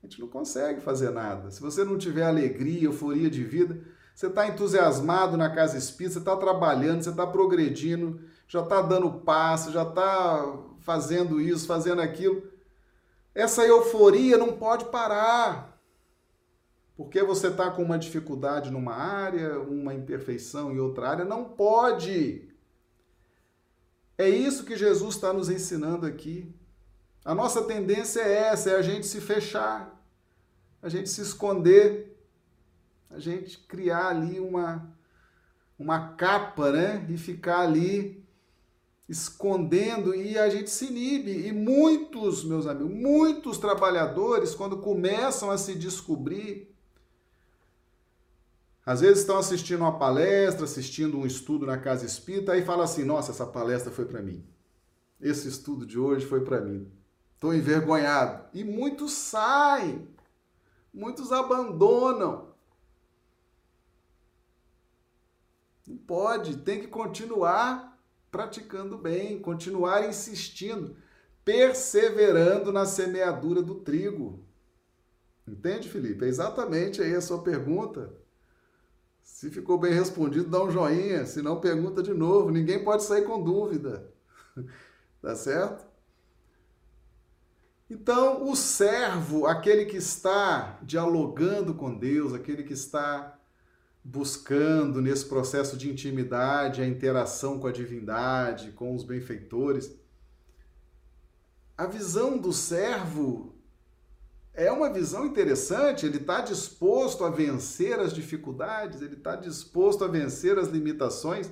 A 0.03 0.07
gente 0.07 0.19
não 0.19 0.27
consegue 0.27 0.81
fazer 0.81 1.09
nada. 1.09 1.49
Se 1.51 1.61
você 1.61 1.83
não 1.83 1.97
tiver 1.97 2.23
alegria, 2.23 2.83
euforia 2.83 3.29
de 3.29 3.43
vida, 3.43 3.81
você 4.13 4.27
está 4.27 4.47
entusiasmado 4.47 5.37
na 5.37 5.49
casa 5.49 5.77
espírita, 5.77 6.15
você 6.15 6.19
está 6.19 6.35
trabalhando, 6.35 7.01
você 7.01 7.09
está 7.09 7.25
progredindo, 7.25 8.19
já 8.47 8.61
está 8.61 8.81
dando 8.81 9.11
passo, 9.21 9.71
já 9.71 9.83
está 9.83 10.59
fazendo 10.81 11.39
isso, 11.39 11.65
fazendo 11.65 12.01
aquilo. 12.01 12.50
Essa 13.33 13.65
euforia 13.65 14.37
não 14.37 14.57
pode 14.57 14.85
parar. 14.85 15.79
Porque 16.95 17.23
você 17.23 17.47
está 17.47 17.71
com 17.71 17.81
uma 17.81 17.97
dificuldade 17.97 18.69
numa 18.69 18.93
área, 18.93 19.59
uma 19.59 19.93
imperfeição 19.93 20.71
em 20.71 20.79
outra 20.79 21.09
área, 21.09 21.25
não 21.25 21.45
pode. 21.45 22.47
É 24.17 24.29
isso 24.29 24.65
que 24.65 24.77
Jesus 24.77 25.15
está 25.15 25.33
nos 25.33 25.49
ensinando 25.49 26.05
aqui. 26.05 26.53
A 27.23 27.33
nossa 27.33 27.63
tendência 27.63 28.21
é 28.21 28.49
essa, 28.49 28.71
é 28.71 28.75
a 28.75 28.81
gente 28.81 29.07
se 29.07 29.21
fechar, 29.21 29.99
a 30.81 30.89
gente 30.89 31.09
se 31.09 31.21
esconder, 31.21 32.19
a 33.09 33.19
gente 33.19 33.57
criar 33.59 34.07
ali 34.07 34.39
uma, 34.39 34.95
uma 35.77 36.13
capa, 36.13 36.71
né? 36.71 37.05
E 37.09 37.17
ficar 37.17 37.61
ali 37.61 38.20
escondendo 39.11 40.15
e 40.15 40.37
a 40.37 40.49
gente 40.49 40.69
se 40.69 40.85
inibe. 40.85 41.45
E 41.45 41.51
muitos, 41.51 42.45
meus 42.45 42.65
amigos, 42.65 42.93
muitos 42.93 43.57
trabalhadores, 43.57 44.55
quando 44.55 44.77
começam 44.77 45.51
a 45.51 45.57
se 45.57 45.75
descobrir, 45.75 46.73
às 48.85 49.01
vezes 49.01 49.19
estão 49.19 49.37
assistindo 49.37 49.81
uma 49.81 49.99
palestra, 49.99 50.63
assistindo 50.63 51.17
um 51.17 51.25
estudo 51.25 51.65
na 51.65 51.77
casa 51.77 52.05
espírita, 52.05 52.55
e 52.55 52.63
fala 52.63 52.85
assim: 52.85 53.03
nossa, 53.03 53.31
essa 53.31 53.45
palestra 53.45 53.91
foi 53.91 54.05
para 54.05 54.21
mim. 54.21 54.45
Esse 55.19 55.49
estudo 55.49 55.85
de 55.85 55.99
hoje 55.99 56.25
foi 56.25 56.41
para 56.45 56.61
mim. 56.61 56.89
Estou 57.35 57.53
envergonhado. 57.53 58.45
E 58.53 58.63
muitos 58.63 59.11
saem, 59.11 60.07
muitos 60.93 61.33
abandonam. 61.33 62.49
Não 65.85 65.97
pode, 65.97 66.57
tem 66.57 66.79
que 66.79 66.87
continuar 66.87 67.90
praticando 68.31 68.97
bem, 68.97 69.39
continuar 69.39 70.07
insistindo, 70.07 70.95
perseverando 71.43 72.71
na 72.71 72.85
semeadura 72.85 73.61
do 73.61 73.75
trigo. 73.75 74.45
Entende, 75.45 75.89
Felipe? 75.89 76.23
É 76.23 76.29
exatamente 76.29 77.01
aí 77.01 77.13
a 77.13 77.21
sua 77.21 77.43
pergunta. 77.43 78.13
Se 79.21 79.49
ficou 79.49 79.77
bem 79.77 79.93
respondido, 79.93 80.49
dá 80.49 80.63
um 80.63 80.71
joinha, 80.71 81.25
se 81.25 81.41
não, 81.41 81.59
pergunta 81.59 82.01
de 82.01 82.13
novo. 82.13 82.49
Ninguém 82.51 82.83
pode 82.83 83.03
sair 83.03 83.23
com 83.23 83.43
dúvida. 83.43 84.09
tá 85.21 85.35
certo? 85.35 85.85
Então, 87.89 88.49
o 88.49 88.55
servo, 88.55 89.45
aquele 89.45 89.83
que 89.83 89.97
está 89.97 90.79
dialogando 90.81 91.73
com 91.73 91.93
Deus, 91.93 92.33
aquele 92.33 92.63
que 92.63 92.71
está 92.71 93.37
buscando 94.03 95.01
nesse 95.01 95.25
processo 95.25 95.77
de 95.77 95.89
intimidade 95.89 96.81
a 96.81 96.87
interação 96.87 97.59
com 97.59 97.67
a 97.67 97.71
divindade, 97.71 98.71
com 98.71 98.95
os 98.95 99.03
benfeitores, 99.03 99.93
a 101.77 101.85
visão 101.85 102.37
do 102.37 102.51
servo 102.51 103.55
é 104.53 104.71
uma 104.71 104.91
visão 104.91 105.25
interessante, 105.25 106.05
ele 106.05 106.17
está 106.17 106.41
disposto 106.41 107.23
a 107.23 107.29
vencer 107.29 107.99
as 107.99 108.13
dificuldades, 108.13 109.01
ele 109.01 109.15
está 109.15 109.35
disposto 109.35 110.03
a 110.03 110.07
vencer 110.07 110.59
as 110.59 110.67
limitações, 110.67 111.49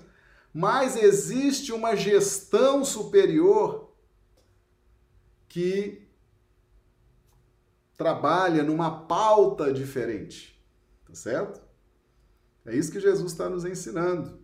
mas 0.54 0.96
existe 0.96 1.72
uma 1.72 1.96
gestão 1.96 2.84
superior 2.84 3.94
que 5.48 6.08
trabalha 7.96 8.64
numa 8.64 9.06
pauta 9.06 9.74
diferente, 9.74 10.62
tá 11.06 11.14
certo? 11.14 11.69
É 12.70 12.76
isso 12.76 12.92
que 12.92 13.00
Jesus 13.00 13.32
está 13.32 13.50
nos 13.50 13.66
ensinando. 13.66 14.40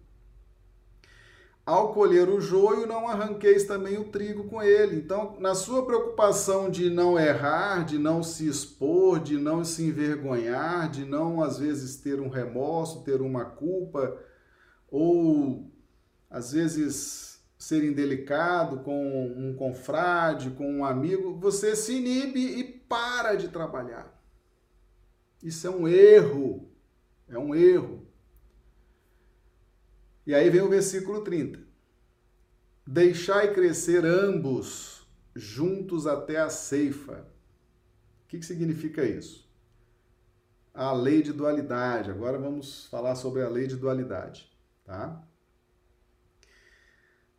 Ao 1.65 1.93
colher 1.93 2.29
o 2.29 2.39
joio, 2.39 2.85
não 2.85 3.07
arranqueis 3.07 3.63
também 3.63 3.97
o 3.97 4.09
trigo 4.09 4.43
com 4.43 4.61
ele. 4.61 4.97
Então, 4.97 5.35
na 5.39 5.55
sua 5.55 5.83
preocupação 5.83 6.69
de 6.69 6.91
não 6.91 7.17
errar, 7.19 7.83
de 7.83 7.97
não 7.97 8.21
se 8.21 8.47
expor, 8.47 9.19
de 9.19 9.37
não 9.37 9.63
se 9.63 9.83
envergonhar, 9.83 10.91
de 10.91 11.05
não, 11.05 11.41
às 11.41 11.57
vezes, 11.57 11.95
ter 11.97 12.19
um 12.19 12.29
remorso, 12.29 13.03
ter 13.03 13.19
uma 13.19 13.45
culpa, 13.45 14.15
ou, 14.91 15.71
às 16.29 16.51
vezes, 16.51 17.43
ser 17.57 17.83
indelicado 17.83 18.81
com 18.81 19.33
um 19.35 19.55
confrade, 19.55 20.51
com 20.51 20.71
um 20.71 20.85
amigo, 20.85 21.33
você 21.39 21.75
se 21.75 21.95
inibe 21.95 22.39
e 22.59 22.63
para 22.63 23.33
de 23.33 23.47
trabalhar. 23.47 24.15
Isso 25.41 25.65
é 25.65 25.69
um 25.71 25.87
erro. 25.87 26.69
É 27.27 27.39
um 27.39 27.55
erro. 27.55 28.04
E 30.25 30.33
aí 30.33 30.49
vem 30.49 30.61
o 30.61 30.69
versículo 30.69 31.21
30. 31.21 31.59
Deixai 32.85 33.53
crescer 33.53 34.05
ambos 34.05 35.07
juntos 35.35 36.07
até 36.07 36.37
a 36.37 36.49
ceifa. 36.49 37.27
O 38.23 38.27
que, 38.27 38.39
que 38.39 38.45
significa 38.45 39.03
isso? 39.03 39.47
A 40.73 40.91
lei 40.93 41.21
de 41.21 41.31
dualidade. 41.31 42.09
Agora 42.09 42.37
vamos 42.37 42.85
falar 42.87 43.15
sobre 43.15 43.41
a 43.41 43.49
lei 43.49 43.67
de 43.67 43.75
dualidade, 43.75 44.51
tá? 44.83 45.23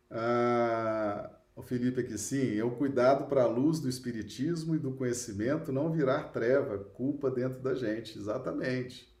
Ah, 0.09 1.29
o 1.55 1.61
Felipe 1.61 2.01
aqui, 2.01 2.17
sim, 2.17 2.57
é 2.57 2.63
o 2.63 2.75
cuidado 2.75 3.27
para 3.27 3.43
a 3.43 3.47
luz 3.47 3.79
do 3.79 3.89
espiritismo 3.89 4.75
e 4.75 4.79
do 4.79 4.93
conhecimento 4.93 5.71
não 5.71 5.91
virar 5.91 6.25
treva, 6.25 6.77
culpa 6.77 7.29
dentro 7.29 7.59
da 7.59 7.73
gente, 7.73 8.17
exatamente. 8.17 9.11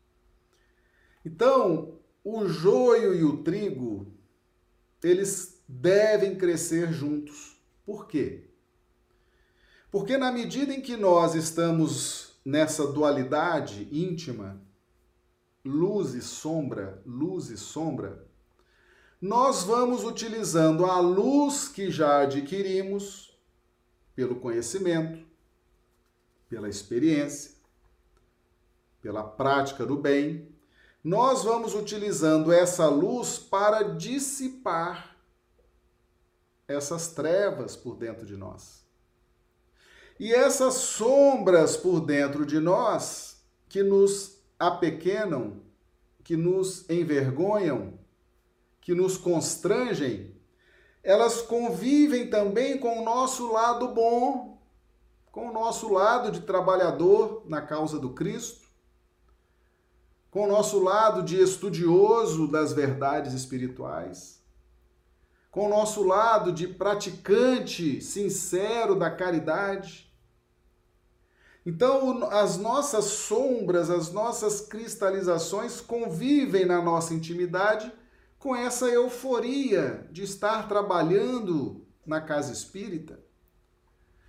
Então, 1.25 1.99
o 2.29 2.45
joio 2.45 3.15
e 3.15 3.23
o 3.23 3.41
trigo, 3.41 4.13
eles 5.01 5.63
devem 5.65 6.35
crescer 6.35 6.91
juntos. 6.91 7.57
Por 7.85 8.05
quê? 8.05 8.49
Porque 9.89 10.17
na 10.17 10.29
medida 10.29 10.73
em 10.73 10.81
que 10.81 10.97
nós 10.97 11.35
estamos 11.35 12.37
nessa 12.43 12.85
dualidade 12.85 13.87
íntima, 13.93 14.61
luz 15.63 16.13
e 16.15 16.21
sombra, 16.21 17.01
luz 17.05 17.49
e 17.49 17.57
sombra, 17.57 18.27
nós 19.21 19.63
vamos 19.63 20.03
utilizando 20.03 20.85
a 20.85 20.99
luz 20.99 21.69
que 21.69 21.89
já 21.89 22.23
adquirimos 22.23 23.39
pelo 24.13 24.35
conhecimento, 24.35 25.25
pela 26.49 26.67
experiência, 26.67 27.51
pela 29.01 29.23
prática 29.23 29.85
do 29.85 29.95
bem, 29.95 30.46
nós 31.07 31.45
vamos 31.45 31.73
utilizando 31.73 32.51
essa 32.51 32.87
luz 32.87 33.39
para 33.39 33.81
dissipar 33.81 35.15
essas 36.67 37.13
trevas 37.13 37.77
por 37.77 37.95
dentro 37.95 38.25
de 38.25 38.35
nós. 38.35 38.85
E 40.19 40.33
essas 40.33 40.73
sombras 40.73 41.77
por 41.77 42.01
dentro 42.01 42.45
de 42.45 42.59
nós 42.59 43.41
que 43.69 43.81
nos 43.83 44.37
apequenam, 44.59 45.61
que 46.25 46.35
nos 46.35 46.89
envergonham, 46.89 47.97
que 48.81 48.93
nos 48.93 49.15
constrangem, 49.17 50.35
elas 51.01 51.41
convivem 51.41 52.29
também 52.29 52.77
com 52.77 52.99
o 52.99 53.05
nosso 53.05 53.49
lado 53.53 53.93
bom, 53.93 54.61
com 55.31 55.47
o 55.47 55.53
nosso 55.53 55.87
lado 55.87 56.31
de 56.31 56.41
trabalhador 56.41 57.43
na 57.45 57.61
causa 57.61 57.97
do 57.97 58.09
Cristo 58.09 58.66
com 60.29 60.43
o 60.43 60.47
nosso 60.47 60.83
lado 60.83 61.23
de 61.23 61.41
estudioso 61.41 62.47
das 62.47 62.73
verdades 62.73 63.33
espirituais, 63.33 64.41
com 65.49 65.65
o 65.65 65.69
nosso 65.69 66.03
lado 66.03 66.51
de 66.51 66.67
praticante 66.67 68.01
sincero 68.01 68.95
da 68.95 69.09
caridade. 69.09 70.07
Então, 71.65 72.23
as 72.31 72.57
nossas 72.57 73.05
sombras, 73.05 73.89
as 73.89 74.11
nossas 74.11 74.61
cristalizações 74.61 75.81
convivem 75.81 76.65
na 76.65 76.81
nossa 76.81 77.13
intimidade 77.13 77.91
com 78.39 78.55
essa 78.55 78.87
euforia 78.87 80.07
de 80.11 80.23
estar 80.23 80.67
trabalhando 80.67 81.85
na 82.05 82.21
casa 82.21 82.53
espírita, 82.53 83.19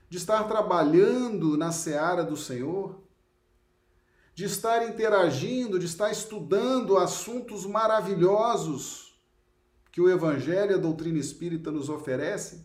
de 0.09 0.17
estar 0.17 0.45
trabalhando 0.45 1.57
na 1.57 1.71
seara 1.71 2.25
do 2.25 2.37
Senhor, 2.37 3.01
de 4.39 4.45
estar 4.45 4.89
interagindo, 4.89 5.81
de 5.81 5.87
estar 5.87 6.13
estudando 6.13 6.97
assuntos 6.97 7.67
maravilhosos 7.67 9.21
que 9.91 10.01
o 10.01 10.09
Evangelho 10.09 10.71
e 10.71 10.75
a 10.75 10.79
doutrina 10.79 11.19
espírita 11.19 11.73
nos 11.73 11.89
oferecem. 11.89 12.65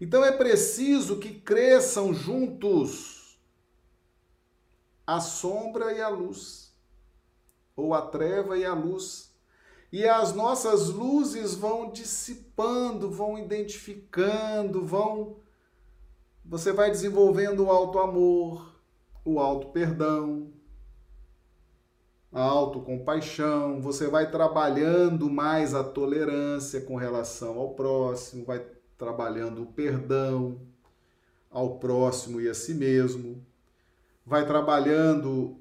Então 0.00 0.24
é 0.24 0.32
preciso 0.32 1.20
que 1.20 1.32
cresçam 1.32 2.12
juntos 2.12 3.40
a 5.06 5.20
sombra 5.20 5.92
e 5.92 6.02
a 6.02 6.08
luz, 6.08 6.76
ou 7.76 7.94
a 7.94 8.02
treva 8.02 8.58
e 8.58 8.64
a 8.64 8.74
luz. 8.74 9.32
E 9.92 10.08
as 10.08 10.34
nossas 10.34 10.88
luzes 10.88 11.54
vão 11.54 11.88
dissipando, 11.88 13.08
vão 13.08 13.38
identificando, 13.38 14.84
vão. 14.84 15.36
Você 16.44 16.72
vai 16.72 16.90
desenvolvendo 16.90 17.66
o 17.66 17.70
alto 17.70 18.00
amor, 18.00 18.77
o 19.30 19.40
alto 19.40 19.68
perdão, 19.68 20.50
a 22.32 22.42
autocompaixão, 22.42 23.80
você 23.80 24.06
vai 24.06 24.30
trabalhando 24.30 25.30
mais 25.30 25.74
a 25.74 25.82
tolerância 25.82 26.80
com 26.80 26.96
relação 26.96 27.58
ao 27.58 27.74
próximo, 27.74 28.44
vai 28.44 28.64
trabalhando 28.96 29.62
o 29.62 29.66
perdão 29.66 30.60
ao 31.50 31.78
próximo 31.78 32.40
e 32.40 32.48
a 32.48 32.54
si 32.54 32.74
mesmo, 32.74 33.44
vai 34.26 34.46
trabalhando 34.46 35.58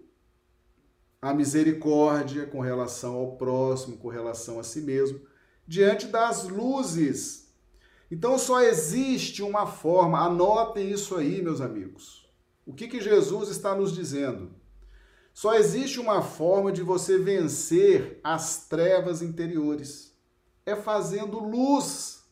a 1.22 1.34
misericórdia 1.34 2.46
com 2.46 2.60
relação 2.60 3.16
ao 3.16 3.38
próximo, 3.38 3.98
com 3.98 4.10
relação 4.10 4.60
a 4.60 4.64
si 4.64 4.82
mesmo, 4.82 5.22
diante 5.66 6.08
das 6.08 6.48
luzes. 6.48 7.48
Então 8.12 8.38
só 8.38 8.62
existe 8.62 9.42
uma 9.42 9.66
forma, 9.66 10.20
anotem 10.20 10.92
isso 10.92 11.16
aí, 11.16 11.42
meus 11.42 11.62
amigos. 11.62 12.27
O 12.68 12.74
que, 12.74 12.90
que 12.90 13.00
Jesus 13.00 13.48
está 13.48 13.74
nos 13.74 13.94
dizendo? 13.96 14.52
Só 15.34 15.54
existe 15.54 16.02
uma 16.02 16.22
forma 16.22 16.70
de 16.70 16.84
você 16.84 17.18
vencer 17.18 18.20
as 18.22 18.68
trevas 18.68 19.22
interiores: 19.22 20.14
é 20.66 20.76
fazendo 20.76 21.40
luz 21.40 22.26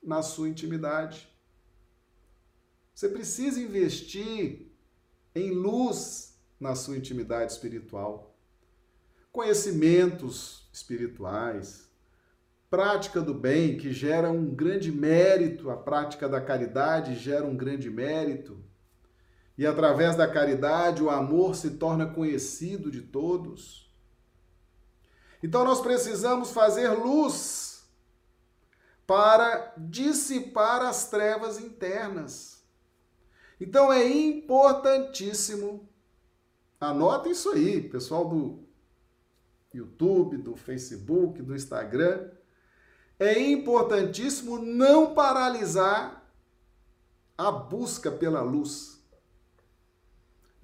na 0.00 0.22
sua 0.22 0.48
intimidade. 0.48 1.28
Você 2.94 3.08
precisa 3.08 3.60
investir 3.60 4.70
em 5.34 5.50
luz 5.50 6.38
na 6.60 6.76
sua 6.76 6.96
intimidade 6.96 7.50
espiritual. 7.50 8.38
Conhecimentos 9.32 10.68
espirituais, 10.72 11.90
prática 12.70 13.20
do 13.20 13.34
bem, 13.34 13.76
que 13.76 13.92
gera 13.92 14.30
um 14.30 14.54
grande 14.54 14.92
mérito, 14.92 15.70
a 15.70 15.76
prática 15.76 16.28
da 16.28 16.40
caridade 16.40 17.16
gera 17.16 17.44
um 17.44 17.56
grande 17.56 17.90
mérito 17.90 18.64
e 19.58 19.66
através 19.66 20.16
da 20.16 20.28
caridade 20.28 21.02
o 21.02 21.10
amor 21.10 21.56
se 21.56 21.70
torna 21.70 22.06
conhecido 22.06 22.90
de 22.90 23.00
todos. 23.00 23.90
Então 25.42 25.64
nós 25.64 25.80
precisamos 25.80 26.50
fazer 26.50 26.88
luz 26.90 27.88
para 29.06 29.72
dissipar 29.76 30.82
as 30.82 31.08
trevas 31.08 31.58
internas. 31.58 32.64
Então 33.60 33.92
é 33.92 34.06
importantíssimo, 34.06 35.88
anota 36.80 37.28
isso 37.28 37.50
aí, 37.50 37.80
pessoal 37.88 38.28
do 38.28 38.66
YouTube, 39.72 40.36
do 40.38 40.56
Facebook, 40.56 41.40
do 41.40 41.54
Instagram, 41.54 42.30
é 43.18 43.38
importantíssimo 43.40 44.58
não 44.58 45.14
paralisar 45.14 46.22
a 47.38 47.50
busca 47.50 48.10
pela 48.10 48.42
luz 48.42 48.95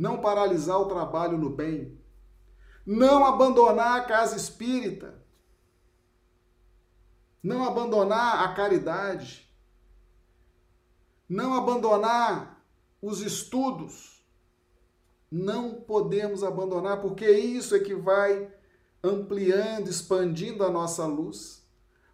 não 0.03 0.21
paralisar 0.21 0.81
o 0.81 0.87
trabalho 0.87 1.39
no 1.39 1.49
bem, 1.49 1.97
não 2.85 3.25
abandonar 3.25 4.01
a 4.01 4.05
casa 4.05 4.37
espírita, 4.37 5.23
não 7.41 7.63
abandonar 7.63 8.43
a 8.43 8.53
caridade, 8.53 9.49
não 11.29 11.55
abandonar 11.55 12.61
os 13.01 13.21
estudos. 13.21 14.27
Não 15.31 15.75
podemos 15.75 16.43
abandonar, 16.43 17.01
porque 17.01 17.31
isso 17.31 17.75
é 17.77 17.79
que 17.79 17.95
vai 17.95 18.53
ampliando, 19.05 19.89
expandindo 19.89 20.65
a 20.65 20.71
nossa 20.71 21.07
luz, 21.07 21.65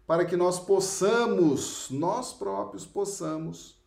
para 0.07 0.27
que 0.27 0.37
nós 0.37 0.61
possamos, 0.61 1.89
nós 1.91 2.35
próprios 2.35 2.85
possamos, 2.85 3.83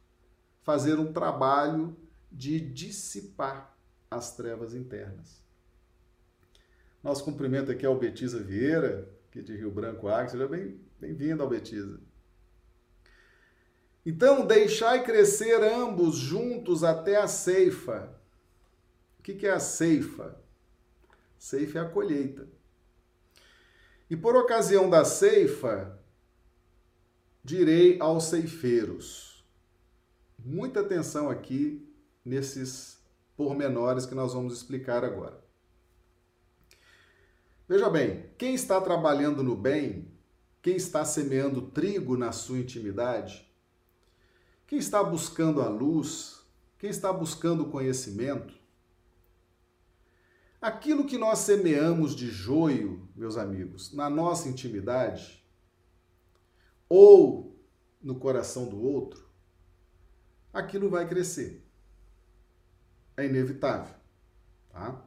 fazer 0.63 0.99
um 0.99 1.13
trabalho 1.13 1.95
de 2.31 2.59
dissipar 2.59 3.70
as 4.11 4.35
trevas 4.35 4.75
internas. 4.75 5.41
Nosso 7.01 7.23
cumprimento 7.23 7.71
aqui 7.71 7.85
ao 7.85 7.97
Betiza 7.97 8.43
Vieira, 8.43 9.09
que 9.31 9.41
de 9.41 9.55
Rio 9.55 9.71
Branco 9.71 10.09
Acre. 10.09 10.31
Seja 10.31 10.47
bem-vindo, 10.99 11.41
Albetiza. 11.41 11.97
Então, 14.05 14.45
deixai 14.45 15.03
crescer 15.03 15.63
ambos 15.63 16.17
juntos 16.17 16.83
até 16.83 17.15
a 17.15 17.27
ceifa. 17.27 18.13
O 19.17 19.23
que 19.23 19.47
é 19.47 19.51
a 19.51 19.59
ceifa? 19.59 20.37
Ceifa 21.39 21.79
é 21.79 21.81
a 21.81 21.89
colheita. 21.89 22.47
E 24.09 24.17
por 24.17 24.35
ocasião 24.35 24.89
da 24.89 25.05
ceifa, 25.05 25.97
direi 27.41 27.97
aos 28.01 28.25
ceifeiros. 28.25 29.45
Muita 30.37 30.81
atenção 30.81 31.29
aqui 31.29 31.87
nesses 32.25 33.00
pormenores 33.35 34.05
que 34.05 34.15
nós 34.15 34.33
vamos 34.33 34.53
explicar 34.53 35.03
agora. 35.03 35.41
Veja 37.67 37.89
bem, 37.89 38.25
quem 38.37 38.53
está 38.53 38.81
trabalhando 38.81 39.41
no 39.41 39.55
bem, 39.55 40.11
quem 40.61 40.75
está 40.75 41.05
semeando 41.05 41.61
trigo 41.61 42.17
na 42.17 42.31
sua 42.31 42.59
intimidade, 42.59 43.49
quem 44.67 44.77
está 44.77 45.03
buscando 45.03 45.61
a 45.61 45.69
luz, 45.69 46.43
quem 46.77 46.89
está 46.89 47.13
buscando 47.13 47.69
conhecimento, 47.69 48.53
aquilo 50.61 51.05
que 51.05 51.17
nós 51.17 51.39
semeamos 51.39 52.15
de 52.15 52.27
joio, 52.27 53.07
meus 53.15 53.37
amigos, 53.37 53.93
na 53.93 54.09
nossa 54.09 54.49
intimidade, 54.49 55.41
ou 56.89 57.57
no 58.01 58.15
coração 58.15 58.67
do 58.67 58.81
outro, 58.81 59.29
aquilo 60.51 60.89
vai 60.89 61.07
crescer 61.07 61.70
é 63.17 63.25
inevitável. 63.25 63.95
Tá? 64.69 65.01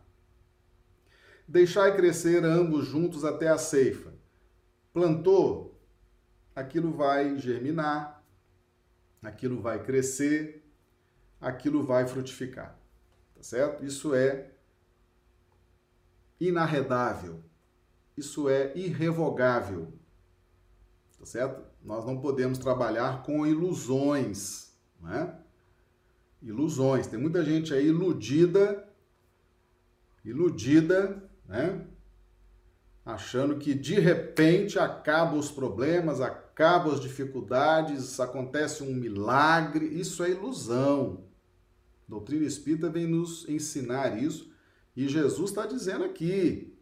Deixai 1.46 1.94
crescer 1.94 2.44
ambos 2.44 2.86
juntos 2.86 3.24
até 3.24 3.48
a 3.48 3.58
ceifa. 3.58 4.12
Plantou, 4.92 5.80
aquilo 6.54 6.92
vai 6.92 7.36
germinar, 7.38 8.24
aquilo 9.22 9.60
vai 9.60 9.82
crescer, 9.82 10.64
aquilo 11.40 11.84
vai 11.84 12.06
frutificar. 12.06 12.78
Tá 13.34 13.42
certo? 13.42 13.84
Isso 13.84 14.14
é 14.14 14.52
inarredável. 16.40 17.42
Isso 18.16 18.48
é 18.48 18.76
irrevogável. 18.76 19.92
Tá 21.18 21.26
certo? 21.26 21.64
Nós 21.82 22.04
não 22.04 22.20
podemos 22.20 22.58
trabalhar 22.58 23.22
com 23.22 23.46
ilusões, 23.46 24.74
não 25.00 25.12
é? 25.12 25.43
Ilusões. 26.44 27.06
Tem 27.06 27.18
muita 27.18 27.42
gente 27.42 27.72
aí 27.72 27.86
iludida, 27.86 28.86
iludida, 30.24 31.28
né? 31.48 31.86
Achando 33.04 33.58
que 33.58 33.74
de 33.74 33.98
repente 33.98 34.78
acabam 34.78 35.38
os 35.38 35.50
problemas, 35.50 36.20
acabam 36.20 36.92
as 36.92 37.00
dificuldades, 37.00 38.18
acontece 38.20 38.82
um 38.82 38.94
milagre. 38.94 39.86
Isso 39.86 40.22
é 40.22 40.30
ilusão. 40.30 41.24
A 42.06 42.10
doutrina 42.10 42.46
espírita 42.46 42.88
vem 42.88 43.06
nos 43.06 43.48
ensinar 43.48 44.22
isso 44.22 44.52
e 44.96 45.08
Jesus 45.08 45.50
está 45.50 45.66
dizendo 45.66 46.04
aqui: 46.04 46.74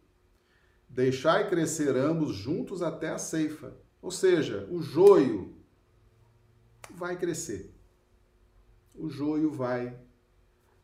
deixai 0.87 1.49
crescer 1.49 1.95
ambos 1.97 2.35
juntos 2.35 2.81
até 2.81 3.09
a 3.09 3.17
ceifa. 3.17 3.75
Ou 4.01 4.11
seja, 4.11 4.67
o 4.69 4.81
joio 4.81 5.55
vai 6.95 7.17
crescer 7.17 7.72
o 8.95 9.09
joio 9.09 9.51
vai 9.51 9.97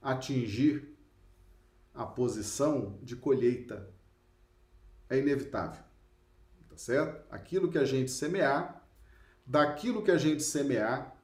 atingir 0.02 0.96
a 1.94 2.06
posição 2.06 2.98
de 3.02 3.16
colheita. 3.16 3.90
É 5.10 5.18
inevitável. 5.18 5.84
Tá 6.70 6.78
certo? 6.78 7.26
Aquilo 7.32 7.70
que 7.70 7.78
a 7.78 7.86
gente 7.86 8.12
semear, 8.12 8.86
daquilo 9.46 10.04
que 10.04 10.12
a 10.12 10.18
gente 10.18 10.44
semear, 10.44 11.16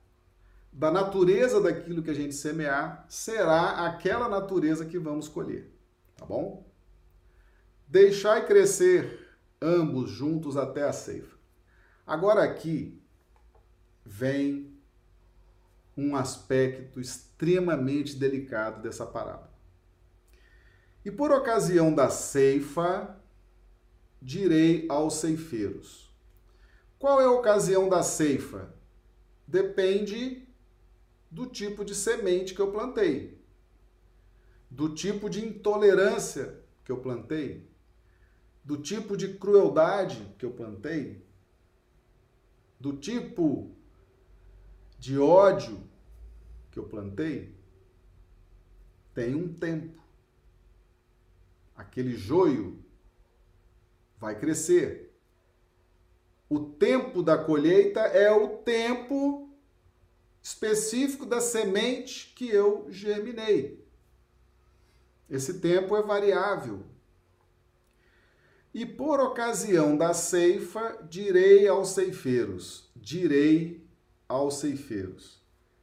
da 0.75 0.91
natureza 0.91 1.61
daquilo 1.61 2.03
que 2.03 2.09
a 2.09 2.15
gente 2.15 2.35
semear, 2.35 3.05
será 3.07 3.85
aquela 3.87 4.27
natureza 4.27 4.85
que 4.85 4.99
vamos 4.99 5.29
colher. 5.29 5.71
Tá 6.17 6.25
bom? 6.25 6.69
Deixai 7.87 8.45
crescer 8.45 9.25
ambos 9.61 10.09
juntos 10.09 10.57
até 10.57 10.83
a 10.83 10.91
ceifa. 10.91 11.37
Agora 12.05 12.43
aqui, 12.43 13.01
vem 14.03 14.64
um 15.97 16.15
aspecto 16.15 16.99
extremamente 16.99 18.15
delicado 18.15 18.81
dessa 18.81 19.05
parábola. 19.05 19.53
E 21.03 21.11
por 21.11 21.31
ocasião 21.31 21.93
da 21.93 22.09
ceifa, 22.09 23.15
direi 24.21 24.85
aos 24.89 25.15
ceifeiros. 25.15 26.11
Qual 26.97 27.21
é 27.21 27.25
a 27.25 27.31
ocasião 27.31 27.87
da 27.87 28.01
ceifa? 28.01 28.73
Depende 29.47 30.47
do 31.29 31.45
tipo 31.45 31.85
de 31.85 31.93
semente 31.93 32.55
que 32.55 32.61
eu 32.61 32.71
plantei, 32.71 33.39
do 34.69 34.95
tipo 34.95 35.29
de 35.29 35.45
intolerância 35.45 36.59
que 36.83 36.91
eu 36.91 36.97
plantei, 36.97 37.69
do 38.63 38.77
tipo 38.77 39.15
de 39.15 39.35
crueldade 39.35 40.33
que 40.39 40.45
eu 40.45 40.51
plantei, 40.51 41.23
do 42.79 42.93
tipo 42.93 43.74
de 44.97 45.19
ódio 45.19 45.83
que 46.71 46.79
eu 46.79 46.83
plantei, 46.83 47.55
tem 49.13 49.33
um 49.33 49.53
tempo. 49.53 50.03
Aquele 51.75 52.15
joio 52.15 52.83
vai 54.17 54.37
crescer. 54.37 55.13
O 56.49 56.59
tempo 56.59 57.23
da 57.23 57.37
colheita 57.37 58.01
é 58.01 58.31
o 58.31 58.57
tempo 58.57 59.49
específico 60.41 61.25
da 61.25 61.41
semente 61.41 62.33
que 62.35 62.47
eu 62.49 62.87
germinei. 62.91 63.83
Esse 65.29 65.59
tempo 65.59 65.95
é 65.95 66.03
variável. 66.03 66.83
E 68.73 68.85
por 68.85 69.19
ocasião 69.21 69.97
da 69.97 70.13
ceifa, 70.13 70.99
direi 71.09 71.67
aos 71.67 71.89
ceifeiros: 71.89 72.91
direi 72.95 73.84
aos 74.27 74.59
ceifeiros. 74.59 75.41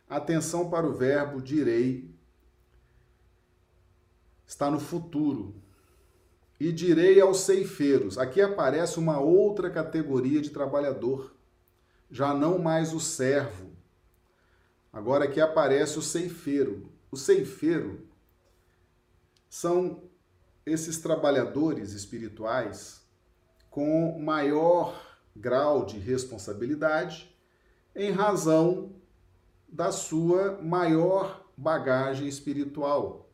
Atenção 0.09 0.69
para 0.69 0.87
o 0.87 0.93
verbo 0.93 1.41
direi. 1.41 2.15
Está 4.47 4.71
no 4.71 4.79
futuro. 4.79 5.55
E 6.61 6.71
direi 6.71 7.21
aos 7.21 7.41
ceifeiros. 7.41 8.19
Aqui 8.19 8.41
aparece 8.41 8.99
uma 8.99 9.19
outra 9.19 9.71
categoria 9.71 10.41
de 10.41 10.51
trabalhador, 10.51 11.35
já 12.11 12.35
não 12.35 12.59
mais 12.59 12.93
o 12.93 13.01
servo. 13.01 13.71
Agora 14.93 15.25
aqui 15.25 15.41
aparece 15.41 15.99
o 15.99 16.03
ceifeiro. 16.03 16.93
O 17.11 17.17
ceifeiro 17.17 18.07
são 19.49 20.03
esses 20.65 20.99
trabalhadores 20.99 21.93
espirituais 21.93 23.03
com 23.71 24.19
maior 24.21 25.17
grau 25.35 25.87
de 25.87 25.99
responsabilidade 25.99 27.32
em 27.95 28.11
razão 28.11 28.93
da 29.69 29.93
sua 29.93 30.61
maior 30.63 31.47
bagagem 31.57 32.27
espiritual. 32.27 33.31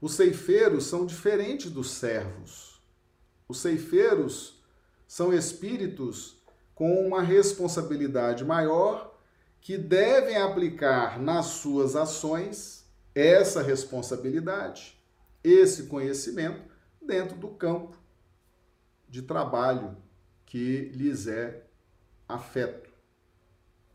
Os 0.00 0.14
ceifeiros 0.14 0.84
são 0.84 1.04
diferentes 1.04 1.70
dos 1.70 1.90
servos. 1.90 2.80
Os 3.48 3.60
ceifeiros 3.60 4.62
são 5.06 5.32
espíritos 5.32 6.40
com 6.74 7.06
uma 7.06 7.20
responsabilidade 7.20 8.44
maior 8.44 9.18
que 9.60 9.76
devem 9.76 10.36
aplicar 10.36 11.20
nas 11.20 11.46
suas 11.46 11.94
ações 11.94 12.88
essa 13.14 13.62
responsabilidade, 13.62 14.98
esse 15.44 15.84
conhecimento 15.84 16.62
dentro 17.02 17.36
do 17.36 17.48
campo 17.48 17.98
de 19.08 19.22
trabalho 19.22 19.96
que 20.46 20.90
lhes 20.94 21.26
é 21.26 21.66
afeto, 22.34 22.90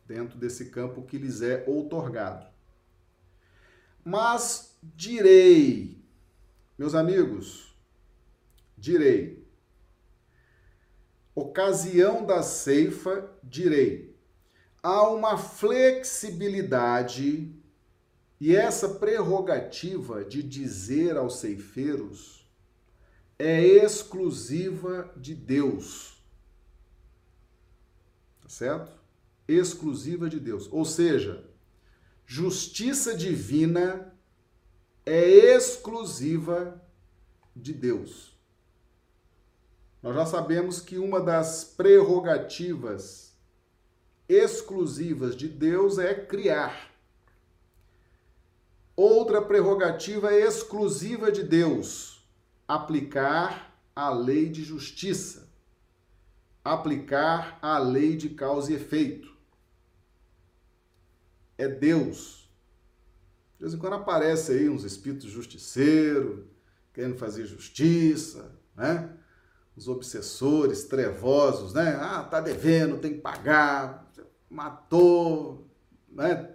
dentro 0.06 0.38
desse 0.38 0.70
campo 0.70 1.04
que 1.04 1.18
lhes 1.18 1.42
é 1.42 1.64
outorgado. 1.68 2.46
Mas 4.04 4.78
direi, 4.82 6.04
meus 6.78 6.94
amigos, 6.94 7.74
direi, 8.78 9.48
ocasião 11.34 12.26
da 12.26 12.44
ceifa, 12.44 13.32
direi, 13.44 14.14
há 14.84 15.10
uma 15.10 15.38
flexibilidade 15.38 17.56
e 18.40 18.56
essa 18.56 18.90
prerrogativa 18.90 20.24
de 20.24 20.44
dizer 20.44 21.18
aos 21.18 21.38
ceifeiros 21.38 22.48
é 23.40 23.60
exclusiva 23.62 25.12
de 25.18 25.34
Deus. 25.34 26.15
Certo? 28.56 28.90
Exclusiva 29.50 30.30
de 30.30 30.40
Deus. 30.40 30.70
Ou 30.72 30.86
seja, 30.86 31.44
justiça 32.26 33.14
divina 33.14 34.18
é 35.06 35.28
exclusiva 35.28 36.82
de 37.54 37.74
Deus. 37.74 38.34
Nós 40.02 40.16
já 40.16 40.26
sabemos 40.26 40.80
que 40.80 40.98
uma 40.98 41.20
das 41.20 41.66
prerrogativas 41.66 43.36
exclusivas 44.30 45.36
de 45.36 45.50
Deus 45.50 45.98
é 45.98 46.16
criar. 46.16 46.94
Outra 48.96 49.42
prerrogativa 49.42 50.34
exclusiva 50.34 51.30
de 51.30 51.44
Deus: 51.44 52.26
aplicar 52.66 53.78
a 53.94 54.10
lei 54.12 54.48
de 54.48 54.64
justiça, 54.64 55.45
aplicar 56.66 57.60
a 57.62 57.78
lei 57.78 58.18
de 58.18 58.30
causa 58.30 58.72
e 58.72 58.76
efeito 58.76 59.32
é 61.58 61.68
Deus. 61.68 62.50
De 63.56 63.62
vez 63.62 63.74
em 63.74 63.78
quando 63.78 63.94
aparece 63.94 64.52
aí 64.52 64.68
uns 64.68 64.84
espíritos 64.84 65.30
justiceiros, 65.30 66.44
querendo 66.92 67.18
fazer 67.18 67.46
justiça, 67.46 68.52
né? 68.76 69.16
Os 69.78 69.88
obsessores 69.88 70.86
trevosos, 70.86 71.74
né? 71.74 71.98
Ah, 72.02 72.24
tá 72.24 72.42
devendo, 72.42 72.98
tem 72.98 73.14
que 73.14 73.22
pagar, 73.22 74.12
matou, 74.50 75.70
né? 76.10 76.52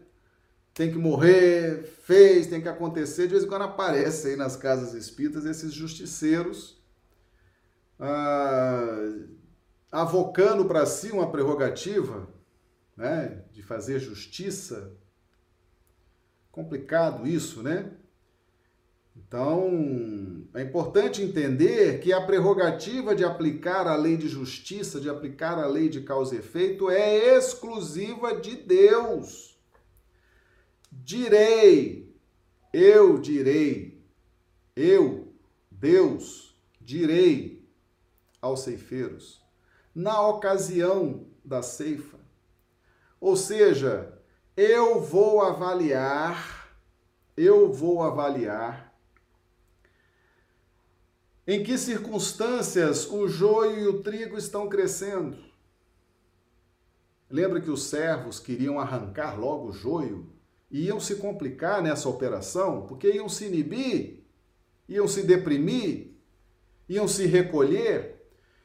Tem 0.75 0.91
que 0.91 0.99
morrer, 0.99 1.85
fez, 2.03 2.47
tem 2.49 2.61
que 2.61 2.69
acontecer. 2.69 3.27
De 3.27 3.35
vez 3.35 3.45
em 3.45 3.49
quando 3.49 3.63
aparece 3.63 4.29
aí 4.29 4.37
nas 4.37 4.57
casas 4.57 4.93
espíritas 4.93 5.45
esses 5.45 5.73
justiceiros 5.73 6.81
ah, 8.03 8.40
avocando 10.01 10.65
para 10.65 10.87
si 10.87 11.11
uma 11.11 11.31
prerrogativa 11.31 12.29
né, 12.97 13.45
de 13.53 13.63
fazer 13.63 13.99
justiça. 13.99 14.93
Complicado 16.51 17.27
isso, 17.27 17.63
né? 17.63 17.93
Então, 19.17 20.47
é 20.55 20.63
importante 20.63 21.23
entender 21.23 22.01
que 22.01 22.13
a 22.13 22.21
prerrogativa 22.21 23.15
de 23.15 23.25
aplicar 23.25 23.87
a 23.87 23.97
lei 23.97 24.17
de 24.17 24.29
justiça, 24.29 25.01
de 25.01 25.09
aplicar 25.09 25.59
a 25.59 25.67
lei 25.67 25.89
de 25.89 26.01
causa 26.01 26.35
e 26.35 26.39
efeito, 26.39 26.91
é 26.91 27.37
exclusiva 27.37 28.41
de 28.41 28.57
Deus. 28.57 29.59
Direi, 30.91 32.13
eu 32.73 33.19
direi, 33.19 34.03
eu, 34.75 35.33
Deus, 35.71 36.57
direi 36.81 37.69
aos 38.41 38.61
ceifeiros, 38.61 39.40
na 40.01 40.27
ocasião 40.27 41.27
da 41.45 41.63
ceifa, 41.63 42.19
ou 43.21 43.37
seja, 43.37 44.19
eu 44.57 44.99
vou 44.99 45.43
avaliar, 45.43 46.75
eu 47.37 47.71
vou 47.71 48.03
avaliar 48.03 48.95
em 51.47 51.63
que 51.63 51.77
circunstâncias 51.77 53.07
o 53.11 53.29
joio 53.29 53.79
e 53.79 53.89
o 53.89 54.03
trigo 54.03 54.39
estão 54.39 54.69
crescendo. 54.69 55.37
Lembra 57.29 57.61
que 57.61 57.71
os 57.71 57.85
servos 57.85 58.41
queriam 58.41 58.81
arrancar 58.81 59.39
logo 59.39 59.69
o 59.69 59.73
joio? 59.73 60.33
E 60.71 60.87
iam 60.87 61.01
se 61.01 61.17
complicar 61.17 61.83
nessa 61.83 62.09
operação, 62.09 62.87
porque 62.87 63.11
iam 63.13 63.29
se 63.29 63.47
inibir, 63.47 64.25
iam 64.89 65.07
se 65.07 65.23
deprimir, 65.25 66.13
iam 66.89 67.07
se 67.07 67.27
recolher, 67.27 68.20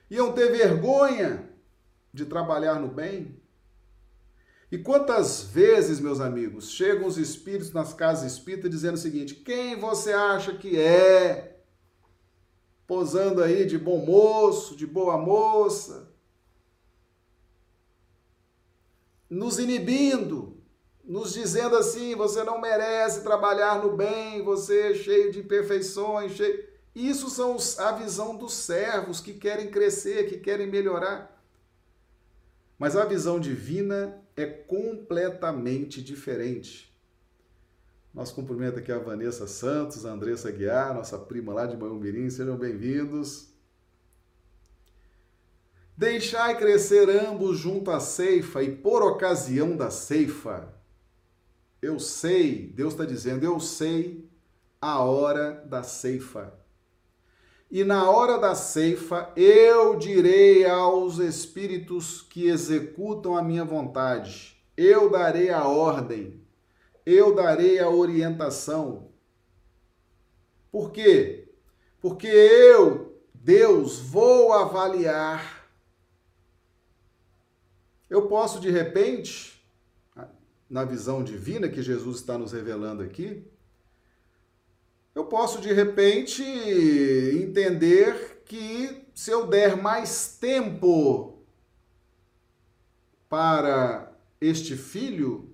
iam 0.10 0.32
ter 0.32 0.52
vergonha 0.52 1.50
de 2.14 2.26
trabalhar 2.26 2.80
no 2.80 2.88
bem. 2.88 3.40
E 4.72 4.78
quantas 4.78 5.42
vezes, 5.42 6.00
meus 6.00 6.20
amigos, 6.20 6.72
chegam 6.72 7.08
os 7.08 7.18
espíritos 7.18 7.72
nas 7.72 7.94
casas 7.94 8.32
espíritas 8.32 8.72
dizendo 8.72 8.96
o 8.96 9.00
seguinte: 9.00 9.36
quem 9.36 9.80
você 9.80 10.12
acha 10.12 10.54
que 10.56 10.80
é? 10.80 11.60
Posando 12.88 13.44
aí 13.44 13.66
de 13.66 13.78
bom 13.78 14.06
moço, 14.06 14.76
de 14.76 14.86
boa 14.86 15.18
moça, 15.18 16.12
nos 19.30 19.60
inibindo, 19.60 20.58
nos 21.04 21.34
dizendo 21.34 21.76
assim: 21.76 22.16
você 22.16 22.44
não 22.44 22.60
merece 22.60 23.24
trabalhar 23.24 23.84
no 23.84 23.96
bem, 23.96 24.44
você 24.44 24.92
é 24.92 24.94
cheio 24.94 25.32
de 25.32 25.40
imperfeições, 25.40 26.34
cheio. 26.34 26.75
Isso 26.96 27.30
são 27.30 27.58
a 27.80 27.92
visão 27.92 28.38
dos 28.38 28.54
servos 28.54 29.20
que 29.20 29.34
querem 29.34 29.70
crescer, 29.70 30.30
que 30.30 30.38
querem 30.38 30.66
melhorar. 30.66 31.44
Mas 32.80 32.96
a 32.96 33.04
visão 33.04 33.38
divina 33.38 34.18
é 34.36 34.46
completamente 34.46 36.02
diferente. 36.02 36.96
Nós 38.14 38.32
cumprimento 38.32 38.80
aqui 38.80 38.94
a 38.94 38.98
Vanessa 38.98 39.46
Santos, 39.46 40.06
a 40.06 40.12
Andressa 40.12 40.50
Guiar, 40.50 40.94
nossa 40.94 41.18
prima 41.18 41.54
lá 41.54 41.66
de 41.66 41.76
Mirim, 41.76 42.30
sejam 42.30 42.58
bem-vindos. 42.58 43.50
Deixai 45.98 46.58
crescer 46.58 47.10
ambos 47.10 47.58
junto 47.58 47.92
à 47.92 48.00
ceifa 48.00 48.64
e 48.64 48.74
por 48.74 49.04
ocasião 49.04 49.76
da 49.76 49.92
ceifa. 49.92 50.74
Eu 51.82 52.00
sei, 52.00 52.68
Deus 52.68 52.94
está 52.94 53.04
dizendo, 53.04 53.46
eu 53.46 53.60
sei 53.60 54.30
a 54.82 55.00
hora 55.00 55.52
da 55.66 55.84
ceifa. 55.84 56.54
E 57.76 57.84
na 57.84 58.10
hora 58.10 58.38
da 58.38 58.56
ceifa 58.56 59.34
eu 59.36 59.98
direi 59.98 60.66
aos 60.66 61.18
espíritos 61.18 62.22
que 62.22 62.48
executam 62.48 63.36
a 63.36 63.44
minha 63.44 63.66
vontade: 63.66 64.58
eu 64.78 65.10
darei 65.10 65.50
a 65.50 65.68
ordem, 65.68 66.42
eu 67.06 67.36
darei 67.36 67.78
a 67.78 67.90
orientação. 67.90 69.12
Por 70.72 70.90
quê? 70.90 71.54
Porque 72.00 72.28
eu, 72.28 73.22
Deus, 73.34 74.00
vou 74.00 74.54
avaliar. 74.54 75.68
Eu 78.10 78.26
posso 78.30 78.62
de 78.62 78.72
repente, 78.72 79.62
na 80.70 80.86
visão 80.86 81.22
divina 81.26 81.68
que 81.68 81.84
Jesus 81.84 82.20
está 82.20 82.38
nos 82.38 82.54
revelando 82.54 83.04
aqui, 83.04 83.46
eu 85.16 85.24
posso 85.24 85.62
de 85.62 85.72
repente 85.72 86.44
entender 86.44 88.44
que 88.46 89.08
se 89.16 89.32
eu 89.32 89.48
der 89.48 89.78
mais 89.78 90.38
tempo 90.38 91.40
para 93.30 94.12
este 94.42 94.76
filho, 94.76 95.50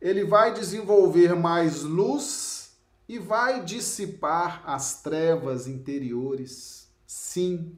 ele 0.00 0.22
vai 0.22 0.52
desenvolver 0.52 1.34
mais 1.34 1.82
luz 1.82 2.76
e 3.08 3.18
vai 3.18 3.64
dissipar 3.64 4.62
as 4.66 5.02
trevas 5.02 5.66
interiores. 5.66 6.92
Sim. 7.06 7.76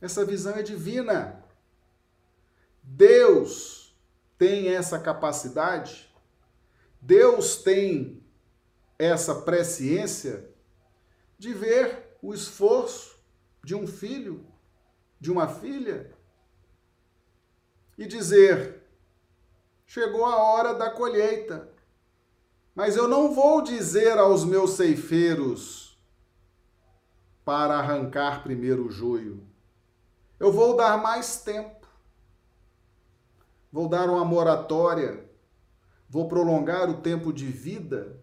Essa 0.00 0.24
visão 0.24 0.54
é 0.54 0.62
divina. 0.62 1.44
Deus 2.82 3.94
tem 4.38 4.68
essa 4.68 4.98
capacidade. 4.98 6.10
Deus 7.02 7.56
tem 7.56 8.19
essa 9.00 9.34
presciência 9.34 10.46
de 11.38 11.54
ver 11.54 12.18
o 12.20 12.34
esforço 12.34 13.18
de 13.64 13.74
um 13.74 13.86
filho, 13.86 14.46
de 15.18 15.32
uma 15.32 15.48
filha, 15.48 16.14
e 17.96 18.06
dizer: 18.06 18.82
chegou 19.86 20.26
a 20.26 20.36
hora 20.36 20.74
da 20.74 20.90
colheita, 20.90 21.70
mas 22.74 22.94
eu 22.94 23.08
não 23.08 23.34
vou 23.34 23.62
dizer 23.62 24.18
aos 24.18 24.44
meus 24.44 24.72
ceifeiros 24.72 25.98
para 27.42 27.78
arrancar 27.78 28.42
primeiro 28.42 28.86
o 28.86 28.90
joio. 28.90 29.42
Eu 30.38 30.52
vou 30.52 30.76
dar 30.76 30.98
mais 30.98 31.40
tempo. 31.40 31.86
Vou 33.72 33.88
dar 33.88 34.10
uma 34.10 34.24
moratória. 34.24 35.28
Vou 36.08 36.28
prolongar 36.28 36.88
o 36.90 37.00
tempo 37.00 37.32
de 37.32 37.46
vida 37.46 38.20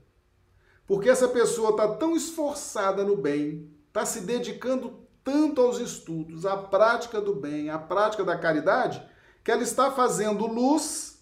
porque 0.88 1.10
essa 1.10 1.28
pessoa 1.28 1.72
está 1.72 1.88
tão 1.96 2.16
esforçada 2.16 3.04
no 3.04 3.18
bem, 3.18 3.70
está 3.90 4.06
se 4.06 4.22
dedicando 4.22 5.06
tanto 5.24 5.62
aos 5.62 5.80
estudos, 5.80 6.46
à 6.46 6.56
prática 6.56 7.20
do 7.20 7.36
bem, 7.36 7.70
à 7.70 7.78
prática 7.78 8.24
da 8.24 8.38
caridade, 8.38 9.06
que 9.44 9.52
ela 9.52 9.62
está 9.62 9.92
fazendo 9.92 10.48
luz 10.48 11.22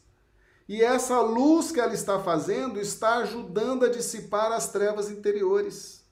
e 0.69 0.83
essa 0.83 1.19
luz 1.19 1.71
que 1.71 1.79
ela 1.79 1.93
está 1.93 2.19
fazendo 2.19 2.79
está 2.79 3.17
ajudando 3.17 3.85
a 3.85 3.89
dissipar 3.89 4.51
as 4.51 4.71
trevas 4.71 5.09
interiores. 5.09 6.05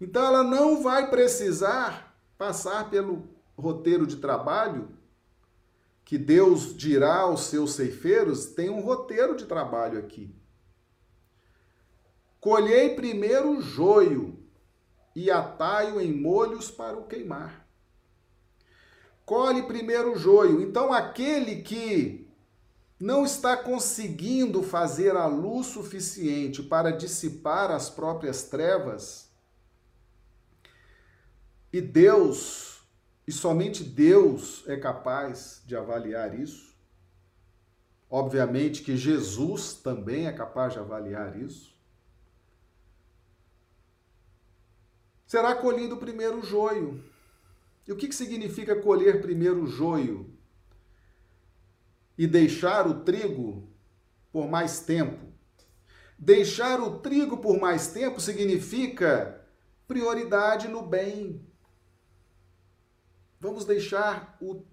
Então 0.00 0.24
ela 0.24 0.42
não 0.42 0.82
vai 0.82 1.08
precisar 1.08 2.14
passar 2.36 2.88
pelo 2.90 3.28
roteiro 3.56 4.06
de 4.06 4.16
trabalho 4.16 4.90
que 6.04 6.16
Deus 6.16 6.74
dirá 6.74 7.20
aos 7.20 7.42
seus 7.42 7.72
ceifeiros, 7.72 8.46
tem 8.46 8.70
um 8.70 8.80
roteiro 8.80 9.36
de 9.36 9.44
trabalho 9.44 9.98
aqui. 9.98 10.34
Colhei 12.40 12.94
primeiro 12.94 13.58
o 13.58 13.60
joio 13.60 14.38
e 15.14 15.30
atai-o 15.30 16.00
em 16.00 16.12
molhos 16.12 16.70
para 16.70 16.96
o 16.96 17.04
queimar. 17.04 17.66
Colhe 19.24 19.64
primeiro 19.64 20.12
o 20.12 20.18
joio. 20.18 20.62
Então, 20.62 20.92
aquele 20.92 21.62
que 21.62 22.26
não 22.98 23.24
está 23.24 23.56
conseguindo 23.56 24.62
fazer 24.62 25.16
a 25.16 25.26
luz 25.26 25.66
suficiente 25.68 26.62
para 26.62 26.90
dissipar 26.90 27.70
as 27.70 27.90
próprias 27.90 28.44
trevas, 28.44 29.28
e 31.72 31.80
Deus, 31.80 32.80
e 33.26 33.32
somente 33.32 33.84
Deus 33.84 34.64
é 34.66 34.76
capaz 34.76 35.62
de 35.66 35.76
avaliar 35.76 36.38
isso. 36.38 36.74
Obviamente 38.10 38.82
que 38.82 38.96
Jesus 38.96 39.74
também 39.74 40.26
é 40.26 40.32
capaz 40.32 40.72
de 40.72 40.78
avaliar 40.78 41.38
isso. 41.38 41.77
Será 45.28 45.54
colhido 45.54 45.96
o 45.96 45.98
primeiro 45.98 46.42
joio. 46.42 47.04
E 47.86 47.92
o 47.92 47.96
que, 47.96 48.08
que 48.08 48.14
significa 48.14 48.74
colher 48.74 49.20
primeiro 49.20 49.64
o 49.64 49.66
joio? 49.66 50.34
E 52.16 52.26
deixar 52.26 52.86
o 52.88 53.04
trigo 53.04 53.68
por 54.32 54.48
mais 54.48 54.80
tempo. 54.80 55.28
Deixar 56.18 56.80
o 56.80 56.98
trigo 56.98 57.36
por 57.36 57.60
mais 57.60 57.88
tempo 57.88 58.20
significa 58.20 59.46
prioridade 59.86 60.66
no 60.66 60.82
bem. 60.82 61.46
Vamos 63.38 63.64
deixar 63.64 64.36
o, 64.40 64.64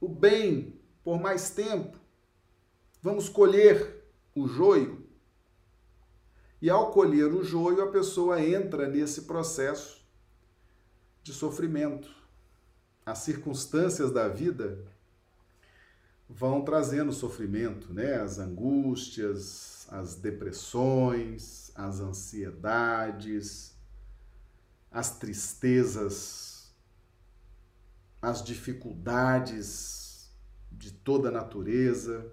o 0.00 0.08
bem 0.08 0.80
por 1.04 1.20
mais 1.20 1.50
tempo. 1.50 1.96
Vamos 3.02 3.28
colher 3.28 4.02
o 4.34 4.48
joio. 4.48 5.05
E 6.60 6.70
ao 6.70 6.90
colher 6.90 7.32
o 7.32 7.44
joio, 7.44 7.82
a 7.82 7.90
pessoa 7.90 8.40
entra 8.40 8.88
nesse 8.88 9.22
processo 9.22 10.04
de 11.22 11.32
sofrimento. 11.32 12.08
As 13.04 13.18
circunstâncias 13.18 14.10
da 14.10 14.28
vida 14.28 14.78
vão 16.28 16.62
trazendo 16.62 17.12
sofrimento, 17.12 17.92
né? 17.92 18.14
As 18.14 18.38
angústias, 18.38 19.86
as 19.90 20.16
depressões, 20.16 21.70
as 21.74 22.00
ansiedades, 22.00 23.76
as 24.90 25.18
tristezas, 25.18 26.74
as 28.20 28.42
dificuldades 28.42 30.30
de 30.72 30.90
toda 30.90 31.28
a 31.28 31.32
natureza. 31.32 32.26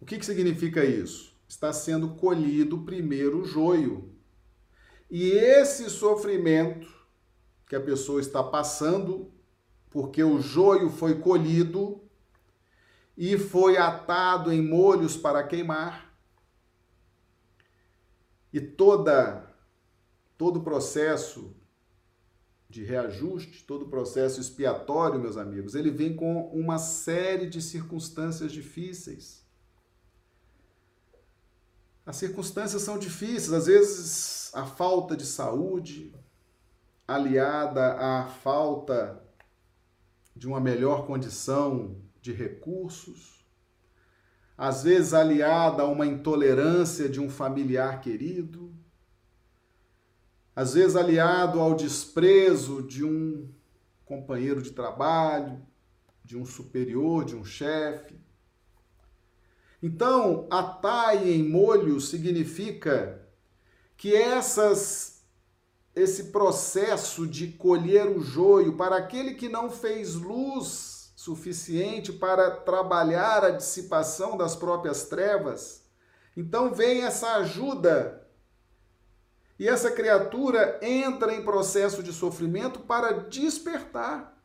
O 0.00 0.06
que, 0.06 0.18
que 0.18 0.24
significa 0.24 0.84
isso? 0.84 1.35
Está 1.48 1.72
sendo 1.72 2.16
colhido 2.16 2.82
primeiro 2.82 3.42
o 3.42 3.44
joio. 3.44 4.12
E 5.10 5.30
esse 5.30 5.88
sofrimento 5.88 6.92
que 7.66 7.76
a 7.76 7.80
pessoa 7.80 8.20
está 8.20 8.42
passando, 8.42 9.32
porque 9.90 10.22
o 10.22 10.40
joio 10.40 10.90
foi 10.90 11.20
colhido 11.20 12.00
e 13.16 13.38
foi 13.38 13.76
atado 13.76 14.52
em 14.52 14.60
molhos 14.60 15.16
para 15.16 15.42
queimar, 15.42 16.06
e 18.52 18.60
toda 18.60 19.46
todo 20.38 20.58
o 20.58 20.62
processo 20.62 21.54
de 22.68 22.82
reajuste, 22.84 23.64
todo 23.64 23.86
o 23.86 23.88
processo 23.88 24.40
expiatório, 24.40 25.20
meus 25.20 25.36
amigos, 25.36 25.74
ele 25.74 25.90
vem 25.90 26.14
com 26.14 26.48
uma 26.48 26.78
série 26.78 27.48
de 27.48 27.62
circunstâncias 27.62 28.52
difíceis. 28.52 29.45
As 32.06 32.16
circunstâncias 32.16 32.82
são 32.82 33.00
difíceis, 33.00 33.52
às 33.52 33.66
vezes 33.66 34.54
a 34.54 34.64
falta 34.64 35.16
de 35.16 35.26
saúde, 35.26 36.14
aliada 37.06 37.94
à 37.94 38.28
falta 38.28 39.20
de 40.34 40.46
uma 40.46 40.60
melhor 40.60 41.04
condição 41.04 42.00
de 42.22 42.32
recursos, 42.32 43.44
às 44.56 44.84
vezes 44.84 45.12
aliada 45.12 45.82
a 45.82 45.86
uma 45.86 46.06
intolerância 46.06 47.08
de 47.08 47.20
um 47.20 47.28
familiar 47.28 48.00
querido, 48.00 48.72
às 50.54 50.74
vezes 50.74 50.94
aliado 50.94 51.58
ao 51.58 51.74
desprezo 51.74 52.82
de 52.84 53.04
um 53.04 53.52
companheiro 54.04 54.62
de 54.62 54.70
trabalho, 54.70 55.60
de 56.24 56.36
um 56.36 56.46
superior, 56.46 57.24
de 57.24 57.34
um 57.34 57.44
chefe, 57.44 58.14
então, 59.82 60.46
atai 60.50 61.28
em 61.28 61.42
molho 61.42 62.00
significa 62.00 63.22
que 63.96 64.14
essas 64.14 65.16
esse 65.94 66.24
processo 66.24 67.26
de 67.26 67.48
colher 67.48 68.06
o 68.06 68.20
joio 68.20 68.76
para 68.76 68.96
aquele 68.96 69.34
que 69.34 69.48
não 69.48 69.70
fez 69.70 70.14
luz 70.14 71.10
suficiente 71.16 72.12
para 72.12 72.50
trabalhar 72.50 73.42
a 73.42 73.50
dissipação 73.50 74.36
das 74.36 74.54
próprias 74.54 75.04
trevas. 75.04 75.82
Então 76.36 76.74
vem 76.74 77.02
essa 77.02 77.36
ajuda. 77.36 78.28
E 79.58 79.66
essa 79.66 79.90
criatura 79.90 80.78
entra 80.82 81.34
em 81.34 81.42
processo 81.42 82.02
de 82.02 82.12
sofrimento 82.12 82.80
para 82.80 83.12
despertar. 83.12 84.36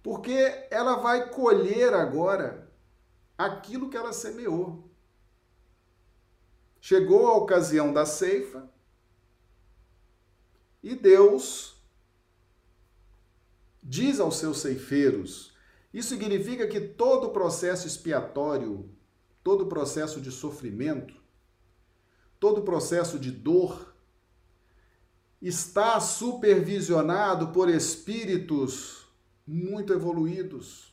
Porque 0.00 0.66
ela 0.70 0.94
vai 0.94 1.28
colher 1.28 1.92
agora 1.92 2.69
aquilo 3.44 3.88
que 3.88 3.96
ela 3.96 4.12
semeou. 4.12 4.84
Chegou 6.78 7.26
a 7.26 7.36
ocasião 7.36 7.92
da 7.92 8.04
ceifa 8.04 8.68
e 10.82 10.94
Deus 10.94 11.76
diz 13.82 14.20
aos 14.20 14.36
seus 14.36 14.58
ceifeiros: 14.58 15.54
isso 15.92 16.10
significa 16.10 16.66
que 16.68 16.80
todo 16.80 17.28
o 17.28 17.32
processo 17.32 17.86
expiatório, 17.86 18.90
todo 19.42 19.64
o 19.64 19.68
processo 19.68 20.20
de 20.20 20.30
sofrimento, 20.30 21.14
todo 22.38 22.58
o 22.58 22.64
processo 22.64 23.18
de 23.18 23.30
dor 23.30 23.94
está 25.40 25.98
supervisionado 25.98 27.48
por 27.48 27.70
espíritos 27.70 29.06
muito 29.46 29.94
evoluídos 29.94 30.89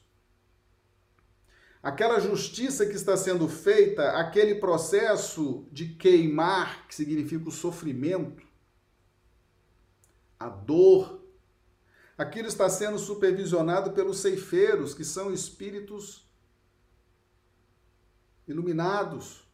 aquela 1.82 2.19
justiça 2.19 2.86
que 2.86 2.95
está 2.95 3.15
sendo 3.15 3.47
feita, 3.47 4.11
aquele 4.11 4.55
processo 4.55 5.65
de 5.71 5.89
queimar, 5.95 6.88
que 6.88 6.95
significa 6.95 7.47
o 7.47 7.51
sofrimento, 7.51 8.45
a 10.39 10.49
dor, 10.49 11.21
aquilo 12.17 12.47
está 12.47 12.69
sendo 12.69 12.97
supervisionado 12.97 13.91
pelos 13.91 14.19
ceifeiros, 14.19 14.93
que 14.93 15.03
são 15.03 15.34
espíritos 15.34 16.25
iluminados. 18.47 19.47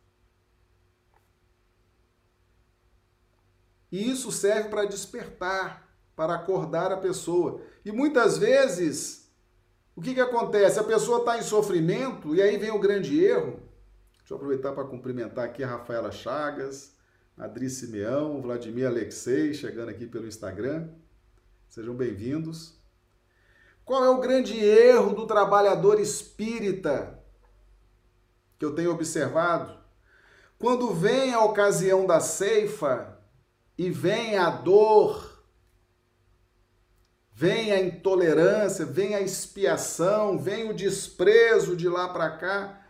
E 3.92 4.10
isso 4.10 4.32
serve 4.32 4.70
para 4.70 4.86
despertar, 4.86 5.88
para 6.16 6.34
acordar 6.34 6.92
a 6.92 6.98
pessoa. 6.98 7.62
E 7.86 7.92
muitas 7.92 8.38
vezes 8.38 9.23
o 9.96 10.02
que, 10.02 10.14
que 10.14 10.22
acontece? 10.22 10.80
A 10.80 10.84
pessoa 10.84 11.20
está 11.20 11.38
em 11.38 11.44
sofrimento 11.44 12.36
e 12.36 12.42
aí 12.42 12.58
vem 12.58 12.72
o 12.72 12.80
grande 12.80 13.24
erro. 13.24 13.60
Deixa 14.18 14.34
eu 14.34 14.38
aproveitar 14.38 14.72
para 14.72 14.86
cumprimentar 14.86 15.46
aqui 15.46 15.64
a 15.64 15.68
Rafaela 15.68 16.12
Chagas, 16.12 16.96
Adri 17.38 17.70
Simeão, 17.70 18.42
Vladimir 18.42 18.88
Alexei, 18.88 19.54
chegando 19.54 19.90
aqui 19.90 20.08
pelo 20.08 20.28
Instagram. 20.28 20.90
Sejam 21.70 21.94
bem-vindos. 21.94 22.82
Qual 23.86 24.04
é 24.04 24.10
o 24.10 24.20
grande 24.20 24.58
erro 24.58 25.14
do 25.14 25.28
trabalhador 25.28 26.00
espírita 26.00 27.20
que 28.58 28.66
eu 28.66 28.74
tenho 28.74 28.92
observado? 28.92 29.78
Quando 30.58 30.94
vem 30.94 31.34
a 31.34 31.44
ocasião 31.44 32.08
da 32.08 32.20
ceifa 32.22 33.20
e 33.78 33.90
vem 33.90 34.38
a 34.38 34.50
dor, 34.50 35.33
vem 37.34 37.72
a 37.72 37.82
intolerância, 37.82 38.86
vem 38.86 39.16
a 39.16 39.22
expiação, 39.22 40.38
vem 40.38 40.70
o 40.70 40.74
desprezo 40.74 41.76
de 41.76 41.90
lá 41.90 42.10
para 42.10 42.30
cá, 42.38 42.82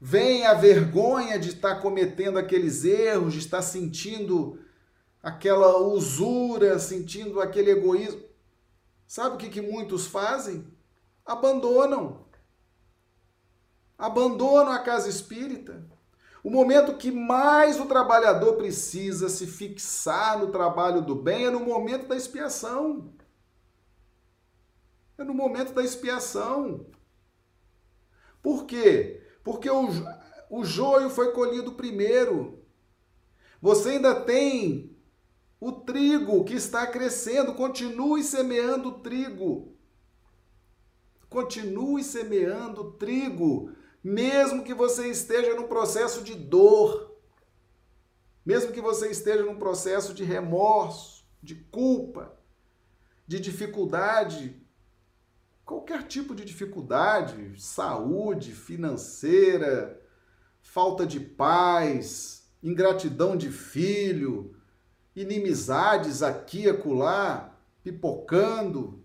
vem 0.00 0.46
a 0.46 0.54
vergonha 0.54 1.38
de 1.38 1.50
estar 1.50 1.76
tá 1.76 1.80
cometendo 1.80 2.38
aqueles 2.38 2.84
erros, 2.84 3.34
de 3.34 3.40
estar 3.40 3.62
sentindo 3.62 4.58
aquela 5.22 5.78
usura, 5.78 6.78
sentindo 6.78 7.40
aquele 7.40 7.70
egoísmo. 7.70 8.22
Sabe 9.06 9.34
o 9.34 9.38
que, 9.38 9.50
que 9.50 9.60
muitos 9.60 10.06
fazem? 10.06 10.66
Abandonam. 11.24 12.24
Abandonam 13.98 14.72
a 14.72 14.78
casa 14.78 15.08
espírita. 15.08 15.86
O 16.42 16.50
momento 16.50 16.96
que 16.96 17.12
mais 17.12 17.78
o 17.78 17.84
trabalhador 17.84 18.54
precisa 18.54 19.28
se 19.28 19.46
fixar 19.46 20.38
no 20.38 20.50
trabalho 20.50 21.02
do 21.02 21.14
bem 21.14 21.46
é 21.46 21.50
no 21.50 21.60
momento 21.60 22.08
da 22.08 22.16
expiação. 22.16 23.12
É 25.18 25.24
no 25.24 25.34
momento 25.34 25.72
da 25.72 25.82
expiação. 25.82 26.86
Por 28.42 28.66
quê? 28.66 29.22
Porque 29.44 29.70
o, 29.70 29.88
o 30.50 30.64
joio 30.64 31.10
foi 31.10 31.32
colhido 31.32 31.72
primeiro. 31.72 32.64
Você 33.60 33.90
ainda 33.90 34.14
tem 34.20 34.96
o 35.60 35.72
trigo 35.72 36.44
que 36.44 36.54
está 36.54 36.86
crescendo. 36.86 37.54
Continue 37.54 38.22
semeando 38.22 38.98
trigo. 38.98 39.72
Continue 41.32 42.04
semeando 42.04 42.92
trigo, 42.92 43.72
mesmo 44.04 44.62
que 44.62 44.74
você 44.74 45.08
esteja 45.08 45.54
num 45.54 45.66
processo 45.66 46.22
de 46.22 46.34
dor, 46.34 47.16
mesmo 48.44 48.70
que 48.70 48.82
você 48.82 49.10
esteja 49.10 49.42
num 49.42 49.58
processo 49.58 50.12
de 50.12 50.24
remorso, 50.24 51.24
de 51.42 51.54
culpa, 51.54 52.38
de 53.26 53.40
dificuldade, 53.40 54.61
qualquer 55.64 56.02
tipo 56.04 56.34
de 56.34 56.44
dificuldade, 56.44 57.60
saúde, 57.60 58.52
financeira, 58.52 60.00
falta 60.60 61.06
de 61.06 61.20
paz, 61.20 62.48
ingratidão 62.62 63.36
de 63.36 63.50
filho, 63.50 64.54
inimizades 65.14 66.22
aqui 66.22 66.62
e 66.62 66.70
acolá, 66.70 67.58
pipocando, 67.82 69.02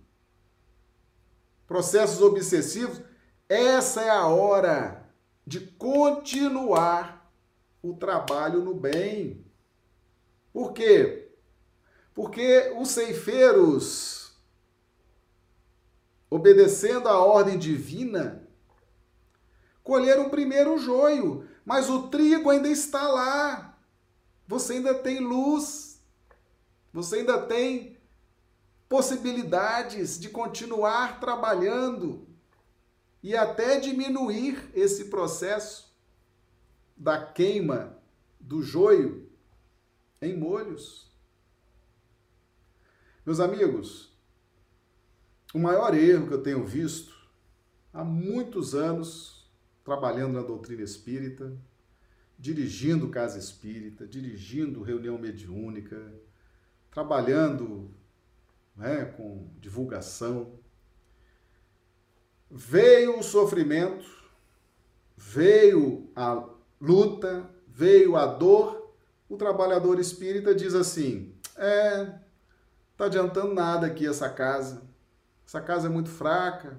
processos 1.65 2.21
obsessivos, 2.21 3.01
essa 3.49 4.01
é 4.01 4.09
a 4.09 4.27
hora 4.27 5.05
de 5.45 5.59
continuar 5.59 7.31
o 7.81 7.93
trabalho 7.93 8.61
no 8.61 8.73
bem. 8.73 9.45
Por 10.51 10.73
quê? 10.73 11.31
Porque 12.13 12.73
os 12.77 12.89
ceifeiros 12.89 14.16
obedecendo 16.29 17.07
à 17.07 17.17
ordem 17.17 17.57
divina, 17.57 18.47
colheram 19.83 20.29
primeiro 20.29 20.75
o 20.75 20.77
joio, 20.77 21.47
mas 21.65 21.89
o 21.89 22.07
trigo 22.09 22.49
ainda 22.49 22.67
está 22.67 23.07
lá. 23.07 23.77
Você 24.47 24.73
ainda 24.73 24.93
tem 24.93 25.19
luz, 25.19 26.01
você 26.93 27.17
ainda 27.17 27.41
tem 27.41 27.97
possibilidades 28.87 30.19
de 30.19 30.29
continuar 30.29 31.19
trabalhando 31.19 32.27
e 33.21 33.35
até 33.35 33.79
diminuir 33.79 34.69
esse 34.73 35.05
processo 35.05 35.93
da 36.95 37.23
queima 37.25 37.97
do 38.39 38.61
joio 38.61 39.29
em 40.21 40.35
molhos. 40.35 41.11
Meus 43.25 43.39
amigos, 43.41 44.16
o 45.57 45.59
maior 45.59 45.95
erro 45.95 46.27
que 46.27 46.33
eu 46.35 46.43
tenho 46.43 46.63
visto 46.63 47.11
há 47.91 48.03
muitos 48.03 48.75
anos 48.75 49.49
trabalhando 49.83 50.33
na 50.33 50.43
doutrina 50.43 50.83
espírita, 50.83 51.51
dirigindo 52.37 53.09
casa 53.09 53.39
espírita, 53.39 54.05
dirigindo 54.05 54.83
reunião 54.83 55.17
mediúnica, 55.17 56.13
trabalhando 56.91 57.89
né, 58.75 59.05
com 59.17 59.49
divulgação. 59.59 60.59
Veio 62.51 63.17
o 63.17 63.23
sofrimento, 63.23 64.05
veio 65.17 66.07
a 66.15 66.47
luta, 66.79 67.49
veio 67.67 68.15
a 68.15 68.27
dor. 68.27 68.93
O 69.27 69.35
trabalhador 69.35 69.99
espírita 69.99 70.53
diz 70.53 70.75
assim: 70.75 71.33
é, 71.55 72.13
tá 72.95 73.05
adiantando 73.05 73.55
nada 73.55 73.87
aqui 73.87 74.05
essa 74.05 74.29
casa 74.29 74.85
essa 75.47 75.61
casa 75.61 75.87
é 75.87 75.89
muito 75.89 76.09
fraca, 76.09 76.73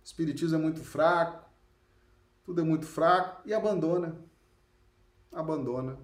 o 0.00 0.04
espiritismo 0.04 0.56
é 0.56 0.60
muito 0.60 0.82
fraco, 0.82 1.48
tudo 2.42 2.60
é 2.60 2.64
muito 2.64 2.84
fraco 2.84 3.40
e 3.46 3.54
abandona. 3.54 4.18
Abandona. 5.30 5.96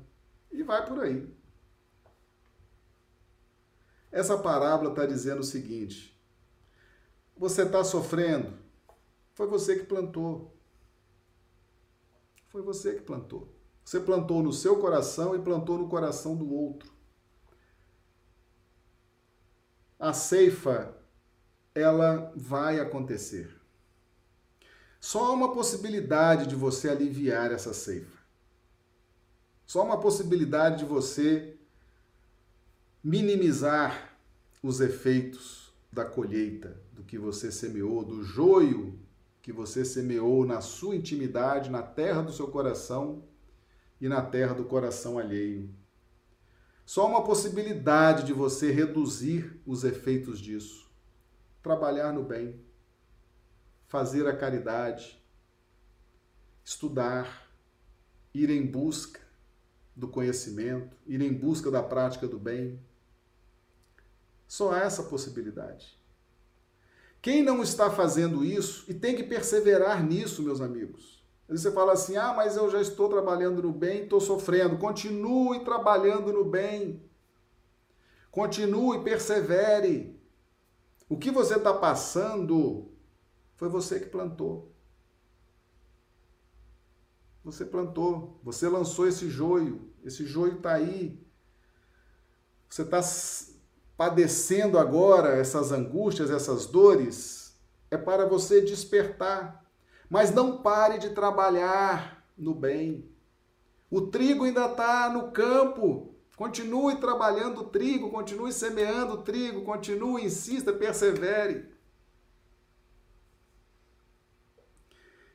E 0.52 0.62
vai 0.62 0.86
por 0.86 1.00
aí. 1.00 1.28
Essa 4.12 4.38
parábola 4.38 4.90
está 4.90 5.04
dizendo 5.04 5.40
o 5.40 5.44
seguinte: 5.44 6.16
você 7.36 7.62
está 7.62 7.82
sofrendo, 7.82 8.56
foi 9.34 9.48
você 9.48 9.76
que 9.76 9.84
plantou. 9.84 10.56
Foi 12.46 12.62
você 12.62 12.94
que 12.94 13.02
plantou. 13.02 13.52
Você 13.84 13.98
plantou 13.98 14.44
no 14.44 14.52
seu 14.52 14.80
coração 14.80 15.34
e 15.34 15.42
plantou 15.42 15.76
no 15.76 15.88
coração 15.88 16.36
do 16.36 16.54
outro. 16.54 16.92
A 19.98 20.12
ceifa 20.12 20.96
ela 21.76 22.32
vai 22.34 22.80
acontecer. 22.80 23.54
Só 24.98 25.26
há 25.26 25.32
uma 25.32 25.52
possibilidade 25.52 26.46
de 26.46 26.56
você 26.56 26.88
aliviar 26.88 27.52
essa 27.52 27.74
ceifa. 27.74 28.16
Só 29.66 29.80
há 29.80 29.84
uma 29.84 30.00
possibilidade 30.00 30.78
de 30.78 30.84
você 30.84 31.56
minimizar 33.04 34.16
os 34.62 34.80
efeitos 34.80 35.72
da 35.92 36.04
colheita, 36.04 36.80
do 36.92 37.04
que 37.04 37.18
você 37.18 37.52
semeou, 37.52 38.02
do 38.04 38.24
joio 38.24 38.98
que 39.42 39.52
você 39.52 39.84
semeou 39.84 40.44
na 40.44 40.60
sua 40.60 40.96
intimidade, 40.96 41.70
na 41.70 41.82
terra 41.82 42.22
do 42.22 42.32
seu 42.32 42.48
coração 42.48 43.22
e 44.00 44.08
na 44.08 44.22
terra 44.22 44.54
do 44.54 44.64
coração 44.64 45.18
alheio. 45.18 45.70
Só 46.84 47.06
uma 47.06 47.22
possibilidade 47.22 48.24
de 48.24 48.32
você 48.32 48.72
reduzir 48.72 49.60
os 49.66 49.84
efeitos 49.84 50.40
disso. 50.40 50.85
Trabalhar 51.66 52.12
no 52.12 52.22
bem, 52.22 52.60
fazer 53.88 54.24
a 54.28 54.36
caridade, 54.36 55.20
estudar, 56.62 57.50
ir 58.32 58.50
em 58.50 58.64
busca 58.64 59.18
do 59.96 60.06
conhecimento, 60.06 60.96
ir 61.08 61.20
em 61.20 61.32
busca 61.32 61.68
da 61.68 61.82
prática 61.82 62.28
do 62.28 62.38
bem. 62.38 62.78
Só 64.46 64.74
há 64.74 64.82
essa 64.82 65.02
possibilidade. 65.02 65.98
Quem 67.20 67.42
não 67.42 67.60
está 67.64 67.90
fazendo 67.90 68.44
isso, 68.44 68.84
e 68.88 68.94
tem 68.94 69.16
que 69.16 69.24
perseverar 69.24 70.04
nisso, 70.04 70.44
meus 70.44 70.60
amigos. 70.60 71.20
Você 71.48 71.72
fala 71.72 71.94
assim: 71.94 72.16
ah, 72.16 72.32
mas 72.32 72.56
eu 72.56 72.70
já 72.70 72.80
estou 72.80 73.08
trabalhando 73.08 73.60
no 73.60 73.72
bem, 73.72 74.04
estou 74.04 74.20
sofrendo. 74.20 74.78
Continue 74.78 75.64
trabalhando 75.64 76.32
no 76.32 76.44
bem. 76.44 77.02
Continue, 78.30 79.02
persevere. 79.02 80.15
O 81.08 81.16
que 81.16 81.30
você 81.30 81.56
está 81.56 81.72
passando 81.72 82.90
foi 83.54 83.68
você 83.68 84.00
que 84.00 84.06
plantou. 84.06 84.72
Você 87.44 87.64
plantou, 87.64 88.40
você 88.42 88.68
lançou 88.68 89.06
esse 89.06 89.30
joio, 89.30 89.88
esse 90.04 90.26
joio 90.26 90.56
está 90.56 90.74
aí. 90.74 91.24
Você 92.68 92.82
está 92.82 93.00
padecendo 93.96 94.78
agora 94.78 95.36
essas 95.36 95.70
angústias, 95.70 96.28
essas 96.28 96.66
dores, 96.66 97.56
é 97.88 97.96
para 97.96 98.26
você 98.26 98.60
despertar. 98.60 99.64
Mas 100.10 100.34
não 100.34 100.60
pare 100.60 100.98
de 100.98 101.10
trabalhar 101.10 102.28
no 102.36 102.52
bem. 102.52 103.08
O 103.88 104.02
trigo 104.02 104.44
ainda 104.44 104.66
está 104.66 105.08
no 105.08 105.30
campo. 105.30 106.15
Continue 106.36 106.96
trabalhando 106.96 107.62
o 107.62 107.64
trigo, 107.64 108.10
continue 108.10 108.52
semeando 108.52 109.14
o 109.14 109.22
trigo, 109.22 109.64
continue, 109.64 110.22
insista, 110.22 110.70
persevere. 110.70 111.74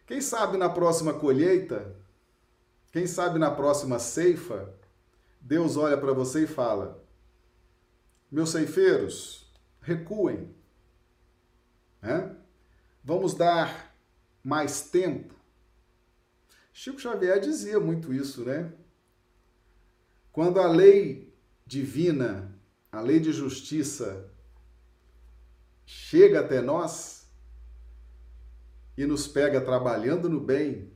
Quem 0.06 0.22
sabe 0.22 0.58
na 0.58 0.70
próxima 0.70 1.12
colheita, 1.12 1.95
quem 2.91 3.08
sabe 3.08 3.39
na 3.39 3.49
próxima 3.49 3.97
ceifa, 3.97 4.72
Deus 5.39 5.76
olha 5.76 5.97
para 5.97 6.14
você 6.14 6.43
e 6.43 6.47
fala: 6.47 7.04
meus 8.30 8.52
ceifeiros, 8.52 9.52
recuem. 9.82 10.54
Né? 11.99 12.36
Vamos 13.04 13.34
dar 13.34 13.95
mais 14.43 14.82
tempo. 14.89 15.34
Chico 16.72 16.99
Xavier 16.99 17.39
dizia 17.39 17.80
muito 17.80 18.14
isso, 18.14 18.45
né? 18.45 18.72
Quando 20.32 20.59
a 20.59 20.67
lei 20.67 21.34
divina, 21.65 22.57
a 22.91 23.01
lei 23.01 23.19
de 23.19 23.32
justiça, 23.32 24.29
chega 25.86 26.39
até 26.39 26.61
nós 26.61 27.29
e 28.97 29.05
nos 29.05 29.27
pega 29.27 29.59
trabalhando 29.59 30.29
no 30.29 30.39
bem, 30.39 30.91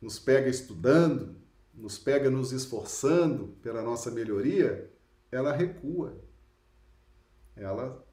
nos 0.00 0.18
pega 0.18 0.48
estudando, 0.48 1.36
nos 1.74 1.98
pega 1.98 2.28
nos 2.30 2.52
esforçando 2.52 3.56
pela 3.62 3.82
nossa 3.82 4.10
melhoria, 4.10 4.90
ela 5.30 5.52
recua. 5.52 6.18
Ela 7.56 8.04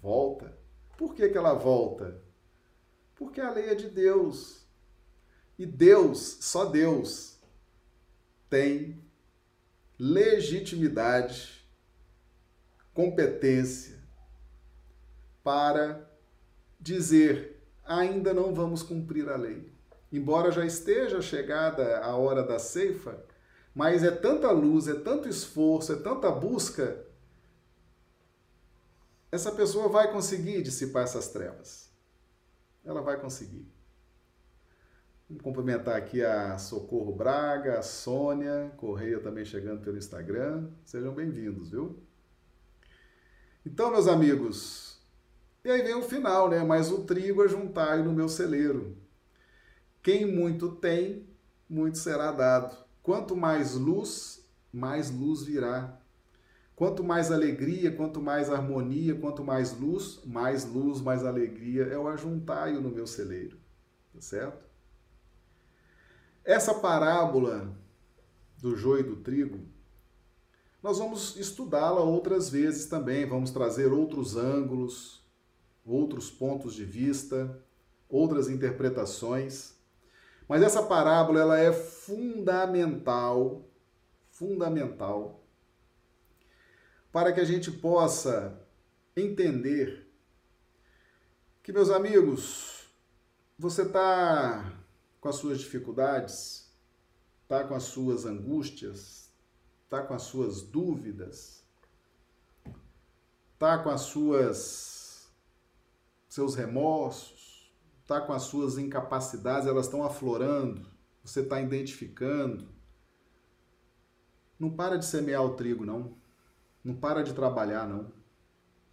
volta. 0.00 0.56
Por 0.96 1.14
que, 1.14 1.28
que 1.28 1.38
ela 1.38 1.54
volta? 1.54 2.20
Porque 3.14 3.40
a 3.40 3.50
lei 3.50 3.70
é 3.70 3.74
de 3.74 3.88
Deus. 3.88 4.66
E 5.58 5.66
Deus, 5.66 6.38
só 6.40 6.64
Deus, 6.64 7.31
tem 8.52 9.02
legitimidade, 9.98 11.66
competência 12.92 13.98
para 15.42 16.06
dizer: 16.78 17.64
ainda 17.82 18.34
não 18.34 18.54
vamos 18.54 18.82
cumprir 18.82 19.26
a 19.30 19.36
lei. 19.36 19.72
Embora 20.12 20.52
já 20.52 20.66
esteja 20.66 21.22
chegada 21.22 22.00
a 22.00 22.14
hora 22.14 22.42
da 22.42 22.58
ceifa, 22.58 23.24
mas 23.74 24.02
é 24.02 24.10
tanta 24.10 24.50
luz, 24.50 24.86
é 24.86 25.00
tanto 25.00 25.30
esforço, 25.30 25.94
é 25.94 25.96
tanta 25.96 26.30
busca, 26.30 27.06
essa 29.30 29.50
pessoa 29.50 29.88
vai 29.88 30.12
conseguir 30.12 30.60
dissipar 30.60 31.04
essas 31.04 31.30
trevas. 31.30 31.90
Ela 32.84 33.00
vai 33.00 33.18
conseguir. 33.18 33.66
Vamos 35.32 35.40
cumprimentar 35.40 35.96
aqui 35.96 36.22
a 36.22 36.58
Socorro 36.58 37.14
Braga, 37.14 37.78
a 37.78 37.82
Sônia 37.82 38.70
Correia 38.76 39.18
também 39.18 39.46
chegando 39.46 39.80
pelo 39.80 39.96
Instagram. 39.96 40.68
Sejam 40.84 41.14
bem-vindos, 41.14 41.70
viu? 41.70 41.98
Então, 43.64 43.90
meus 43.90 44.06
amigos, 44.06 45.00
e 45.64 45.70
aí 45.70 45.80
vem 45.80 45.94
o 45.94 46.02
final, 46.02 46.50
né? 46.50 46.62
Mas 46.62 46.90
o 46.90 47.04
trigo 47.04 47.42
é 47.42 47.48
juntar 47.48 48.04
no 48.04 48.12
meu 48.12 48.28
celeiro. 48.28 48.94
Quem 50.02 50.26
muito 50.26 50.72
tem, 50.72 51.26
muito 51.66 51.96
será 51.96 52.30
dado. 52.30 52.76
Quanto 53.02 53.34
mais 53.34 53.74
luz, 53.74 54.46
mais 54.70 55.10
luz 55.10 55.44
virá. 55.44 55.98
Quanto 56.76 57.02
mais 57.02 57.32
alegria, 57.32 57.90
quanto 57.90 58.20
mais 58.20 58.50
harmonia, 58.50 59.14
quanto 59.14 59.42
mais 59.42 59.72
luz, 59.78 60.20
mais 60.26 60.64
luz, 60.66 61.00
mais 61.00 61.24
alegria 61.24 61.84
é 61.84 61.96
o 61.96 62.08
ajuntaio 62.08 62.82
no 62.82 62.90
meu 62.90 63.06
celeiro. 63.06 63.56
Tá 64.12 64.20
certo? 64.20 64.71
Essa 66.44 66.74
parábola 66.74 67.76
do 68.60 68.76
joio 68.76 69.00
e 69.00 69.08
do 69.08 69.16
trigo, 69.16 69.60
nós 70.82 70.98
vamos 70.98 71.36
estudá-la 71.36 72.00
outras 72.00 72.50
vezes 72.50 72.86
também, 72.86 73.24
vamos 73.26 73.50
trazer 73.50 73.92
outros 73.92 74.36
ângulos, 74.36 75.22
outros 75.84 76.30
pontos 76.30 76.74
de 76.74 76.84
vista, 76.84 77.62
outras 78.08 78.48
interpretações. 78.48 79.74
Mas 80.48 80.62
essa 80.62 80.82
parábola 80.82 81.40
ela 81.40 81.58
é 81.58 81.72
fundamental, 81.72 83.64
fundamental 84.30 85.42
para 87.12 87.32
que 87.32 87.40
a 87.40 87.44
gente 87.44 87.70
possa 87.70 88.58
entender 89.14 90.10
que, 91.62 91.72
meus 91.72 91.90
amigos, 91.90 92.88
você 93.58 93.82
está 93.82 94.81
com 95.22 95.28
as 95.28 95.36
suas 95.36 95.60
dificuldades, 95.60 96.68
está 97.44 97.62
com 97.62 97.76
as 97.76 97.84
suas 97.84 98.26
angústias, 98.26 99.32
está 99.84 100.02
com 100.02 100.14
as 100.14 100.22
suas 100.22 100.62
dúvidas, 100.62 101.64
está 103.52 103.78
com 103.78 103.88
as 103.88 104.00
suas 104.00 105.32
seus 106.28 106.56
remorsos, 106.56 107.72
está 108.00 108.20
com 108.20 108.32
as 108.32 108.42
suas 108.42 108.78
incapacidades, 108.78 109.68
elas 109.68 109.86
estão 109.86 110.02
aflorando, 110.02 110.90
você 111.22 111.40
está 111.40 111.60
identificando. 111.60 112.68
Não 114.58 114.70
para 114.70 114.98
de 114.98 115.04
semear 115.04 115.44
o 115.44 115.54
trigo, 115.54 115.86
não. 115.86 116.16
Não 116.82 116.96
para 116.96 117.22
de 117.22 117.32
trabalhar, 117.32 117.88
não. 117.88 118.12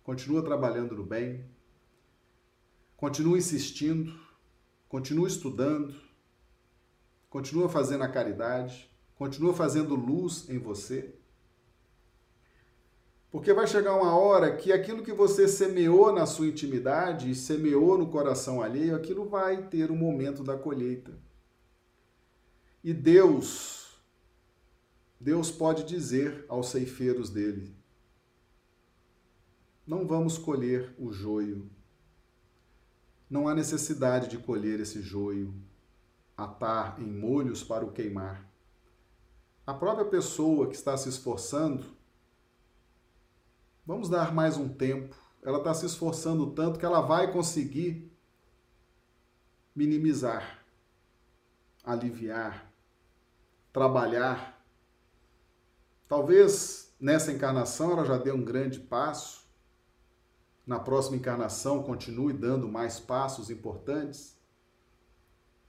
Continua 0.03 0.43
trabalhando 0.43 0.95
no 0.95 1.03
bem. 1.03 1.43
Continua 2.95 3.37
insistindo. 3.37 4.13
Continua 4.87 5.27
estudando. 5.27 6.08
Continua 7.29 7.69
fazendo 7.69 8.03
a 8.03 8.07
caridade. 8.07 8.89
Continua 9.15 9.53
fazendo 9.53 9.95
luz 9.95 10.49
em 10.49 10.57
você. 10.57 11.13
Porque 13.31 13.53
vai 13.53 13.67
chegar 13.67 13.95
uma 13.95 14.15
hora 14.15 14.55
que 14.55 14.71
aquilo 14.71 15.03
que 15.03 15.13
você 15.13 15.47
semeou 15.47 16.11
na 16.11 16.25
sua 16.25 16.47
intimidade 16.47 17.29
e 17.29 17.35
semeou 17.35 17.97
no 17.97 18.09
coração 18.09 18.61
alheio, 18.61 18.95
aquilo 18.95 19.29
vai 19.29 19.67
ter 19.67 19.91
o 19.91 19.93
um 19.93 19.97
momento 19.97 20.43
da 20.43 20.57
colheita. 20.57 21.11
E 22.83 22.91
Deus, 22.91 24.01
Deus 25.19 25.51
pode 25.51 25.83
dizer 25.83 26.43
aos 26.47 26.69
ceifeiros 26.69 27.29
dele: 27.29 27.75
Não 29.85 30.07
vamos 30.07 30.37
colher 30.37 30.95
o 30.97 31.11
joio. 31.11 31.69
Não 33.29 33.47
há 33.47 33.53
necessidade 33.53 34.27
de 34.27 34.39
colher 34.39 34.79
esse 34.79 35.03
joio, 35.03 35.53
atar 36.43 36.99
em 37.01 37.11
molhos 37.11 37.63
para 37.63 37.85
o 37.85 37.91
queimar. 37.91 38.47
A 39.65 39.73
própria 39.73 40.05
pessoa 40.05 40.67
que 40.67 40.75
está 40.75 40.97
se 40.97 41.09
esforçando 41.09 41.99
Vamos 43.89 44.07
dar 44.07 44.31
mais 44.31 44.55
um 44.55 44.69
tempo. 44.69 45.15
Ela 45.41 45.57
está 45.57 45.73
se 45.73 45.83
esforçando 45.83 46.51
tanto 46.51 46.77
que 46.77 46.85
ela 46.85 47.01
vai 47.01 47.33
conseguir 47.33 48.15
minimizar, 49.75 50.63
aliviar, 51.83 52.71
trabalhar. 53.73 54.63
Talvez 56.07 56.93
nessa 56.99 57.31
encarnação 57.31 57.93
ela 57.93 58.05
já 58.05 58.15
deu 58.15 58.35
um 58.35 58.45
grande 58.45 58.79
passo 58.79 59.43
na 60.67 60.77
próxima 60.77 61.17
encarnação 61.17 61.81
continue 61.81 62.31
dando 62.31 62.67
mais 62.69 62.99
passos 62.99 63.49
importantes. 63.49 64.38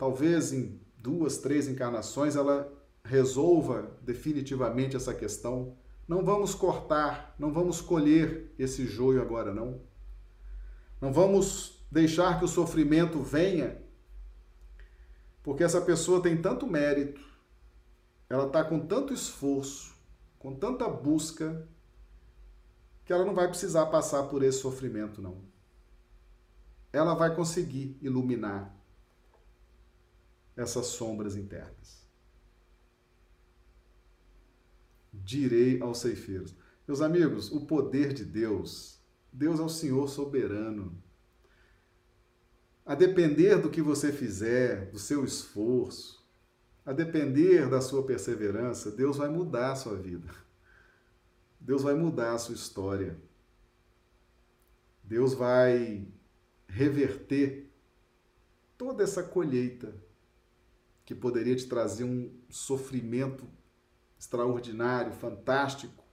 Talvez 0.00 0.50
em 0.50 0.80
duas, 0.96 1.36
três 1.36 1.68
encarnações 1.68 2.34
ela 2.34 2.72
resolva 3.04 3.98
definitivamente 4.00 4.96
essa 4.96 5.12
questão. 5.12 5.76
Não 6.08 6.24
vamos 6.24 6.54
cortar, 6.54 7.34
não 7.38 7.52
vamos 7.52 7.82
colher 7.82 8.50
esse 8.58 8.86
joio 8.86 9.20
agora, 9.20 9.52
não. 9.52 9.82
Não 11.02 11.12
vamos 11.12 11.84
deixar 11.92 12.38
que 12.38 12.46
o 12.46 12.48
sofrimento 12.48 13.20
venha, 13.20 13.76
porque 15.42 15.62
essa 15.62 15.82
pessoa 15.82 16.22
tem 16.22 16.40
tanto 16.40 16.66
mérito, 16.66 17.20
ela 18.26 18.46
está 18.46 18.64
com 18.64 18.80
tanto 18.80 19.12
esforço, 19.12 19.94
com 20.38 20.54
tanta 20.54 20.88
busca, 20.88 21.68
que 23.04 23.12
ela 23.12 23.26
não 23.26 23.34
vai 23.34 23.48
precisar 23.48 23.84
passar 23.84 24.22
por 24.28 24.42
esse 24.42 24.60
sofrimento, 24.60 25.20
não. 25.20 25.42
Ela 26.90 27.12
vai 27.12 27.36
conseguir 27.36 27.98
iluminar 28.00 28.79
essas 30.56 30.86
sombras 30.86 31.36
internas. 31.36 32.08
Direi 35.12 35.80
aos 35.80 35.98
ceifeiros. 35.98 36.54
Meus 36.86 37.00
amigos, 37.00 37.50
o 37.50 37.66
poder 37.66 38.12
de 38.12 38.24
Deus, 38.24 39.00
Deus 39.32 39.60
é 39.60 39.62
o 39.62 39.68
Senhor 39.68 40.08
soberano. 40.08 41.00
A 42.84 42.94
depender 42.94 43.56
do 43.58 43.70
que 43.70 43.80
você 43.80 44.12
fizer, 44.12 44.90
do 44.90 44.98
seu 44.98 45.24
esforço, 45.24 46.20
a 46.84 46.92
depender 46.92 47.68
da 47.68 47.80
sua 47.80 48.04
perseverança, 48.04 48.90
Deus 48.90 49.18
vai 49.18 49.28
mudar 49.28 49.72
a 49.72 49.76
sua 49.76 49.96
vida. 49.96 50.28
Deus 51.60 51.82
vai 51.82 51.94
mudar 51.94 52.34
a 52.34 52.38
sua 52.38 52.54
história. 52.54 53.16
Deus 55.04 55.34
vai 55.34 56.08
reverter 56.66 57.70
toda 58.78 59.02
essa 59.02 59.22
colheita 59.22 59.94
que 61.10 61.14
poderia 61.16 61.56
te 61.56 61.66
trazer 61.66 62.04
um 62.04 62.32
sofrimento 62.48 63.44
extraordinário, 64.16 65.10
fantástico. 65.10 66.04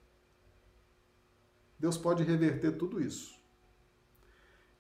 Deus 1.78 1.96
pode 1.96 2.24
reverter 2.24 2.80
tudo 2.80 3.00
isso. 3.00 3.40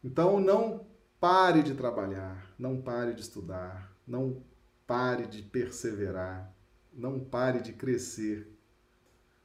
Então 0.03 0.39
não 0.39 0.87
pare 1.19 1.61
de 1.61 1.75
trabalhar, 1.75 2.51
não 2.57 2.81
pare 2.81 3.13
de 3.13 3.21
estudar, 3.21 3.95
não 4.07 4.43
pare 4.87 5.27
de 5.27 5.43
perseverar, 5.43 6.51
não 6.91 7.19
pare 7.19 7.61
de 7.61 7.73
crescer 7.73 8.51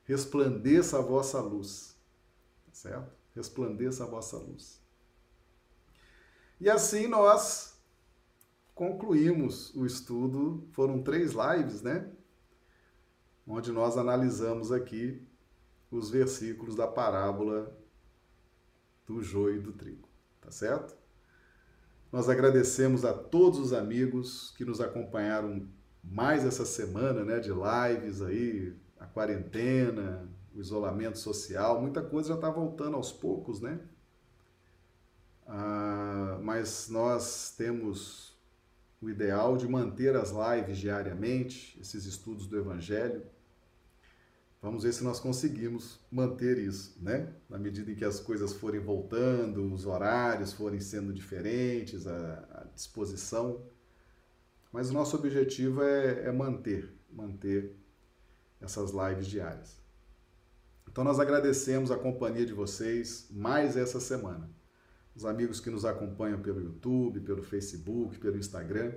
resplandeça 0.04 1.00
a 1.00 1.02
vossa 1.02 1.38
luz. 1.38 1.94
Tá 2.64 2.72
certo? 2.72 3.12
Resplandeça 3.36 4.04
a 4.04 4.06
vossa 4.06 4.38
luz. 4.38 4.80
E 6.58 6.70
assim 6.70 7.06
nós 7.08 7.71
concluímos 8.74 9.74
o 9.74 9.84
estudo. 9.86 10.66
Foram 10.72 11.02
três 11.02 11.32
lives, 11.32 11.82
né? 11.82 12.10
Onde 13.46 13.72
nós 13.72 13.96
analisamos 13.96 14.70
aqui 14.70 15.26
os 15.90 16.10
versículos 16.10 16.74
da 16.74 16.86
parábola 16.86 17.76
do 19.06 19.22
joio 19.22 19.56
e 19.56 19.60
do 19.60 19.72
trigo. 19.72 20.08
Tá 20.40 20.50
certo? 20.50 20.96
Nós 22.10 22.28
agradecemos 22.28 23.04
a 23.04 23.12
todos 23.12 23.58
os 23.58 23.72
amigos 23.72 24.52
que 24.56 24.64
nos 24.64 24.80
acompanharam 24.80 25.68
mais 26.02 26.44
essa 26.44 26.66
semana, 26.66 27.24
né, 27.24 27.38
de 27.38 27.50
lives 27.50 28.20
aí, 28.20 28.76
a 28.98 29.06
quarentena, 29.06 30.28
o 30.54 30.60
isolamento 30.60 31.18
social, 31.18 31.80
muita 31.80 32.02
coisa 32.02 32.30
já 32.30 32.34
está 32.34 32.50
voltando 32.50 32.96
aos 32.96 33.12
poucos, 33.12 33.60
né? 33.60 33.80
Ah, 35.46 36.38
mas 36.42 36.88
nós 36.88 37.54
temos 37.56 38.31
o 39.02 39.10
ideal 39.10 39.56
de 39.56 39.66
manter 39.66 40.14
as 40.14 40.30
lives 40.30 40.78
diariamente, 40.78 41.76
esses 41.80 42.06
estudos 42.06 42.46
do 42.46 42.56
Evangelho. 42.56 43.22
Vamos 44.62 44.84
ver 44.84 44.92
se 44.92 45.02
nós 45.02 45.18
conseguimos 45.18 45.98
manter 46.08 46.56
isso, 46.56 46.96
né? 47.02 47.34
Na 47.50 47.58
medida 47.58 47.90
em 47.90 47.96
que 47.96 48.04
as 48.04 48.20
coisas 48.20 48.52
forem 48.52 48.78
voltando, 48.78 49.74
os 49.74 49.86
horários 49.86 50.52
forem 50.52 50.78
sendo 50.78 51.12
diferentes, 51.12 52.06
a, 52.06 52.48
a 52.52 52.64
disposição. 52.72 53.60
Mas 54.72 54.88
o 54.90 54.92
nosso 54.92 55.16
objetivo 55.16 55.82
é, 55.82 56.28
é 56.28 56.32
manter, 56.32 56.94
manter 57.10 57.74
essas 58.60 58.92
lives 58.92 59.26
diárias. 59.26 59.76
Então 60.88 61.02
nós 61.02 61.18
agradecemos 61.18 61.90
a 61.90 61.98
companhia 61.98 62.46
de 62.46 62.52
vocês 62.52 63.26
mais 63.32 63.76
essa 63.76 63.98
semana. 63.98 64.48
Os 65.14 65.24
amigos 65.24 65.60
que 65.60 65.70
nos 65.70 65.84
acompanham 65.84 66.40
pelo 66.40 66.60
YouTube, 66.60 67.20
pelo 67.20 67.42
Facebook, 67.42 68.18
pelo 68.18 68.38
Instagram. 68.38 68.92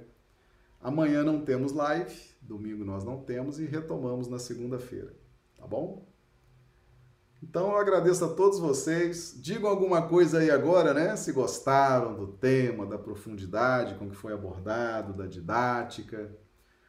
Amanhã 0.82 1.24
não 1.24 1.44
temos 1.44 1.72
live, 1.72 2.16
domingo 2.42 2.86
nós 2.86 3.04
não 3.04 3.22
temos 3.22 3.60
e 3.60 3.66
retomamos 3.66 4.28
na 4.28 4.38
segunda-feira, 4.38 5.14
tá 5.58 5.66
bom? 5.66 6.08
Então 7.42 7.72
eu 7.72 7.78
agradeço 7.78 8.24
a 8.24 8.34
todos 8.34 8.60
vocês. 8.60 9.36
Digam 9.42 9.70
alguma 9.70 10.08
coisa 10.08 10.40
aí 10.40 10.50
agora, 10.50 10.94
né? 10.94 11.16
Se 11.16 11.32
gostaram 11.32 12.16
do 12.16 12.28
tema, 12.28 12.86
da 12.86 12.98
profundidade 12.98 13.96
com 13.96 14.10
que 14.10 14.16
foi 14.16 14.34
abordado, 14.34 15.14
da 15.14 15.26
didática. 15.26 16.36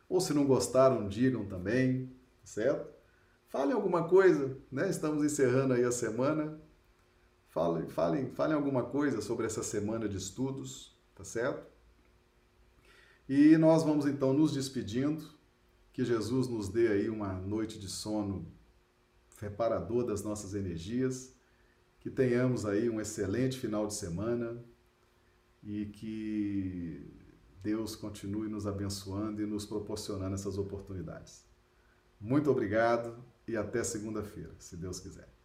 Ou 0.08 0.20
se 0.20 0.32
não 0.32 0.46
gostaram, 0.46 1.08
digam 1.08 1.44
também 1.46 2.16
certo? 2.46 2.94
Falem 3.48 3.74
alguma 3.74 4.08
coisa, 4.08 4.56
né? 4.70 4.88
Estamos 4.88 5.24
encerrando 5.24 5.74
aí 5.74 5.84
a 5.84 5.92
semana. 5.92 6.58
Falem, 7.56 7.88
falem, 7.88 8.30
falem 8.32 8.54
alguma 8.54 8.82
coisa 8.82 9.22
sobre 9.22 9.46
essa 9.46 9.62
semana 9.62 10.06
de 10.06 10.18
estudos, 10.18 10.94
tá 11.14 11.24
certo? 11.24 11.66
E 13.26 13.56
nós 13.56 13.82
vamos 13.82 14.04
então 14.04 14.34
nos 14.34 14.52
despedindo. 14.52 15.24
Que 15.90 16.04
Jesus 16.04 16.48
nos 16.48 16.68
dê 16.68 16.88
aí 16.88 17.08
uma 17.08 17.32
noite 17.32 17.78
de 17.78 17.88
sono 17.88 18.46
reparador 19.40 20.04
das 20.04 20.22
nossas 20.22 20.52
energias. 20.52 21.32
Que 21.98 22.10
tenhamos 22.10 22.66
aí 22.66 22.90
um 22.90 23.00
excelente 23.00 23.58
final 23.58 23.86
de 23.86 23.94
semana 23.94 24.62
e 25.62 25.86
que 25.86 27.10
Deus 27.62 27.96
continue 27.96 28.50
nos 28.50 28.66
abençoando 28.66 29.40
e 29.40 29.46
nos 29.46 29.64
proporcionando 29.64 30.34
essas 30.34 30.58
oportunidades. 30.58 31.42
Muito 32.20 32.50
obrigado 32.50 33.16
e 33.48 33.56
até 33.56 33.82
segunda-feira, 33.82 34.54
se 34.58 34.76
Deus 34.76 35.00
quiser. 35.00 35.35